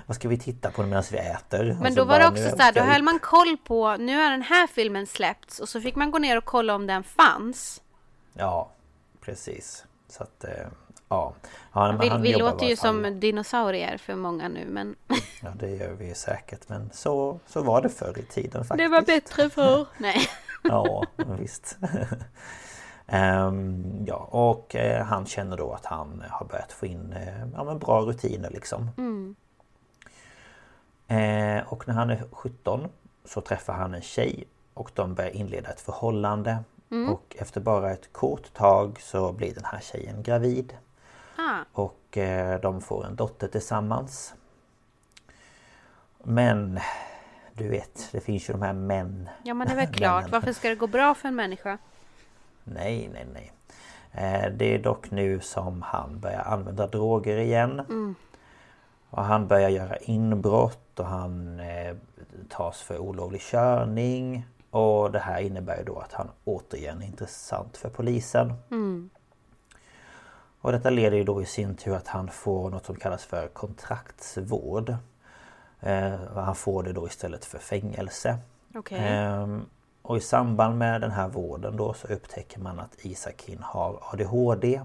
[0.06, 1.64] Vad ska vi titta på medan vi äter?
[1.64, 4.16] Men Och så då var det också så här, då höll man koll på, nu
[4.18, 7.04] har den här filmen släppts och så fick man gå ner och kolla om den
[7.04, 7.82] fanns.
[8.34, 8.72] Ja,
[9.22, 9.86] precis.
[10.10, 10.52] Så att, eh,
[11.10, 11.34] ja.
[11.74, 14.96] ja Vi, han vi låter ju som dinosaurier för många nu men
[15.42, 16.70] Ja, det gör vi säkert.
[16.70, 18.78] Men så, så var det förr i tiden faktiskt.
[18.78, 19.88] det var bättre förr.
[19.98, 20.30] Nej.
[20.64, 21.06] Ja,
[21.40, 21.78] visst.
[23.12, 27.76] Ehm, ja, och eh, han känner då att han har börjat få in eh, ja,
[27.76, 28.90] bra rutiner liksom.
[31.08, 32.88] Eh, och när han är 17
[33.26, 36.58] så träffar han en tjej och de börjar inleda ett förhållande.
[37.10, 40.74] Och efter bara ett kort tag så blir den här tjejen gravid.
[41.38, 42.18] Ah, Och
[42.62, 44.34] de får en dotter tillsammans.
[46.24, 46.80] Men
[47.54, 49.30] du vet, det finns ju de här män.
[49.44, 50.30] ja men det är väl klart.
[50.32, 51.78] Varför ska det gå bra för en människa?
[52.74, 53.52] Nej, nej, nej.
[54.12, 57.82] Eh, Det är dock nu som han börjar använda droger igen.
[59.10, 61.96] Och han börjar göra inbrott och han eh,
[62.50, 64.46] tas för olovlig körning.
[64.72, 68.54] Och det här innebär ju då att han återigen är intressant för polisen.
[70.62, 73.48] Och detta leder ju då i sin tur att han får något som kallas för
[73.48, 74.96] kontraktsvård.
[75.80, 78.38] Eh, han får det då istället för fängelse.
[78.76, 78.98] Okej.
[79.00, 79.66] Ehm,
[80.10, 84.82] och i samband med den här vården då så upptäcker man att Isakin har ADHD.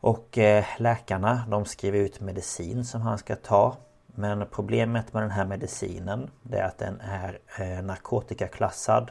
[0.00, 3.76] Och eh, läkarna de skriver ut medicin som han ska ta.
[4.06, 9.10] Men problemet med den här medicinen det är att den är eh, narkotikaklassad.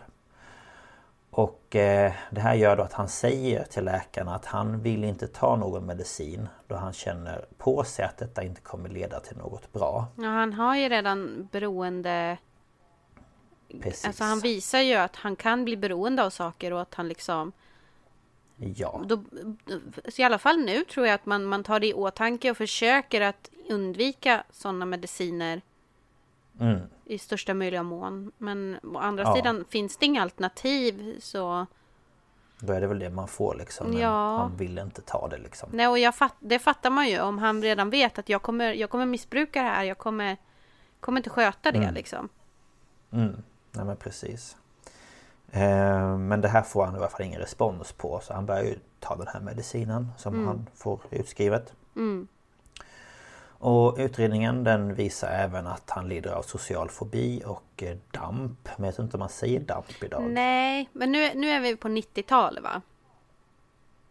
[1.32, 5.28] Och eh, det här gör då att han säger till läkarna att han vill inte
[5.28, 9.74] ta någon medicin då han känner på sig att detta inte kommer leda till något
[9.74, 10.08] bra.
[10.16, 12.38] Ja, han har ju redan beroende...
[13.82, 14.06] Precis.
[14.06, 17.52] Alltså han visar ju att han kan bli beroende av saker och att han liksom...
[18.58, 19.02] Ja.
[19.06, 19.24] Då,
[20.08, 22.58] så I alla fall nu tror jag att man, man tar det i åtanke och
[22.58, 25.62] försöker att undvika sådana mediciner
[26.60, 26.80] Mm.
[27.06, 28.32] i största möjliga mån.
[28.38, 29.36] Men å andra Ja.
[29.36, 31.66] sidan finns det inga alternativ så...
[32.60, 33.88] Då är det väl det man får liksom.
[33.90, 34.38] Men Ja.
[34.38, 35.70] han vill inte ta det liksom.
[35.74, 38.74] Nej, och jag fatt, det fattar man ju om han redan vet att jag kommer,
[38.74, 39.84] jag kommer missbruka det här.
[39.84, 40.38] Jag kommer,
[41.00, 41.94] kommer inte sköta det Mm.
[41.94, 42.30] liksom.
[43.12, 43.44] Mm.
[43.76, 44.58] Nej men precis.
[45.52, 48.20] Eh, men det här får han i alla fall ingen respons på.
[48.24, 51.74] Så han börjar ju ta den här medicinen som han får utskrivet.
[51.96, 52.28] Mm.
[53.66, 58.70] Och utredningen den visar även att han lider av social fobi och eh, DAMP.
[58.78, 60.24] Men jag vet inte om man säger DAMP idag.
[60.24, 62.82] Nej, men nu, nu är vi på 90-talet va?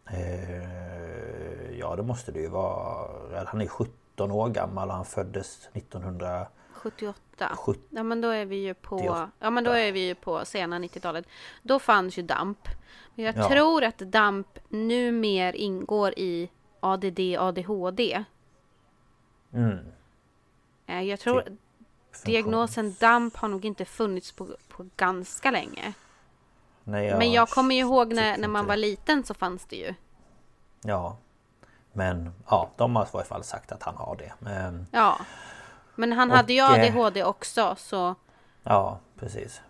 [0.05, 3.45] Eh, ja det måste det ju vara.
[3.45, 6.47] Han är 17 år gammal och han föddes 1900...
[6.83, 7.55] 78.
[7.57, 7.79] 70.
[7.89, 9.31] Ja men då är vi ju på, 78.
[9.39, 11.25] ja men då är vi ju på sena 90-talet.
[11.61, 12.67] Då fanns ju DAMP.
[13.15, 13.49] Men jag Ja.
[13.49, 14.47] tror att DAMP
[15.13, 16.49] mer ingår i
[16.79, 18.23] ADD, ADHD.
[19.53, 19.77] Mm.
[20.85, 21.53] Eh, Jag tror Typ
[22.25, 25.93] diagnosen DAMP har nog inte funnits på, på ganska länge.
[26.83, 29.93] Nej, Men jag kommer ju ihåg när, när man var liten så fanns det ju.
[30.81, 31.17] Ja.
[31.93, 34.33] Men ja, de har i alla fall sagt att han har det.
[34.39, 35.19] Men, Ja.
[35.95, 38.15] Men han Och, hade ju eh, ADHD också så...
[38.63, 39.61] ja, precis.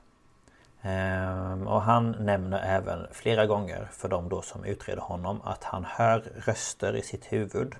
[0.82, 5.86] Ehm, och han nämner även flera gånger för de då som utreder honom att han
[5.86, 7.76] hör röster i sitt huvud.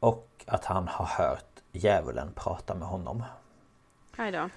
[0.00, 3.22] Och att han har hört djävulen prata med honom.
[4.16, 4.48] Aj då.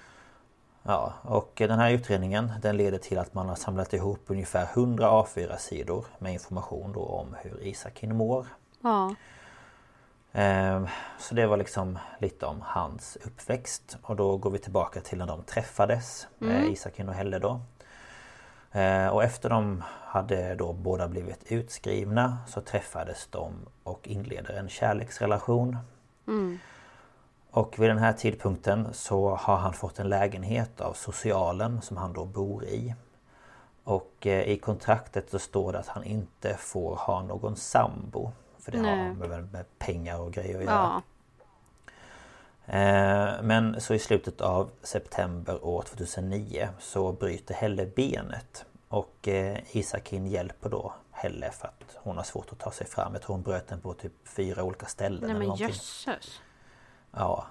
[0.82, 5.10] Ja, och den här utredningen den leder till att man har samlat ihop ungefär 100
[5.10, 8.46] A4-sidor med information då om hur Isakin mår.
[8.80, 9.14] Ja.
[10.32, 10.86] Ehm,
[11.18, 15.26] Så det var liksom lite om hans uppväxt och då går vi tillbaka till när
[15.26, 16.72] de träffades, mm.
[16.72, 17.60] Isakin och Helle då.
[18.72, 23.52] Eh, Och efter de hade då båda blivit utskrivna så träffades de
[23.82, 25.78] och inleder en kärleksrelation.
[27.50, 32.12] Och vid den här tidpunkten så har han fått en lägenhet av socialen som han
[32.12, 32.94] då bor i.
[33.84, 38.32] Och eh, i kontraktet så står det att han inte får ha någon sambo.
[38.70, 39.08] För det Nej.
[39.08, 41.02] har med, med pengar och grejer att göra.
[42.66, 42.74] Ja.
[42.78, 48.64] Eh, Men så i slutet av september år 2009 så bryter Helle benet.
[48.88, 53.12] Och eh, Isakin hjälper då Helle för att hon har svårt att ta sig fram.
[53.12, 55.20] Jag tror hon bröt den på typ fyra olika ställen.
[55.20, 56.40] Nej eller men jösses.
[57.12, 57.46] Ja.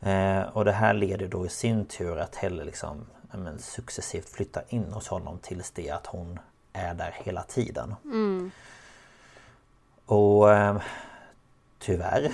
[0.00, 4.64] Eh, och det här leder då i sin tur att Helle liksom men, successivt flyttar
[4.68, 6.38] in hos honom tills det att hon
[6.72, 7.94] är där hela tiden.
[10.06, 10.82] Och eh,
[11.78, 12.32] tyvärr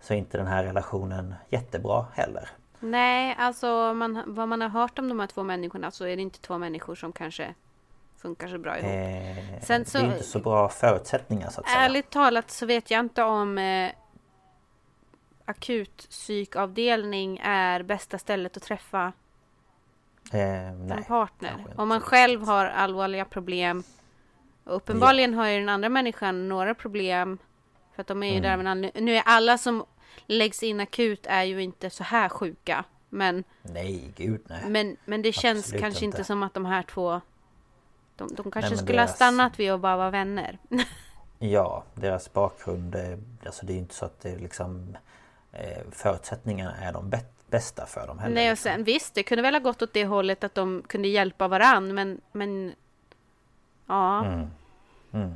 [0.00, 2.48] så är inte den här relationen jättebra heller.
[2.80, 6.22] Nej, alltså man, vad man har hört om de här två människorna så är det
[6.22, 7.54] inte två människor som kanske
[8.16, 8.90] funkar så bra ihop.
[8.90, 11.80] Eh, Sen så- Det är inte så bra förutsättningar så att säga.
[11.80, 13.90] Ärligt talat så vet jag inte om eh,
[15.44, 19.12] akutpsykavdelning är bästa stället att träffa
[20.32, 21.66] Eh, en nej, partner.
[21.76, 23.82] Om man själv har allvarliga problem.
[24.64, 27.38] Och uppenbarligen har ju den andra människan några problem.
[27.94, 28.42] För att de är ju Mm.
[28.42, 29.04] där en anledning.
[29.04, 29.84] Nu är alla som
[30.26, 32.84] läggs in akut är ju inte så här sjuka.
[33.08, 34.60] Men, Nej, gud nej.
[34.68, 36.24] men, men det känns Absolut kanske inte.
[36.24, 37.20] som att de här två...
[38.16, 40.58] De, de kanske men skulle ha deras- stannat vid att bara vara vänner.
[41.44, 42.96] Ja, deras bakgrund,
[43.46, 44.96] alltså det är ju inte så att det liksom
[45.52, 47.12] eh, Förutsättningarna är de
[47.50, 48.34] bästa för dem heller.
[48.34, 48.72] Nej, och liksom.
[48.72, 51.94] sen visst, det kunde väl ha gått åt det hållet att de kunde hjälpa varann,
[51.94, 52.20] men...
[52.32, 52.74] men
[53.86, 54.24] ja,
[55.12, 55.34] Mm.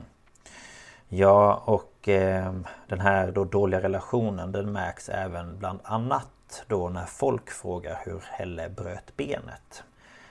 [1.08, 2.52] Ja och eh,
[2.88, 8.22] den här då dåliga relationen den märks även bland annat då när folk frågar hur
[8.30, 9.84] Helle bröt benet.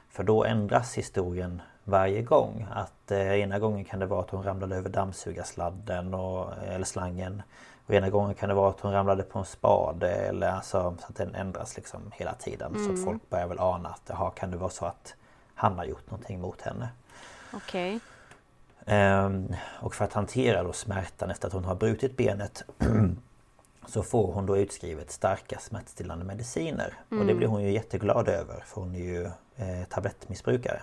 [0.10, 2.68] För då ändras historien varje gång.
[2.74, 7.42] Att eh, ena gången kan det vara att hon ramlade över dammsugarsladden och, eller slangen.
[7.88, 11.08] Och ena gången kan det vara att hon ramlade på en spade eller alltså, så
[11.08, 12.86] att den ändras liksom hela tiden.
[12.86, 15.16] Så att folk börjar väl ana att jaha, kan det vara så att
[15.56, 16.90] han har gjort någonting mot henne.
[17.56, 18.00] Okej.
[18.86, 22.64] Ehm, och för att hantera då smärtan efter att hon har brutit benet
[23.88, 26.94] så får hon då utskrivet starka smärtstillande mediciner.
[27.10, 29.26] Och det blir hon ju jätteglad över för hon är ju
[29.56, 30.82] eh, tablettmissbrukare.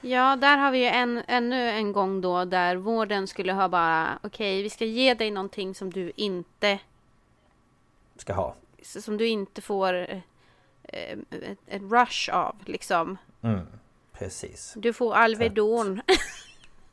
[0.00, 4.18] Ja, där har vi ju en, ännu en gång då där vården skulle ha bara
[4.22, 6.78] okej, vi ska ge dig någonting som du inte
[8.16, 8.54] Ska ha.
[8.82, 10.18] som du inte får eh,
[11.30, 13.18] ett, ett rush av liksom.
[13.42, 13.66] Mm,
[14.18, 14.74] precis.
[14.76, 16.00] Du får Alvedon.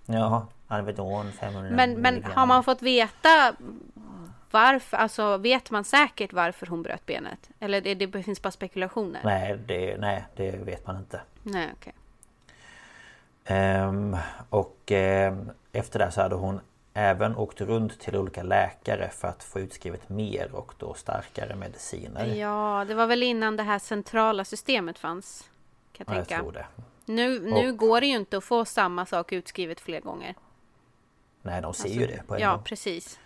[0.06, 3.56] Ja, Alvedon 500 men, men har man fått veta
[4.52, 7.50] varför, alltså vet man säkert varför hon bröt benet?
[7.60, 9.22] Eller det, det finns bara spekulationer?
[9.24, 11.22] Nej det, nej, det vet man inte.
[11.44, 11.94] Nej, okej.
[13.46, 14.18] Ehm,
[14.50, 16.60] och ehm, efter det så hade hon
[16.94, 22.26] även åkt runt till olika läkare för att få utskrivet mer och då starkare mediciner.
[22.26, 25.50] Ja, det var väl innan det här centrala systemet fanns.
[25.92, 26.66] Kan jag Ja, jag tror det.
[27.06, 30.36] Nu, nu Och- går det ju inte att få samma sak utskrivet fler gånger.
[31.42, 32.64] Nej, de ser Alltså, ju det på en Ja, gång.
[32.64, 33.20] precis.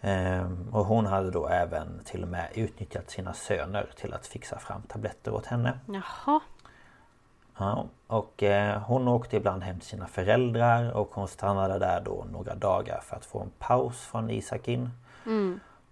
[0.00, 4.58] Ehm, och hon hade då även till och med utnyttjat sina söner till att fixa
[4.58, 5.78] fram tabletter åt henne.
[5.86, 6.40] Jaha.
[7.58, 12.26] Ja, och eh, hon åkte ibland hem till sina föräldrar och hon stannade där då
[12.32, 14.90] några dagar för att få en paus från Isakin.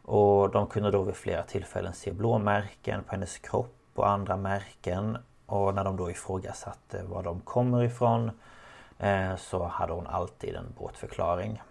[0.02, 5.18] Och de kunde då vid flera tillfällen se blåmärken på hennes kropp och andra märken.
[5.46, 8.30] Och när de då ifrågasatte var de kommer ifrån
[8.98, 11.62] eh, så hade hon alltid en bortförklaring.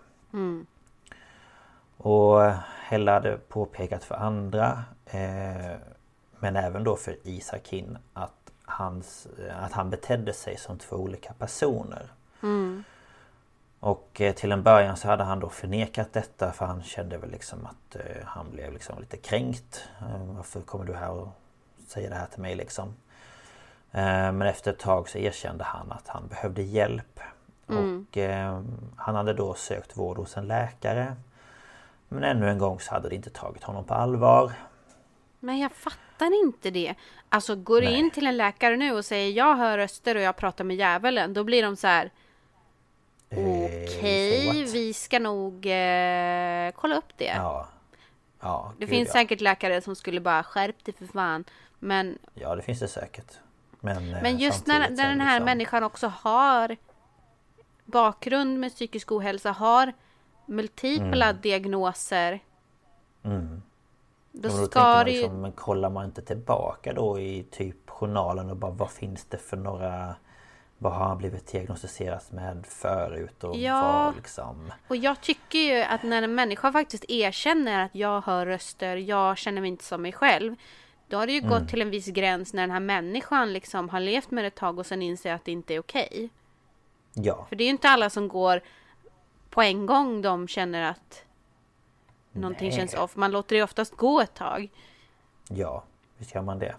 [1.97, 2.41] Och
[2.83, 5.77] Hella hade påpekat för andra eh,
[6.39, 12.11] Men även då för Isakin att, hans, att han betedde sig som två olika personer.
[13.79, 17.31] Och eh, till en början så hade han då förnekat detta för han kände väl
[17.31, 19.89] liksom att eh, han blev liksom lite kränkt.
[20.01, 21.27] Eh, varför kommer du här och
[21.87, 22.93] säger det här till mig liksom?
[23.93, 27.19] Eh, men efter ett tag så erkände han att han behövde hjälp.
[27.67, 28.61] Och eh,
[28.97, 31.15] han hade då sökt vård hos en läkare.
[32.09, 34.51] Men ännu en gång så hade det inte tagit honom på allvar.
[35.39, 36.95] Men jag fattar inte det.
[37.29, 40.35] Alltså går du in till en läkare nu och säger jag hör röster och jag
[40.35, 41.33] pratar med djävulen.
[41.33, 42.11] Då blir de så här.
[43.29, 44.55] Eh, Okej, what?
[44.55, 47.33] vi ska nog eh, kolla upp det.
[47.35, 47.67] Ja.
[48.39, 49.13] Ja, det gud, finns ja.
[49.13, 51.43] säkert läkare som skulle bara skärp dig för fan.
[51.79, 53.39] Men, Ja det finns det säkert.
[53.83, 56.77] Men, eh, men just när, när den här liksom- människan också har
[57.85, 59.93] bakgrund med psykisk ohälsa, har
[60.45, 62.39] multipla diagnoser.
[63.23, 63.61] Mm.
[64.31, 65.13] Då Ja, då ska man ju...
[65.13, 69.37] liksom, men kollar man inte tillbaka då i typ journalen och bara vad finns det
[69.37, 70.15] för några
[70.77, 74.03] Vad har han blivit diagnostiserat med förut och Ja.
[74.05, 78.45] vad liksom Och jag tycker ju att när en människa faktiskt erkänner att jag hör
[78.45, 80.55] röster, jag känner mig inte som mig själv.
[81.13, 81.49] Då har det ju Mm.
[81.49, 84.55] gått till en viss gräns när den här människan liksom har levt med det ett
[84.55, 86.29] tag och sen inser att det inte är okej.
[87.13, 88.61] Ja, För det är ju inte alla som går
[89.49, 91.23] på en gång de känner att
[92.31, 92.77] någonting Nej.
[92.77, 93.15] känns off.
[93.15, 94.69] Man låter det oftast gå ett tag.
[95.49, 95.83] ja
[96.17, 96.75] visst gör man det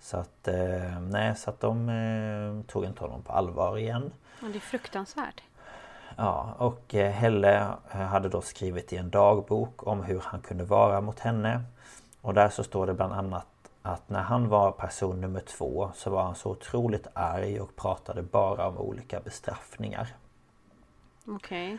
[0.00, 4.12] Så att eh, nej så att de eh, tog inte honom på allvar igen
[4.42, 5.42] Och det är fruktansvärt.
[6.16, 10.64] Ja och eh, Helle eh, hade då skrivit i en dagbok om hur han kunde
[10.64, 11.62] vara mot henne
[12.20, 13.46] Och där så står det bland annat
[13.82, 18.22] att när han var person nummer två så var han så otroligt arg och pratade
[18.22, 20.14] bara om olika bestraffningar.
[21.26, 21.78] Okej.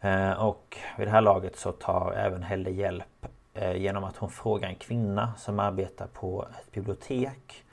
[0.00, 4.30] Eh, Och vid det här laget så tar även Helle hjälp eh, genom att hon
[4.30, 7.64] frågar en kvinna som arbetar på ett bibliotek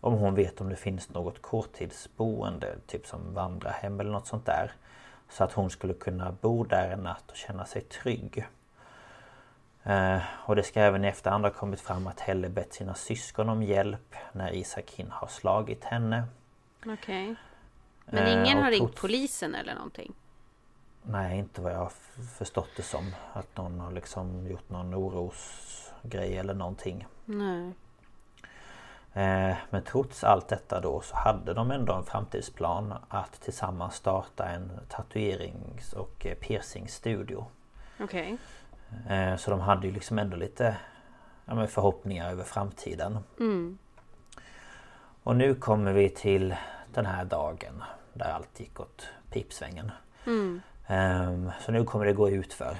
[0.00, 4.72] om hon vet om det finns något korttidsboende, typ som vandrarhem eller något sånt där.
[5.28, 8.46] Så att hon skulle kunna bo där en natt och känna sig trygg.
[9.84, 13.48] Eh, Och det ska även i efterhand ha kommit fram att Helle bett sina syskon
[13.48, 16.24] om hjälp när Isakin har slagit henne.
[16.86, 17.34] Okej.
[18.04, 20.12] Men Eh, ingen och har ringt polisen eller någonting?
[21.02, 21.92] Nej, inte vad jag har
[22.38, 23.14] förstått det som.
[23.32, 27.06] Att någon har liksom gjort någon orosgrej eller någonting.
[27.24, 27.72] Nej.
[29.12, 34.44] Eh, Men trots allt detta då så hade de ändå en framtidsplan att tillsammans starta
[34.48, 37.46] en tatuerings och eh, piercingstudio.
[38.00, 38.30] Okej.
[38.32, 38.36] Eh,
[39.38, 40.76] Så de hade ju liksom ändå lite
[41.46, 43.18] ja, förhoppningar över framtiden.
[43.40, 43.78] Mm.
[45.22, 46.54] Och nu kommer vi till
[46.94, 47.82] den här dagen
[48.12, 49.90] där allt gick åt pipsvängen.
[50.26, 50.60] Mm.
[50.86, 52.76] Eh, Så nu kommer det gå ut för.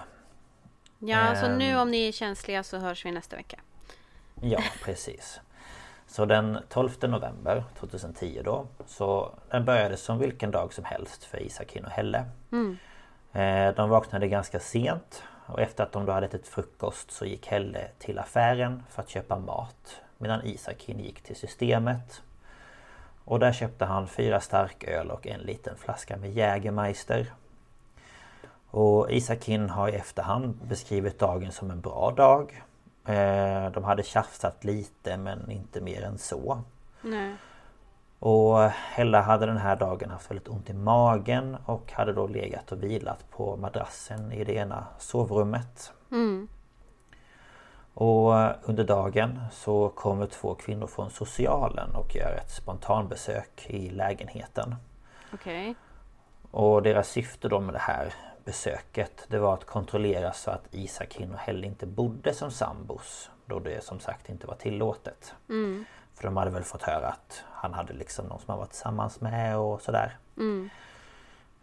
[0.98, 1.78] Ja, så nu Ehm.
[1.80, 3.60] om ni är känsliga så hörs vi nästa vecka.
[4.40, 5.40] Ja, precis.
[6.06, 11.42] Så den 12 november 2010 då Så den började som vilken dag som helst för
[11.42, 12.24] Isakin och Helle
[13.32, 17.46] Eh, De vaknade ganska sent och efter att de då hade ätit frukost så gick
[17.46, 22.22] Helle till affären för att köpa mat Medan Isakin gick till systemet
[23.24, 27.32] Och där köpte han fyra starköl och en liten flaska med Jägermeister
[28.76, 32.62] och Isakin har i efterhand beskrivit dagen som en bra dag
[33.06, 36.62] eh, de hade tjafsat lite men inte mer än så.
[37.00, 37.34] Nej.
[38.24, 42.72] Och Hella hade den här dagen haft väldigt ont i magen och hade då legat
[42.72, 45.92] och vilat på madrassen i det ena sovrummet.
[46.10, 46.48] Mm.
[47.94, 48.32] Och
[48.62, 54.74] under dagen så kommer två kvinnor från socialen och gör ett spontanbesök i lägenheten.
[55.32, 55.74] Okej.
[56.50, 58.14] Och deras syfte då med det här
[58.44, 63.30] besöket det var att kontrollera så att Isakin och Helle inte bodde som sambos.
[63.46, 65.34] Då det som sagt inte var tillåtet.
[65.48, 65.84] Mm.
[66.14, 69.20] För de hade väl fått höra att han hade liksom någon som han var tillsammans
[69.20, 70.16] med och sådär.
[70.36, 70.70] Mm.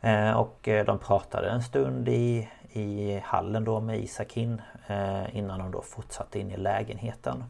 [0.02, 5.60] Eh, och eh, de pratade en stund i, i hallen då med Isakin eh, innan
[5.60, 7.44] de då fortsatte in i lägenheten.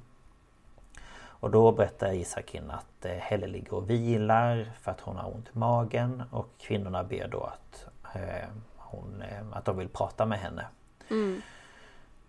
[1.42, 5.48] Och då berättar Isakin att eh, Helle ligger och vilar för att hon har ont
[5.48, 10.40] i magen och kvinnorna ber då att, eh, hon, eh, att de vill prata med
[10.40, 10.66] henne.
[11.10, 11.42] Mm.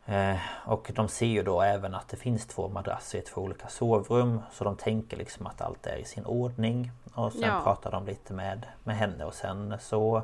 [0.07, 3.69] Eh, och de ser ju då även att det finns två madrasser i två olika
[3.69, 6.91] sovrum så de tänker liksom att allt är i sin ordning.
[7.15, 7.61] Och sen Ja.
[7.65, 10.17] pratar de lite med, med henne och sen så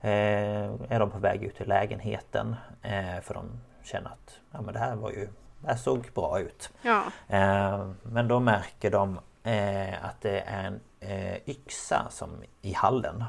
[0.00, 2.56] eh, är de på väg ut i lägenheten.
[2.82, 5.28] Eh, för de känner att ja, men det här var ju
[5.60, 6.70] det här såg bra ut.
[6.82, 7.02] Ja.
[7.28, 12.30] Eh, men då märker de eh, att det är en eh, yxa som
[12.62, 13.24] i hallen.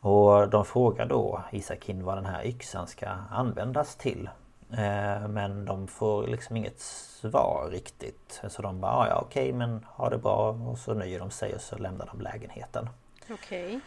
[0.00, 4.30] Och de frågar då Isakin vad den här yxan ska användas till.
[4.70, 8.42] Eh, men de får liksom inget svar riktigt.
[8.48, 11.54] Så de bara "Ah, ja okej men ha det bra och så nöjer de sig
[11.54, 12.88] och så lämnar de lägenheten.
[13.30, 13.80] Okej.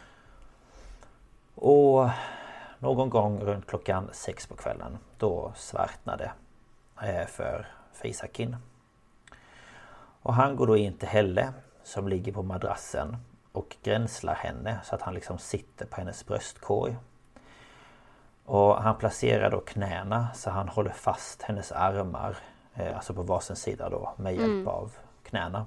[1.56, 2.10] Och
[2.80, 6.32] någon gång runt klockan sex på kvällen då svartnade
[7.02, 8.58] eh, för, för Isakin.
[10.22, 13.18] Och han går då in till Helle som ligger på madrassen
[13.52, 16.96] och gränslar henne så att han liksom sitter på hennes bröstkorg.
[18.46, 22.38] Och han placerar då knäna så han håller fast hennes armar
[22.74, 24.92] eh, Alltså på varsin sida då med hjälp av
[25.24, 25.66] knäna.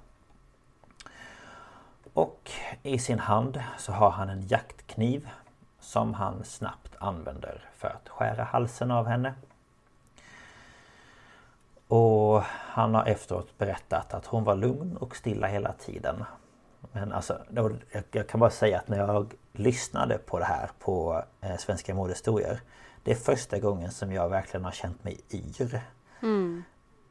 [2.12, 2.51] Och
[2.82, 5.28] i sin hand så har han en jaktkniv
[5.81, 9.35] som han snabbt använder för att skära halsen av henne.
[11.89, 16.24] Och han har efteråt berättat att hon var lugn och stilla hela tiden.
[16.95, 20.71] Men alltså, då- jag, jag kan bara säga att när jag lyssnade på det här
[20.79, 22.61] på eh, Svenska mordhistorier
[23.03, 25.81] Det är första gången som jag verkligen har känt mig yr.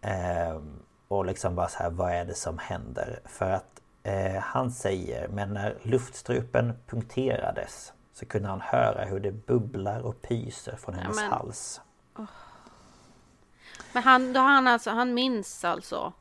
[0.01, 3.19] Ehm, och liksom bara så här, vad är det som händer?
[3.25, 9.31] För att eh, han säger, men när luftstrupen punkterades så kunde han höra hur det
[9.31, 11.81] bubblar och pyser från hennes men- hals.
[13.93, 16.13] Men han, då han alltså, han minns alltså?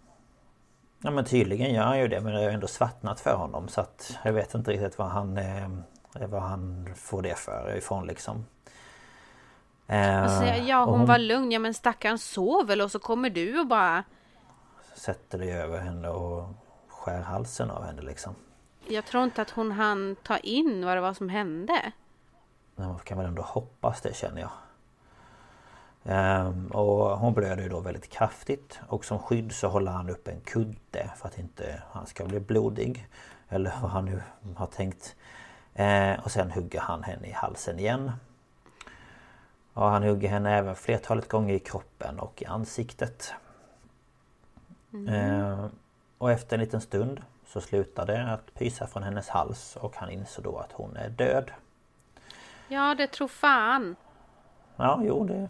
[1.03, 3.81] Ja men tydligen gör han ju det men det har ändå svartnat för honom så
[3.81, 5.69] att jag vet inte riktigt vad han eh,
[6.29, 8.47] vad han får det för ifrån liksom.
[9.87, 13.31] Eh, säger, ja och hon var lugn, ja men stackaren sov väl och så kommer
[13.31, 14.05] du och bara
[14.95, 16.49] sätter dig över henne och
[16.89, 18.35] skär halsen av henne liksom.
[18.89, 21.93] Jag tror inte att hon hann ta in vad det var som hände.
[22.77, 24.51] Men man kan väl ändå hoppas det känner jag.
[26.05, 30.29] Ehm, och hon blöder ju då väldigt kraftigt och som skydd så håller han upp
[30.29, 33.09] en kudde för att inte han ska bli blodig.
[33.49, 34.23] Eller vad han nu
[34.57, 35.17] har tänkt.
[35.75, 38.13] Ehm, och sen hugger han henne i halsen igen.
[39.75, 43.35] Och han hugger henne även flertalet gånger i kroppen och i ansiktet.
[45.09, 45.71] Ehm,
[46.19, 50.11] och efter en liten stund så slutar det att pysa från hennes hals och han
[50.11, 51.51] inser då att hon är död.
[52.69, 53.97] Ja, det tror fan.
[54.77, 55.49] Ja, jo det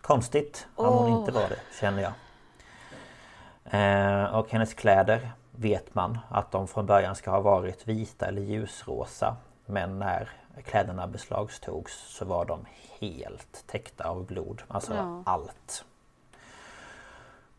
[0.00, 1.18] konstigt om hon Åh.
[1.20, 2.12] inte var det, känner jag.
[3.64, 8.42] Eh, och hennes kläder vet man att de från början ska ha varit vita eller
[8.42, 9.36] ljusrosa.
[9.66, 10.28] Men när
[10.64, 12.66] kläderna beslagtogs så var de
[13.00, 14.62] helt täckta av blod.
[14.68, 15.22] Alltså Ja.
[15.26, 15.84] allt.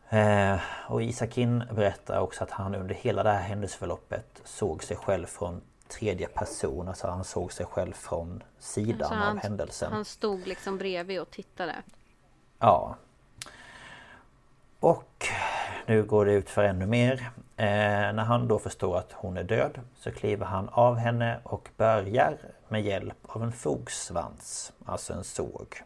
[0.08, 5.26] Eh, och Isakin berättar också att han under hela det här händelseförloppet såg sig själv
[5.26, 6.88] från tredje person.
[6.88, 9.92] Alltså han såg sig själv från sidan Så av han, händelsen.
[9.92, 11.74] han stod liksom bredvid och tittade.
[12.58, 12.96] Ja.
[14.80, 15.26] Och
[15.86, 17.30] nu går det ut för ännu mer.
[17.56, 17.66] Eh,
[18.12, 22.38] när han då förstår att hon är död så kliver han av henne och börjar
[22.68, 25.82] med hjälp av en fogsvans, alltså en såg,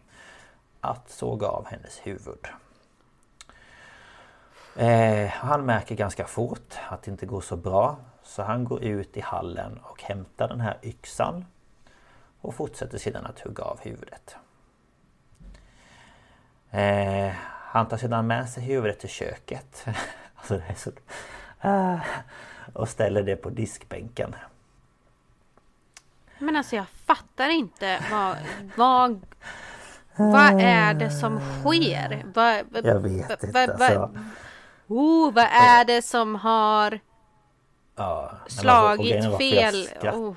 [0.81, 2.47] att såga av hennes huvud.
[4.77, 7.97] Eh, han märker ganska fort att det inte går så bra
[8.29, 11.45] så han går ut i hallen och hämtar den här yxan
[12.41, 14.37] och fortsätter sedan att hugga av huvudet.
[16.71, 19.87] Eh, han tar sedan med sig huvudet till köket.
[20.35, 20.91] alltså det är så...
[21.61, 21.99] Ah,
[22.73, 24.35] och ställer det på diskbänken.
[26.39, 28.37] Men alltså jag fattar inte vad...
[28.77, 29.21] vad
[30.17, 32.25] Vad är det som sker?
[32.35, 34.11] Vad, Jag vet inte, vad- alltså.
[34.87, 37.01] oh, vad är det som har
[37.99, 39.89] Ja, alltså, och slagit jag fel?
[40.03, 40.35] Oh.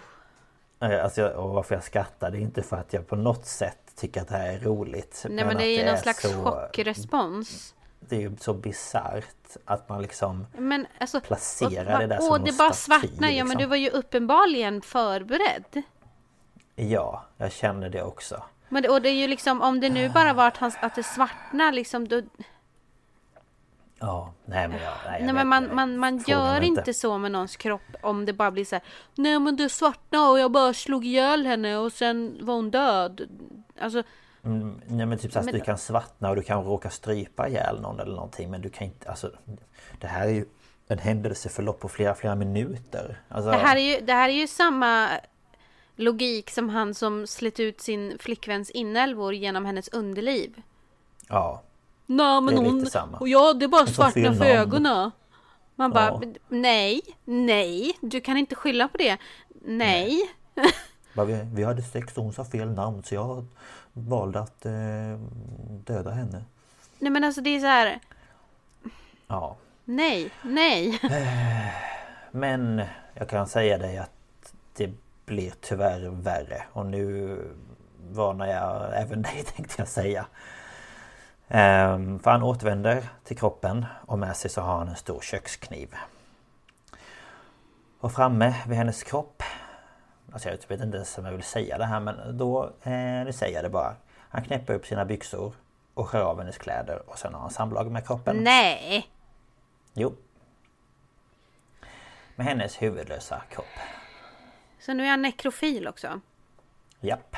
[0.79, 3.77] Alltså, jag- och varför jag skrattar det är inte för att jag på något sätt
[3.95, 5.25] tycker att det här är roligt.
[5.29, 7.75] Nej men det är ju någon är slags så- chockrespons.
[7.99, 11.21] Det är ju så bisarrt att man liksom Men alltså...
[11.21, 13.29] placerar och- det där Åh, som det någon bara svartnar.
[13.29, 13.57] Ja men liksom.
[13.57, 15.83] du var ju uppenbarligen förberedd.
[16.75, 18.43] Ja, jag känner det också.
[18.69, 20.95] Men det, och det är ju liksom om det nu bara var att, han, att
[20.95, 22.21] det svartnar liksom då,
[24.01, 24.93] Ja, nej men jag...
[25.05, 28.51] Nej, Nej men man, man, man gör inte så med någons kropp om det bara
[28.51, 28.83] blir så här.
[29.15, 33.21] Nej men det svartnade och jag bara slog ihjäl henne och sen var hon död.
[33.79, 34.03] Alltså
[34.43, 37.47] Mm, nej men typ så att Men- du kan svartna och du kan råka strypa
[37.47, 39.09] ihjäl någon eller någonting men du kan inte...
[39.09, 39.31] Alltså,
[39.99, 40.45] det här är ju
[40.87, 43.21] en händelseförlopp på flera, flera minuter.
[43.29, 45.09] Alltså, det här är ju, det här är ju samma
[45.95, 50.61] logik som han som slet ut sin flickväns inälvor genom hennes underliv.
[51.29, 51.61] Ja,
[52.15, 53.17] Nej men Det är lite hon, samma.
[53.17, 55.11] och ja det bara får svartnar fel för ögonen.
[55.75, 56.21] Man bara, Ja.
[56.49, 59.17] nej, nej, du kan inte skylla på det.
[59.65, 60.21] Nej.
[61.15, 63.45] bara vi, vi hade sex och hon sa fel namn så jag
[63.93, 64.71] valde att eh,
[65.85, 66.43] döda henne.
[66.99, 67.99] Nej men alltså det är så här,
[69.27, 69.55] Ja,
[69.85, 70.99] nej, nej.
[72.31, 72.81] Men
[73.13, 74.11] jag kan säga dig att
[74.75, 74.89] det
[75.25, 77.37] blir tyvärr värre och nu
[78.11, 80.25] varnar jag även dig tänkte jag säga.
[81.53, 85.95] Ehm, för han återvänder till kroppen och med sig så har han en stor kökskniv.
[87.99, 89.43] Och framme vid hennes kropp
[90.33, 92.91] Alltså jag vet inte ens om jag vill säga det här men då, eh,
[93.25, 93.95] nu säger jag det bara.
[94.29, 95.53] Han knäpper upp sina byxor
[95.93, 98.35] och skär av hennes kläder och sen har han samlag med kroppen.
[98.43, 99.07] Nej.
[99.93, 100.15] Jo.
[102.35, 103.65] Med hennes huvudlösa kropp.
[104.79, 106.21] Så nu är han nekrofil också.
[106.99, 107.35] Japp.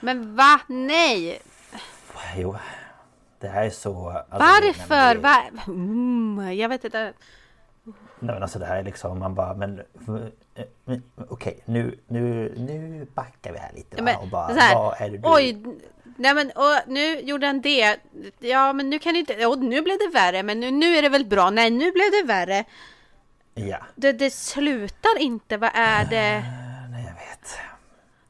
[0.00, 0.60] Men va?
[0.66, 1.40] Nej!
[2.36, 2.56] Jo.
[3.40, 4.08] Det här är så...
[4.08, 4.94] Alltså, Varför?
[4.96, 5.42] Nej, men, det, Va?
[5.66, 7.12] Mm, jag vet inte.
[7.84, 9.82] nej, men alltså det här är liksom man bara men...
[10.84, 14.02] men, Okej nu, nu, nu backar vi här lite va?
[14.02, 15.22] Men, och bara så här, vad är det du...
[15.28, 15.62] Oj!
[16.16, 17.96] Nej men och, nu gjorde han det.
[18.38, 19.46] Ja men nu kan det inte...
[19.46, 20.42] Och nu blev det värre.
[20.42, 21.50] Men nu, nu är det väl bra.
[21.50, 22.64] Nej nu blev det värre.
[23.54, 25.56] Ja, Det, det slutar inte.
[25.56, 26.44] Vad är det?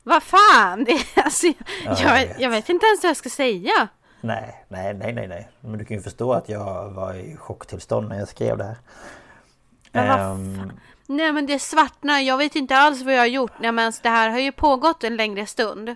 [0.09, 0.85] Vad fan?
[0.85, 1.55] Det, alltså, jag,
[1.85, 2.41] jag jag, vet.
[2.41, 3.89] jag vet inte ens vad jag ska säga.
[4.21, 5.49] Nej, nej, nej, nej, nej.
[5.61, 8.77] Men du kan ju förstå att jag var i chocktillstånd när jag skrev det här.
[9.93, 10.73] Men Ehm,
[11.07, 12.19] Nej men det svartnar.
[12.21, 13.53] Jag vet inte alls vad jag har gjort.
[13.61, 15.89] Nej men det här har ju pågått en längre stund.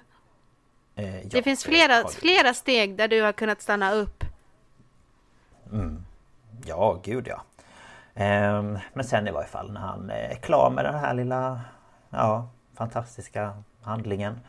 [0.96, 4.24] eh, ja, Det finns flera, flera steg där du har kunnat stanna upp.
[6.64, 7.42] Ja, gud ja.
[8.14, 11.60] Ehm, men sen i varje fall när han är klar med den här lilla
[12.10, 14.40] ja, fantastiska handlingen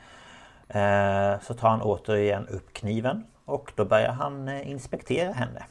[0.68, 5.66] eh, så tar han återigen upp kniven och då börjar han eh, inspektera henne.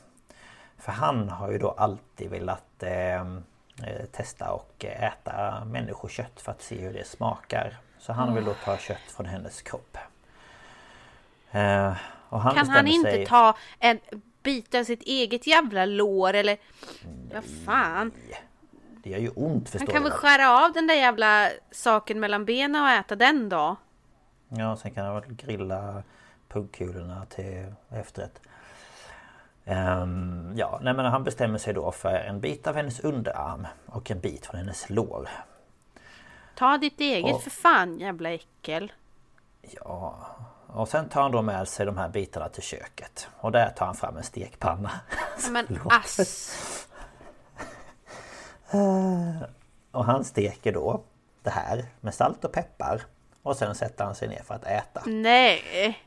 [0.78, 3.24] För han har ju då alltid velat eh,
[4.12, 7.76] testa och äta människokött för att se hur det smakar.
[7.98, 9.98] Så han vill då ta kött från hennes kropp.
[12.28, 13.26] Och han Kan han inte sig...
[13.26, 13.98] ta en
[14.42, 16.56] bit av sitt eget jävla lår eller...
[17.32, 18.12] Vad fan?
[19.02, 20.18] Det gör ju ont Han förstår kan du väl väl?
[20.20, 23.76] skära av den där jävla saken mellan benen och äta den då?
[24.48, 26.02] Ja, sen kan han väl grilla
[26.48, 28.40] puggkulorna till efterrätt.
[29.64, 34.10] Ehm, ja, nej men han bestämmer sig då för en bit av hennes underarm och
[34.10, 35.28] en bit från hennes lår.
[36.54, 37.38] Ta ditt eget Ja.
[37.38, 38.92] för fan jävla äckel.
[39.84, 40.26] Ja,
[40.66, 43.28] och sen tar han då med sig de här bitarna till köket.
[43.40, 44.90] Och där tar han fram en stekpanna.
[45.50, 46.81] Men ass.
[49.90, 51.02] Och han steker då
[51.42, 53.02] det här med salt och peppar.
[53.42, 55.02] Och sen sätter han sig ner för att äta.
[55.06, 55.98] Nej.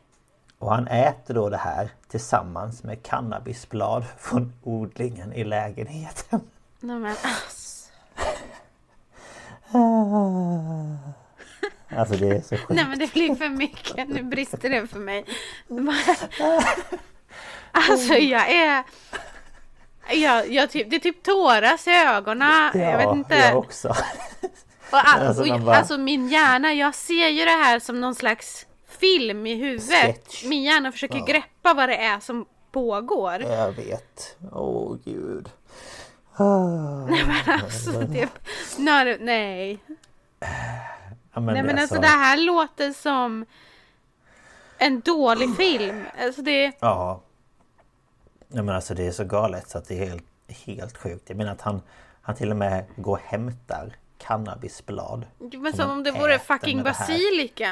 [0.60, 6.42] Och han äter då det här tillsammans med cannabisblad från odlingen i lägenheten.
[6.80, 7.92] Nej men ass.
[11.90, 12.70] Alltså det är så sjukt.
[12.70, 14.10] Nej men det blir för mycket.
[14.10, 15.26] Nu brister det för mig.
[17.78, 18.84] Alltså jag är...
[20.14, 22.72] Jag, jag typ, det är typ tåras i ögonen.
[22.74, 23.36] jag vet inte.
[23.36, 23.88] jag också.
[24.92, 28.16] Och, all, Alltså, och, bara- alltså min hjärna, jag ser ju det här som någon
[28.16, 28.66] slags
[29.00, 29.90] film i huvudet.
[30.06, 30.44] Sketch.
[30.46, 33.42] Min hjärna försöker greppa vad det är som pågår.
[33.42, 34.38] Jag vet.
[34.52, 35.50] Åh gud.
[37.64, 38.30] Alltså, det,
[38.78, 39.80] nej, nej.
[41.34, 43.46] Ja, men nej men alltså så- det här låter som
[44.78, 46.04] en dålig film.
[46.24, 46.72] Alltså det...
[46.80, 47.22] Ja.
[48.56, 50.26] Nej men alltså det är så galet så att det är helt,
[50.66, 51.30] helt sjukt.
[51.30, 51.82] Jag menar att han,
[52.22, 55.26] han till och med går och hämtar cannabisblad.
[55.38, 57.08] Men Som om det vore fucking det här.
[57.08, 57.72] basilika.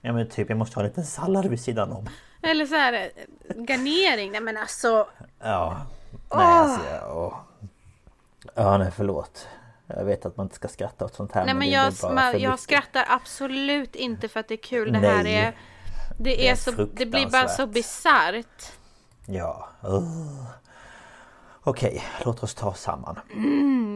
[0.00, 2.08] Ja men typ jag måste ha lite sallad vid sidan om.
[2.42, 4.32] Eller så här eh, garnering.
[4.32, 5.08] Nej men alltså.
[5.40, 5.86] Ja.
[6.34, 7.34] Nej alltså jag...
[8.54, 9.48] Ja nej förlåt.
[9.86, 11.44] Jag vet att man inte ska skratta åt sånt här.
[11.44, 12.60] Nej men, det jag, jag mycket.
[12.60, 14.92] skrattar absolut inte för att det är kul.
[14.92, 15.36] Det här Nej.
[15.36, 15.50] är...
[15.50, 15.54] Det,
[16.18, 18.72] Det är, är så, det blir bara så bisarrt.
[19.26, 19.68] Ja.
[19.84, 20.44] Uh.
[21.62, 23.20] Okej, låt oss ta oss samman.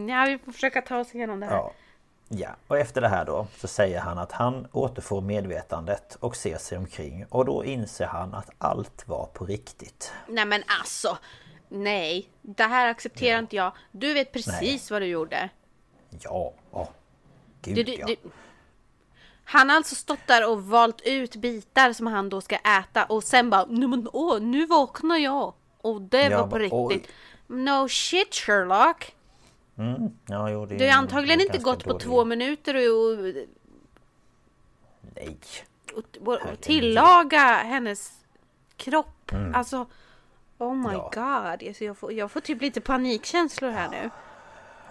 [0.09, 1.55] Ja, vi får försöka ta oss igenom det här.
[1.55, 1.73] Ja.
[2.31, 6.59] Ja, och efter det här då så säger han att han återfår medvetandet och ser
[6.59, 10.13] sig omkring och då inser han att allt var på riktigt.
[10.29, 11.19] Nej men alltså.
[11.69, 13.73] Nej, det här accepterar inte jag.
[13.93, 15.49] Du vet precis vad du gjorde.
[16.11, 16.89] Ja, åh.
[17.63, 18.07] Gud Du, du, ja.
[18.07, 18.17] du.
[19.51, 23.25] Han har alltså stått där och valt ut bitar som han då ska äta och
[23.25, 25.55] sen bara Nej men åh, nu vaknar jag.
[25.81, 26.95] Och det Ja, var på men, oj.
[26.95, 27.15] riktigt.
[27.47, 29.15] No shit Sherlock.
[29.79, 32.75] Mm, ja, jo, det Du har är antagligen en inte gått på dålig- två minuter
[32.75, 33.19] och,
[35.15, 35.39] Nej.
[35.97, 38.13] och, och, och tillaga hennes
[38.77, 39.33] kropp.
[39.55, 39.87] Alltså
[40.59, 40.93] Oh my Mm.
[40.93, 41.11] Ja.
[41.15, 41.69] god.
[41.69, 44.11] Alltså, jag, får, jag får typ lite panikkänslor här nu.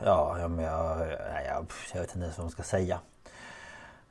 [0.03, 2.99] Ja, ja men jag, jag, jag, jag vet inte ens vad man ska säga.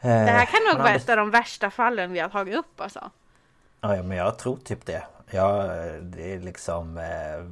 [0.01, 2.81] Det här Eh, kan nog vara ett av de värsta fallen vi har tagit upp
[2.81, 3.11] alltså.
[3.81, 5.03] Ja, men jag tror typ det.
[5.31, 5.63] Ja,
[6.03, 6.99] det är liksom...
[6.99, 7.47] Eh,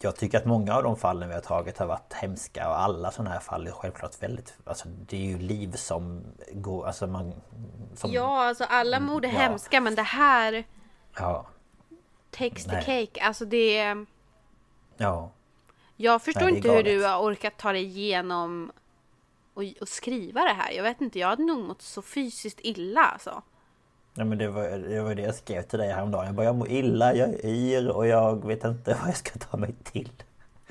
[0.00, 3.10] jag tycker att många av de fallen vi har tagit har varit hemska och alla
[3.10, 4.54] sådana här fall är självklart väldigt...
[4.64, 6.86] Alltså det är ju liv som går...
[6.86, 7.34] Alltså man...
[7.94, 9.38] Som, Ja, alltså alla mord är ja.
[9.38, 10.64] hemska men det här
[11.16, 11.46] Ja.
[12.30, 13.06] takes the Nej.
[13.06, 13.26] cake.
[13.26, 13.96] Alltså det.
[14.96, 15.30] Ja.
[15.96, 18.72] Jag förstår Nej, inte hur du har orkat ta dig igenom
[19.54, 20.72] och, och skriva det här.
[20.72, 23.42] Jag vet inte, jag hade nog mått så fysiskt illa alltså.
[24.14, 26.26] Nej men det var, det var det jag skrev till dig häromdagen.
[26.26, 29.38] Jag bara jag mår illa, jag är yr och jag vet inte vad jag ska
[29.38, 30.12] ta mig till.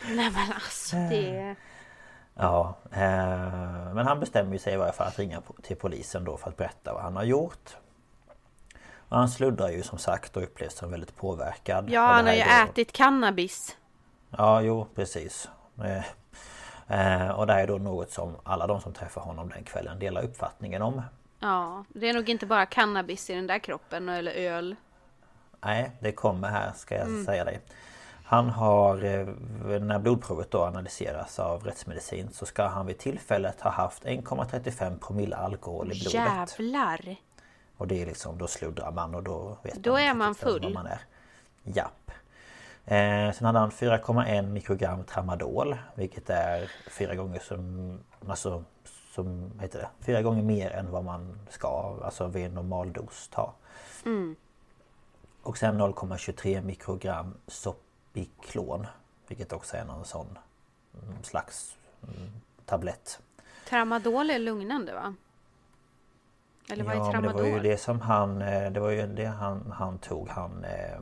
[0.07, 1.55] Nej men alltså det...
[2.35, 6.49] Ja, eh, men han bestämmer sig i varje fall att ringa till polisen då för
[6.49, 7.77] att berätta vad han har gjort.
[9.09, 11.89] Och han sluddrar ju som sagt och upplevs som väldigt påverkad.
[11.89, 13.77] Ja, han har ju då- ätit cannabis.
[14.29, 15.49] Ja, jo precis.
[15.83, 16.03] Eh, eh,
[17.35, 20.81] och det är då något som alla de som träffar honom den kvällen delar uppfattningen
[20.81, 21.01] om.
[21.39, 24.75] Ja, det är nog inte bara cannabis i den där kroppen eller öl.
[25.61, 27.59] Nej, det kommer här ska jag säga dig.
[28.25, 29.27] Han har, eh,
[29.79, 35.35] när blodprovet då analyseras av rättsmedicin så ska han vid tillfället ha haft 1,35 promille
[35.35, 36.13] alkohol i blodet.
[36.13, 37.15] Jävlar!
[37.77, 40.45] Och det är liksom, då sluddrar man och då vet Då man är man riktigt
[40.45, 40.73] vad full.
[40.73, 40.99] Man är.
[41.63, 42.11] Japp.
[42.85, 48.63] Eh, sen hade han 4,1 mikrogram tramadol Vilket är fyra gånger som, alltså,
[49.11, 50.05] som heter det?
[50.05, 53.53] Fyra gånger mer än vad man ska, alltså vid en normal dos ta.
[54.05, 54.35] Mm.
[55.43, 58.87] Och sen 0,23 mikrogram Sopiklon
[59.27, 60.37] Vilket också är någon sån
[61.03, 62.29] mm, slags mm,
[62.65, 63.19] tablett.
[63.69, 65.15] Tramadol är lugnande va?
[66.71, 67.41] Eller vad är Ja, men det tramadol?
[67.41, 70.99] var ju det som han, eh, det var ju det han, han tog han eh,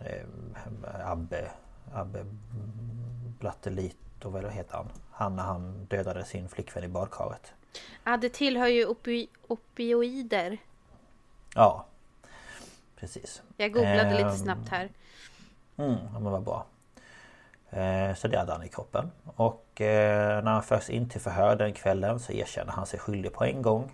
[0.00, 1.50] eh, Abbe,
[1.94, 2.24] Abbe
[3.38, 4.88] Blattelit och vad heter han?
[5.10, 7.52] Han när han dödade sin flickvän i badkaret.
[8.04, 10.58] Ja, det tillhör ju opi opioider.
[11.54, 11.86] Ja,
[12.96, 13.42] precis.
[13.56, 14.88] Jag googlade lite Ehm, snabbt här.
[15.76, 16.66] Mm, ja, men vad bra.
[17.70, 19.10] Eh, Så det hade han i kroppen.
[19.36, 23.32] Och eh, när han förs in till förhör den kvällen så erkänner han sig skyldig
[23.32, 23.90] på en gång.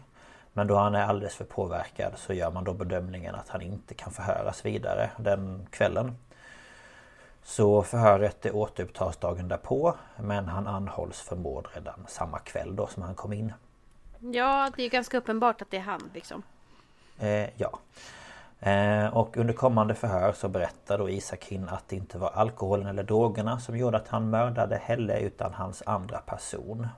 [0.60, 3.94] Men då han är alldeles för påverkad så gör man då bedömningen att han inte
[3.94, 6.16] kan förhöras vidare den kvällen.
[7.42, 12.86] Så förhöret det återupptas dagen därpå men han anhålls för mord redan samma kväll då
[12.86, 13.52] som han kom in.
[14.18, 16.42] Ja, det är ganska uppenbart att det är han liksom.
[17.18, 17.78] Eh, ja.
[18.60, 23.02] Eh, och under kommande förhör så berättar då Isakin att det inte var alkoholen eller
[23.02, 26.88] drogerna som gjorde att han mördade Helle utan hans andra person.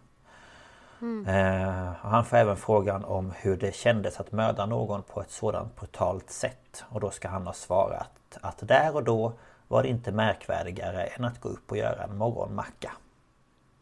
[1.03, 5.31] Eh, och han får även frågan om hur det kändes att mörda någon på ett
[5.31, 6.85] sådant brutalt sätt.
[6.89, 9.33] Och då ska han ha svarat att där och då
[9.69, 12.93] var det inte märkvärdigare än att gå upp och göra en morgonmacka.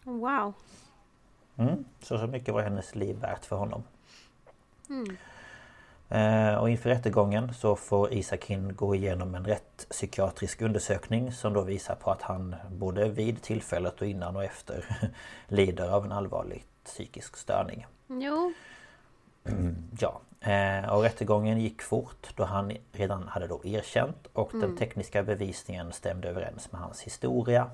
[0.04, 0.52] Wow.
[1.56, 3.82] Mm, så så mycket var hennes liv värt för honom.
[6.08, 11.94] Eh, och inför rättegången så får Isakin gå igenom en rättspsykiatrisk undersökning som då visar
[11.94, 14.84] på att han både vid tillfället och innan och efter
[15.48, 17.86] lider av en allvarlig psykisk störning.
[18.08, 18.52] Jo.
[20.00, 25.22] Ja, eh, och rättegången gick fort då han redan hade då erkänt och den tekniska
[25.22, 27.70] bevisningen stämde överens med hans historia.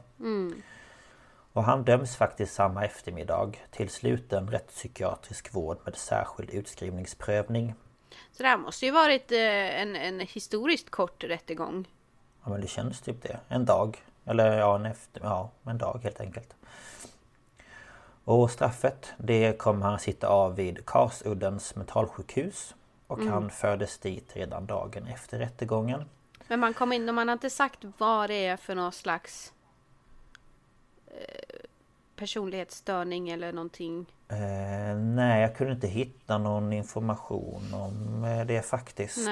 [1.53, 7.75] Och han döms faktiskt samma eftermiddag till sluten rättspsykiatrisk vård med särskild utskrivningsprövning.
[8.33, 11.89] Så det här måste ju varit eh, en, en historiskt kort rättegång.
[12.45, 13.41] Ja men det känns typ det.
[13.49, 14.05] En dag.
[14.25, 16.57] Eller ja, en efter, ja, en dag helt enkelt.
[18.27, 22.75] Och straffet det kommer han sitta av vid Karsuddens mentalsjukhus.
[23.07, 23.33] Och Mm.
[23.33, 26.05] han fördes dit redan dagen efter rättegången.
[26.49, 29.53] Men man kom in och man har inte sagt vad det är för någon slags
[31.07, 31.61] eh,
[32.17, 34.07] personlighetsstörning eller någonting.
[34.29, 39.29] Eh, nej, jag kunde inte hitta någon information om eh, det faktiskt.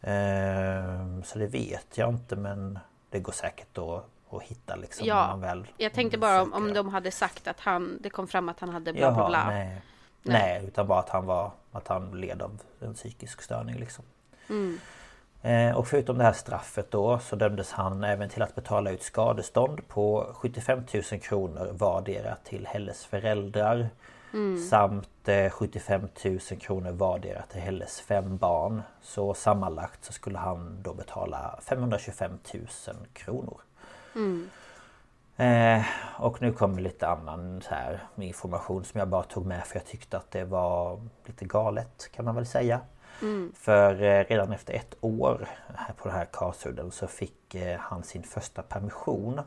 [0.00, 2.78] Eh, så det vet jag inte men
[3.10, 4.04] det går säkert då
[4.36, 7.60] att hitta liksom Ja, man väl jag tänkte bara om, om de hade sagt att
[7.60, 9.46] han, det kom fram att han hade bla Jaha, bla bla.
[9.46, 9.82] Nej.
[10.22, 10.64] nej.
[10.66, 14.04] utan bara att han var Att han led av en psykisk störning liksom.
[14.48, 14.78] Mm.
[15.42, 19.02] Eh, och förutom det här straffet då så dömdes han även till att betala ut
[19.02, 23.88] skadestånd på 75 000 kronor vardera till Helles föräldrar.
[24.70, 28.82] Samt eh, 75 000 kronor vardera till Helles fem barn.
[29.02, 32.66] Så sammanlagt så skulle han då betala 525 000
[33.12, 33.60] kronor.
[35.36, 35.82] Eh,
[36.18, 40.16] och nu kommer lite annan här information som jag bara tog med för jag tyckte
[40.16, 42.80] att det var lite galet kan man väl säga.
[43.54, 48.02] För eh, redan efter ett år här på den här Karsudden så fick eh, han
[48.02, 49.40] sin första permission.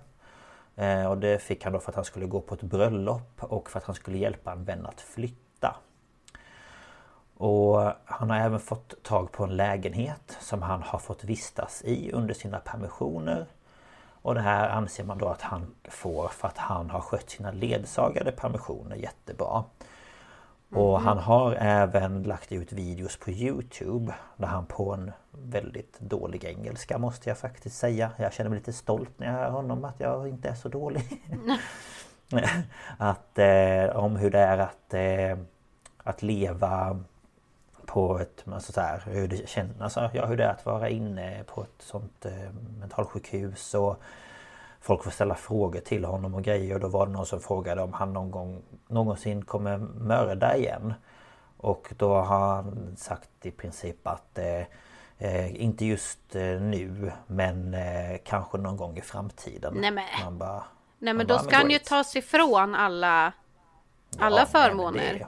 [0.76, 3.70] Eh, och det fick han då för att han skulle gå på ett bröllop och
[3.70, 5.76] för att han skulle hjälpa en vän att flytta.
[7.38, 12.12] Och han har även fått tag på en lägenhet som han har fått vistas i
[12.12, 13.46] under sina permissioner.
[14.22, 17.52] Och det här anser man då att han får för att han har skött sina
[17.52, 19.64] ledsagade permissioner jättebra.
[20.72, 26.44] Och han har även lagt ut videos på Youtube Där han på en väldigt dålig
[26.44, 28.12] engelska måste jag faktiskt säga.
[28.18, 31.04] Jag känner mig lite stolt när jag hör honom att jag inte är så dålig.
[32.98, 35.38] Att eh, om hur det är att eh,
[36.04, 37.04] Att leva
[37.88, 40.90] på ett, alltså så här, hur det känns, alltså, ja, hur det är att vara
[40.90, 42.32] inne på ett sånt eh,
[42.80, 44.02] mentalsjukhus och
[44.82, 47.82] Folk får ställa frågor till honom och grejer och då var det någon som frågade
[47.82, 50.94] om han någon gång någonsin kommer mörda igen.
[51.58, 54.62] Och då har han sagt i princip att eh,
[55.18, 59.74] eh, inte just eh, nu men eh, kanske någon gång i framtiden.
[59.78, 60.64] Nej, men- Man bara,
[61.00, 61.84] Nej men då bara, ska han ju great.
[61.86, 63.34] ta sig ifrån alla,
[64.20, 65.14] alla Ja, nej, förmåner.
[65.20, 65.28] det-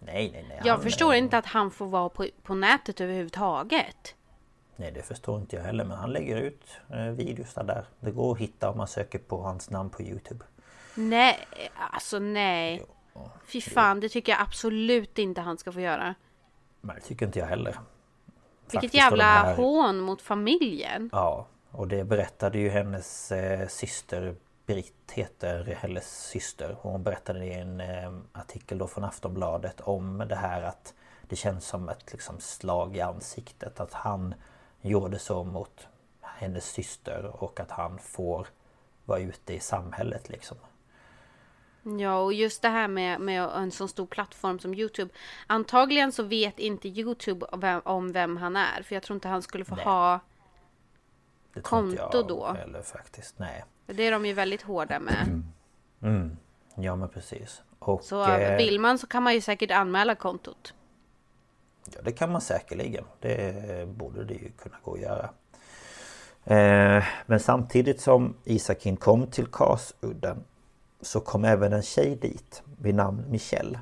[0.00, 0.60] Nej nej nej.
[0.64, 4.14] Jag han, förstår eh, inte att han får vara på, på nätet överhuvudtaget.
[4.76, 7.84] Nej det förstår inte jag heller men han lägger ut eh, videos där.
[8.00, 10.44] Det går att hitta om man söker på hans namn på Youtube.
[10.94, 11.38] Nej,
[11.90, 12.82] alltså nej.
[13.46, 16.14] Fy fan, det tycker jag absolut inte han ska få göra.
[16.80, 17.72] Men det tycker inte jag heller.
[17.72, 21.10] Vilket Faktiskt, jävla här- hån mot familjen.
[21.12, 24.34] Ja, och det berättade ju hennes eh, syster
[24.70, 26.76] Britt heter hennes syster.
[26.80, 30.94] Hon berättade i en eh, artikel då från Aftonbladet om det här att
[31.28, 34.34] det känns som ett liksom, slag i ansiktet att han
[34.80, 35.88] gjorde så mot
[36.20, 38.48] hennes syster och att han får
[39.04, 40.56] vara ute i samhället liksom.
[41.82, 45.14] Ja, och just det här med, med en så stor plattform som Youtube.
[45.46, 48.82] Antagligen så vet inte Youtube om vem, om vem han är.
[48.82, 49.84] För jag tror inte han skulle få Nej.
[49.84, 50.20] ha...
[51.62, 52.46] Konto då?
[52.46, 53.64] Eller faktiskt, nej.
[53.94, 55.42] Det är de ju väldigt hårda med.
[56.02, 56.36] Mm.
[56.74, 57.62] Ja men precis.
[57.78, 60.74] Och, Så eh, vill man så kan man ju säkert anmäla kontot.
[61.94, 63.04] Ja det kan man säkerligen.
[63.20, 65.30] Det borde det ju kunna gå att göra.
[66.44, 70.44] Eh, men samtidigt som Isakin kom till Karsudden
[71.00, 73.80] så kom även en tjej dit vid namn Michelle.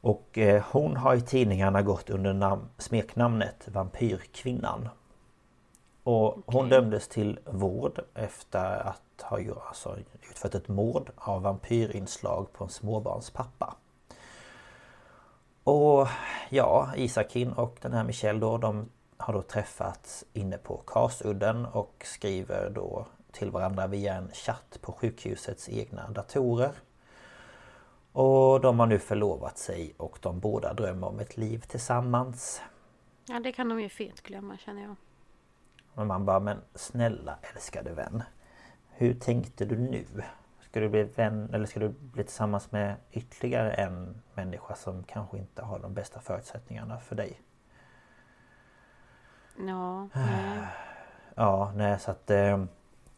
[0.00, 4.88] Och eh, hon har i tidningarna gått under namn, smeknamnet Vampyrkvinnan.
[6.04, 9.96] Och hon dömdes till vård efter att ha alltså,
[10.30, 13.76] utfört ett mord av vampyrinslag på en småbarnspappa.
[15.64, 16.08] Och
[16.50, 22.02] ja, Isakin och den här Michelle då, de har då träffats inne på Karsudden och
[22.04, 26.72] skriver då till varandra via en chatt på sjukhusets egna datorer.
[28.12, 32.62] Och de har nu förlovat sig och de båda drömmer om ett liv tillsammans.
[33.26, 34.96] Ja, det kan de ju fetglömma känner jag.
[35.94, 38.22] Men man bara, men snälla älskade vän.
[38.90, 40.04] Hur tänkte du nu?
[40.60, 45.38] Ska du bli vän eller ska du bli tillsammans med ytterligare en människa som kanske
[45.38, 47.40] inte har de bästa förutsättningarna för dig?
[49.58, 50.58] Ja, nej.
[51.36, 52.64] Ja, nej så att eh,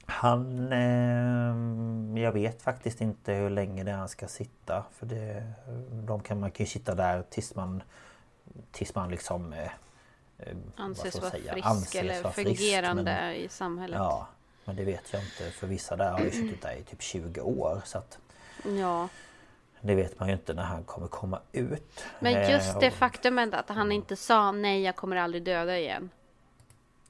[0.06, 0.72] han...
[0.72, 4.84] Eh, jag vet faktiskt inte hur länge det han ska sitta.
[4.92, 5.52] För det,
[5.92, 7.82] de kan man kan ju sitta där tills man...
[8.70, 9.52] Tills man liksom...
[9.52, 9.70] Eh,
[10.76, 13.98] anses ska vara säga, frisk anses eller vara frisk, fungerande men- i samhället.
[13.98, 14.26] Ja,
[14.64, 15.50] men det vet jag inte.
[15.50, 17.80] För vissa där har ju suttit där i typ 20 år.
[17.84, 18.18] Så att
[18.80, 19.08] ja.
[19.80, 22.04] det vet man ju inte när han kommer komma ut.
[22.20, 25.78] Men just Eh, det och- faktumet att han inte sa nej, jag kommer aldrig döda
[25.78, 26.10] igen.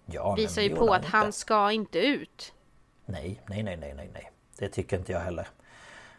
[0.06, 1.16] ja, Visar ju på att inte.
[1.16, 2.52] han ska inte ut.
[3.04, 4.30] Nej, nej, nej, nej, nej, nej.
[4.58, 5.48] Det tycker inte jag heller.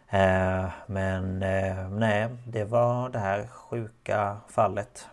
[0.09, 5.07] Eh, men eh, nej, det var det här sjuka fallet.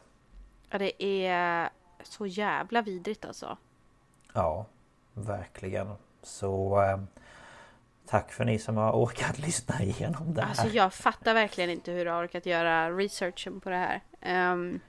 [0.70, 1.68] Ja, det är
[2.06, 3.56] så jävla vidrigt alltså.
[4.32, 4.66] Ja,
[5.14, 5.92] verkligen.
[6.22, 7.00] Så eh,
[8.06, 10.48] tack för ni som har orkat lyssna igenom det här.
[10.48, 14.00] Alltså jag fattar verkligen inte hur du har orkat göra researchen på det här.
[14.20, 14.80] Ehm,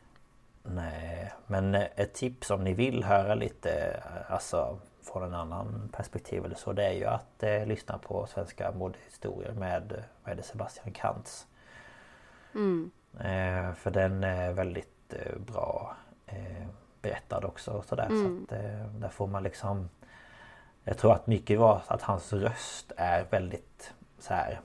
[0.63, 6.45] Nej, men ett tips om ni vill höra lite eh, alltså från en annan perspektiv
[6.45, 11.47] eller så det är ju att eh, lyssna på Svenska modehistorier med, med Sebastian Krantz.
[13.19, 15.95] Eh, för den är väldigt eh, bra
[17.05, 18.07] eh, berättad också och sådär.
[18.07, 19.89] Så att, eh, där får man liksom
[20.83, 24.59] Jag tror att mycket var att hans röst är väldigt så här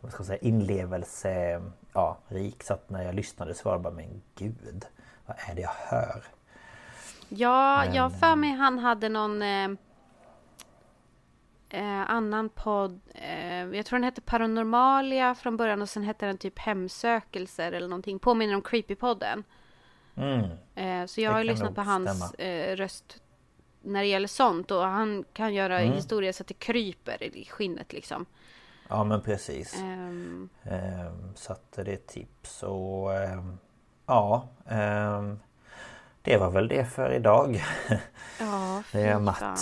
[0.00, 1.62] vad ska jag säga, inlevelse
[1.92, 4.84] ja, rik så att när jag lyssnade så var det bara men gud
[5.26, 6.24] Vad är det jag hör?
[7.28, 9.70] ja, Men, jag för mig han hade någon eh,
[11.68, 13.00] eh, annan podd.
[13.14, 17.88] Eh, jag tror den hette Paranormalia från början och sen hette den typ Hemsökelser eller
[17.88, 18.18] någonting.
[18.18, 19.44] Påminner om Creepypodden.
[20.16, 22.50] Mm, Eh, så jag Det har lyssnat på hans stämma.
[22.50, 23.22] eh, röst
[23.82, 25.94] när det gäller sånt och han kan göra Mm.
[25.94, 28.26] historier så att det kryper i skinnet liksom.
[28.88, 30.48] ja men precis Ehm,
[31.34, 33.58] Så att det är ett tips och ehm,
[34.06, 34.48] Ja
[36.22, 37.64] Det var väl det för idag
[38.40, 39.38] ja, Det är matt.
[39.38, 39.56] fan.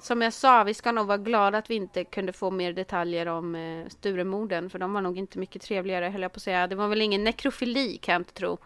[0.00, 3.26] Som jag sa, vi ska nog vara glada att vi inte kunde få mer detaljer
[3.26, 6.66] om eh, Sturemorden för de var nog inte mycket trevligare höll jag på att säga.
[6.66, 8.58] Det var väl ingen nekrofili kan jag inte tro.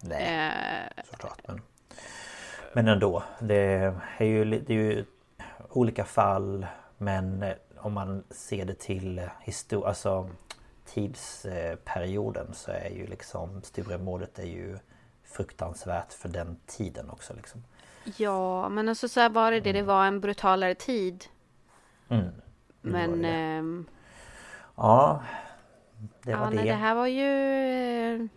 [0.00, 1.60] Nej Eh, såklart men
[2.72, 5.04] Men ändå Det är ju, det är ju
[5.68, 6.66] Olika fall
[6.98, 10.30] Men eh, om man ser det till historia Alltså
[10.84, 14.78] Tidsperioden så är ju liksom Sturemordet är ju
[15.24, 17.64] Fruktansvärt för den tiden också liksom
[18.16, 19.72] ja, men alltså så här var det det.
[19.72, 21.24] Det var en brutalare tid.
[22.08, 22.24] mm.
[22.24, 22.32] det
[22.80, 23.28] Men det.
[23.28, 23.86] ehm,
[24.76, 25.22] Ja
[26.22, 28.28] Det var ja, det, nej, det här var ju...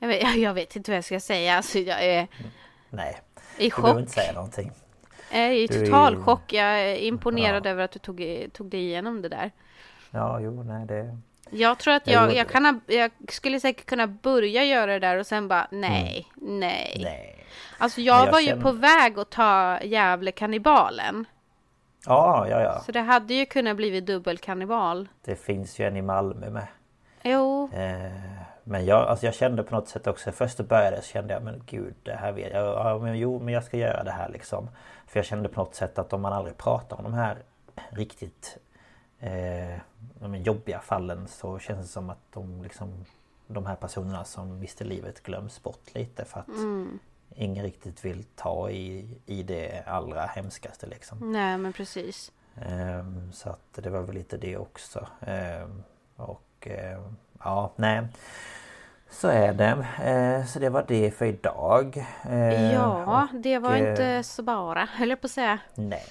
[0.00, 1.56] Jag vet, jag vet inte vad jag ska säga.
[1.56, 2.28] Alltså, jag är
[2.90, 3.18] Nej
[3.58, 4.00] i Du behöver chock.
[4.00, 4.72] inte säga någonting
[5.32, 6.52] Jag är i Du är total ju- chock.
[6.52, 7.70] Jag är imponerad Ja.
[7.70, 9.50] över att du tog, tog dig igenom det där.
[10.10, 11.18] Ja jo nej det
[11.50, 14.98] Jag tror att Jag jag, jag, kan ha, jag skulle säkert kunna börja göra det
[14.98, 16.92] där och sen bara nej, nej.
[16.96, 17.02] Mm.
[17.12, 17.44] Nej
[17.78, 21.24] Alltså jag, jag var ju känner- på väg att ta Gävle kannibalen.
[22.06, 25.08] Ja ja ja Så det hade ju kunnat blivit dubbelkannibal.
[25.24, 26.66] Det finns ju en i Malmö med
[27.22, 28.10] Jo, Eh,
[28.70, 31.42] Men jag, alltså jag kände på något sätt också Först då började så kände jag
[31.42, 32.64] men gud det här vet jag.
[32.64, 34.70] Ja, men Jo men jag ska göra det här liksom.
[35.06, 37.36] För jag kände på något sätt att om man aldrig pratar om de här
[37.90, 38.58] Riktigt
[39.18, 39.78] eh,
[40.20, 43.04] men Jobbiga fallen så känns det som att de liksom
[43.46, 46.48] De här personerna som mister livet glöms bort lite för att
[47.34, 51.32] Ingen riktigt vill ta i, i det allra hemskaste liksom.
[51.32, 52.32] Nej men precis.
[52.62, 55.06] Ehm, Så att det var väl lite det också.
[55.20, 55.82] Ehm,
[56.16, 58.08] Och ehm, ja, nej
[59.10, 63.72] Så är det Eh, Så det var det för idag Ehm, Ja, och, det var
[63.76, 65.58] eh, inte så bara, höll jag på att säga.
[65.74, 66.06] Nej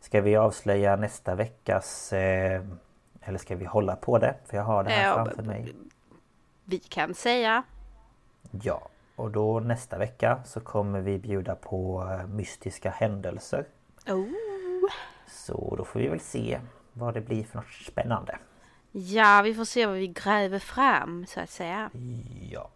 [0.00, 2.62] Ska vi avslöja nästa veckas eh,
[3.20, 4.34] Eller ska vi hålla på det?
[4.46, 5.72] För jag har det här Ja, framför mig
[6.64, 7.62] Vi kan säga.
[8.62, 13.64] Ja Och då nästa vecka så kommer vi bjuda på eh, mystiska händelser
[14.08, 14.26] Oh.
[15.26, 16.58] Så då får vi väl se
[16.92, 18.38] vad det blir för något spännande
[18.92, 21.90] Ja, vi får se vad vi gräver fram så att säga.
[22.50, 22.70] Ja.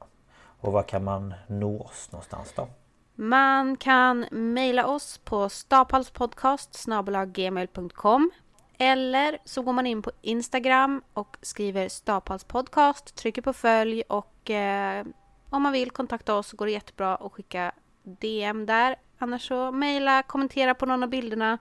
[0.60, 2.68] Och var kan man nå oss någonstans då?
[3.14, 6.86] Man kan mejla oss på staphalspodcast
[7.26, 8.30] gmail.com
[8.78, 15.06] eller så går man in på Instagram och skriver staphalspodcast, trycker på följ och eh,
[15.50, 17.72] om man vill kontakta oss så går det jättebra att skicka
[18.02, 18.96] DM där.
[19.18, 21.58] Annars så mejla, kommentera på någon av bilderna.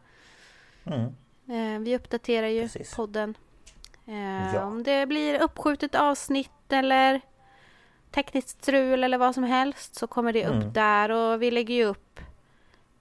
[0.83, 1.15] Mm.
[1.47, 2.95] Eh, vi uppdaterar ju Precis.
[2.95, 3.35] podden.
[4.07, 4.63] Eh, Ja.
[4.63, 7.21] Om det blir uppskjutet avsnitt eller
[8.11, 10.73] tekniskt strul eller vad som helst så kommer det upp Mm.
[10.73, 12.19] där och vi lägger ju upp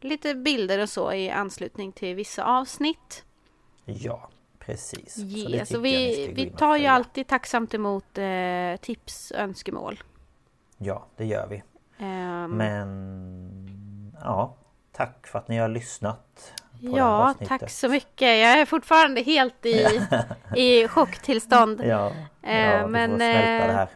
[0.00, 3.24] lite bilder och så i anslutning till vissa avsnitt.
[3.84, 4.28] Ja,
[4.58, 5.14] precis.
[5.14, 10.02] Så tycker så ni vi, vi tar ju alltid tacksamt emot eh, tips och önskemål.
[10.78, 11.62] Ja, det gör vi.
[11.98, 14.16] Ehm, Men...
[14.20, 14.54] Ja,
[14.92, 16.52] tack för att ni har lyssnat.
[16.80, 18.20] Ja, tack så mycket.
[18.20, 19.86] Jag är fortfarande helt i,
[20.56, 21.80] i chocktillstånd.
[21.84, 23.88] Ja, Eh, ja vi men, får smälta eh, det här.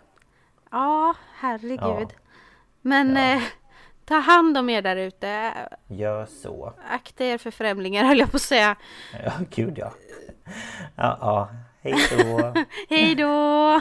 [0.70, 2.08] Ja, herregud.
[2.12, 2.18] Ja.
[2.82, 3.22] Men Ja.
[3.34, 3.42] eh,
[4.04, 5.52] ta hand om er där ute.
[5.88, 6.72] Gör så.
[6.90, 8.76] Akta er för främlingar höll jag på att säga.
[9.24, 9.92] Ja, gud ja.
[10.96, 11.48] Ja, ja.
[11.82, 12.54] Hej då.
[12.90, 13.80] Hej då!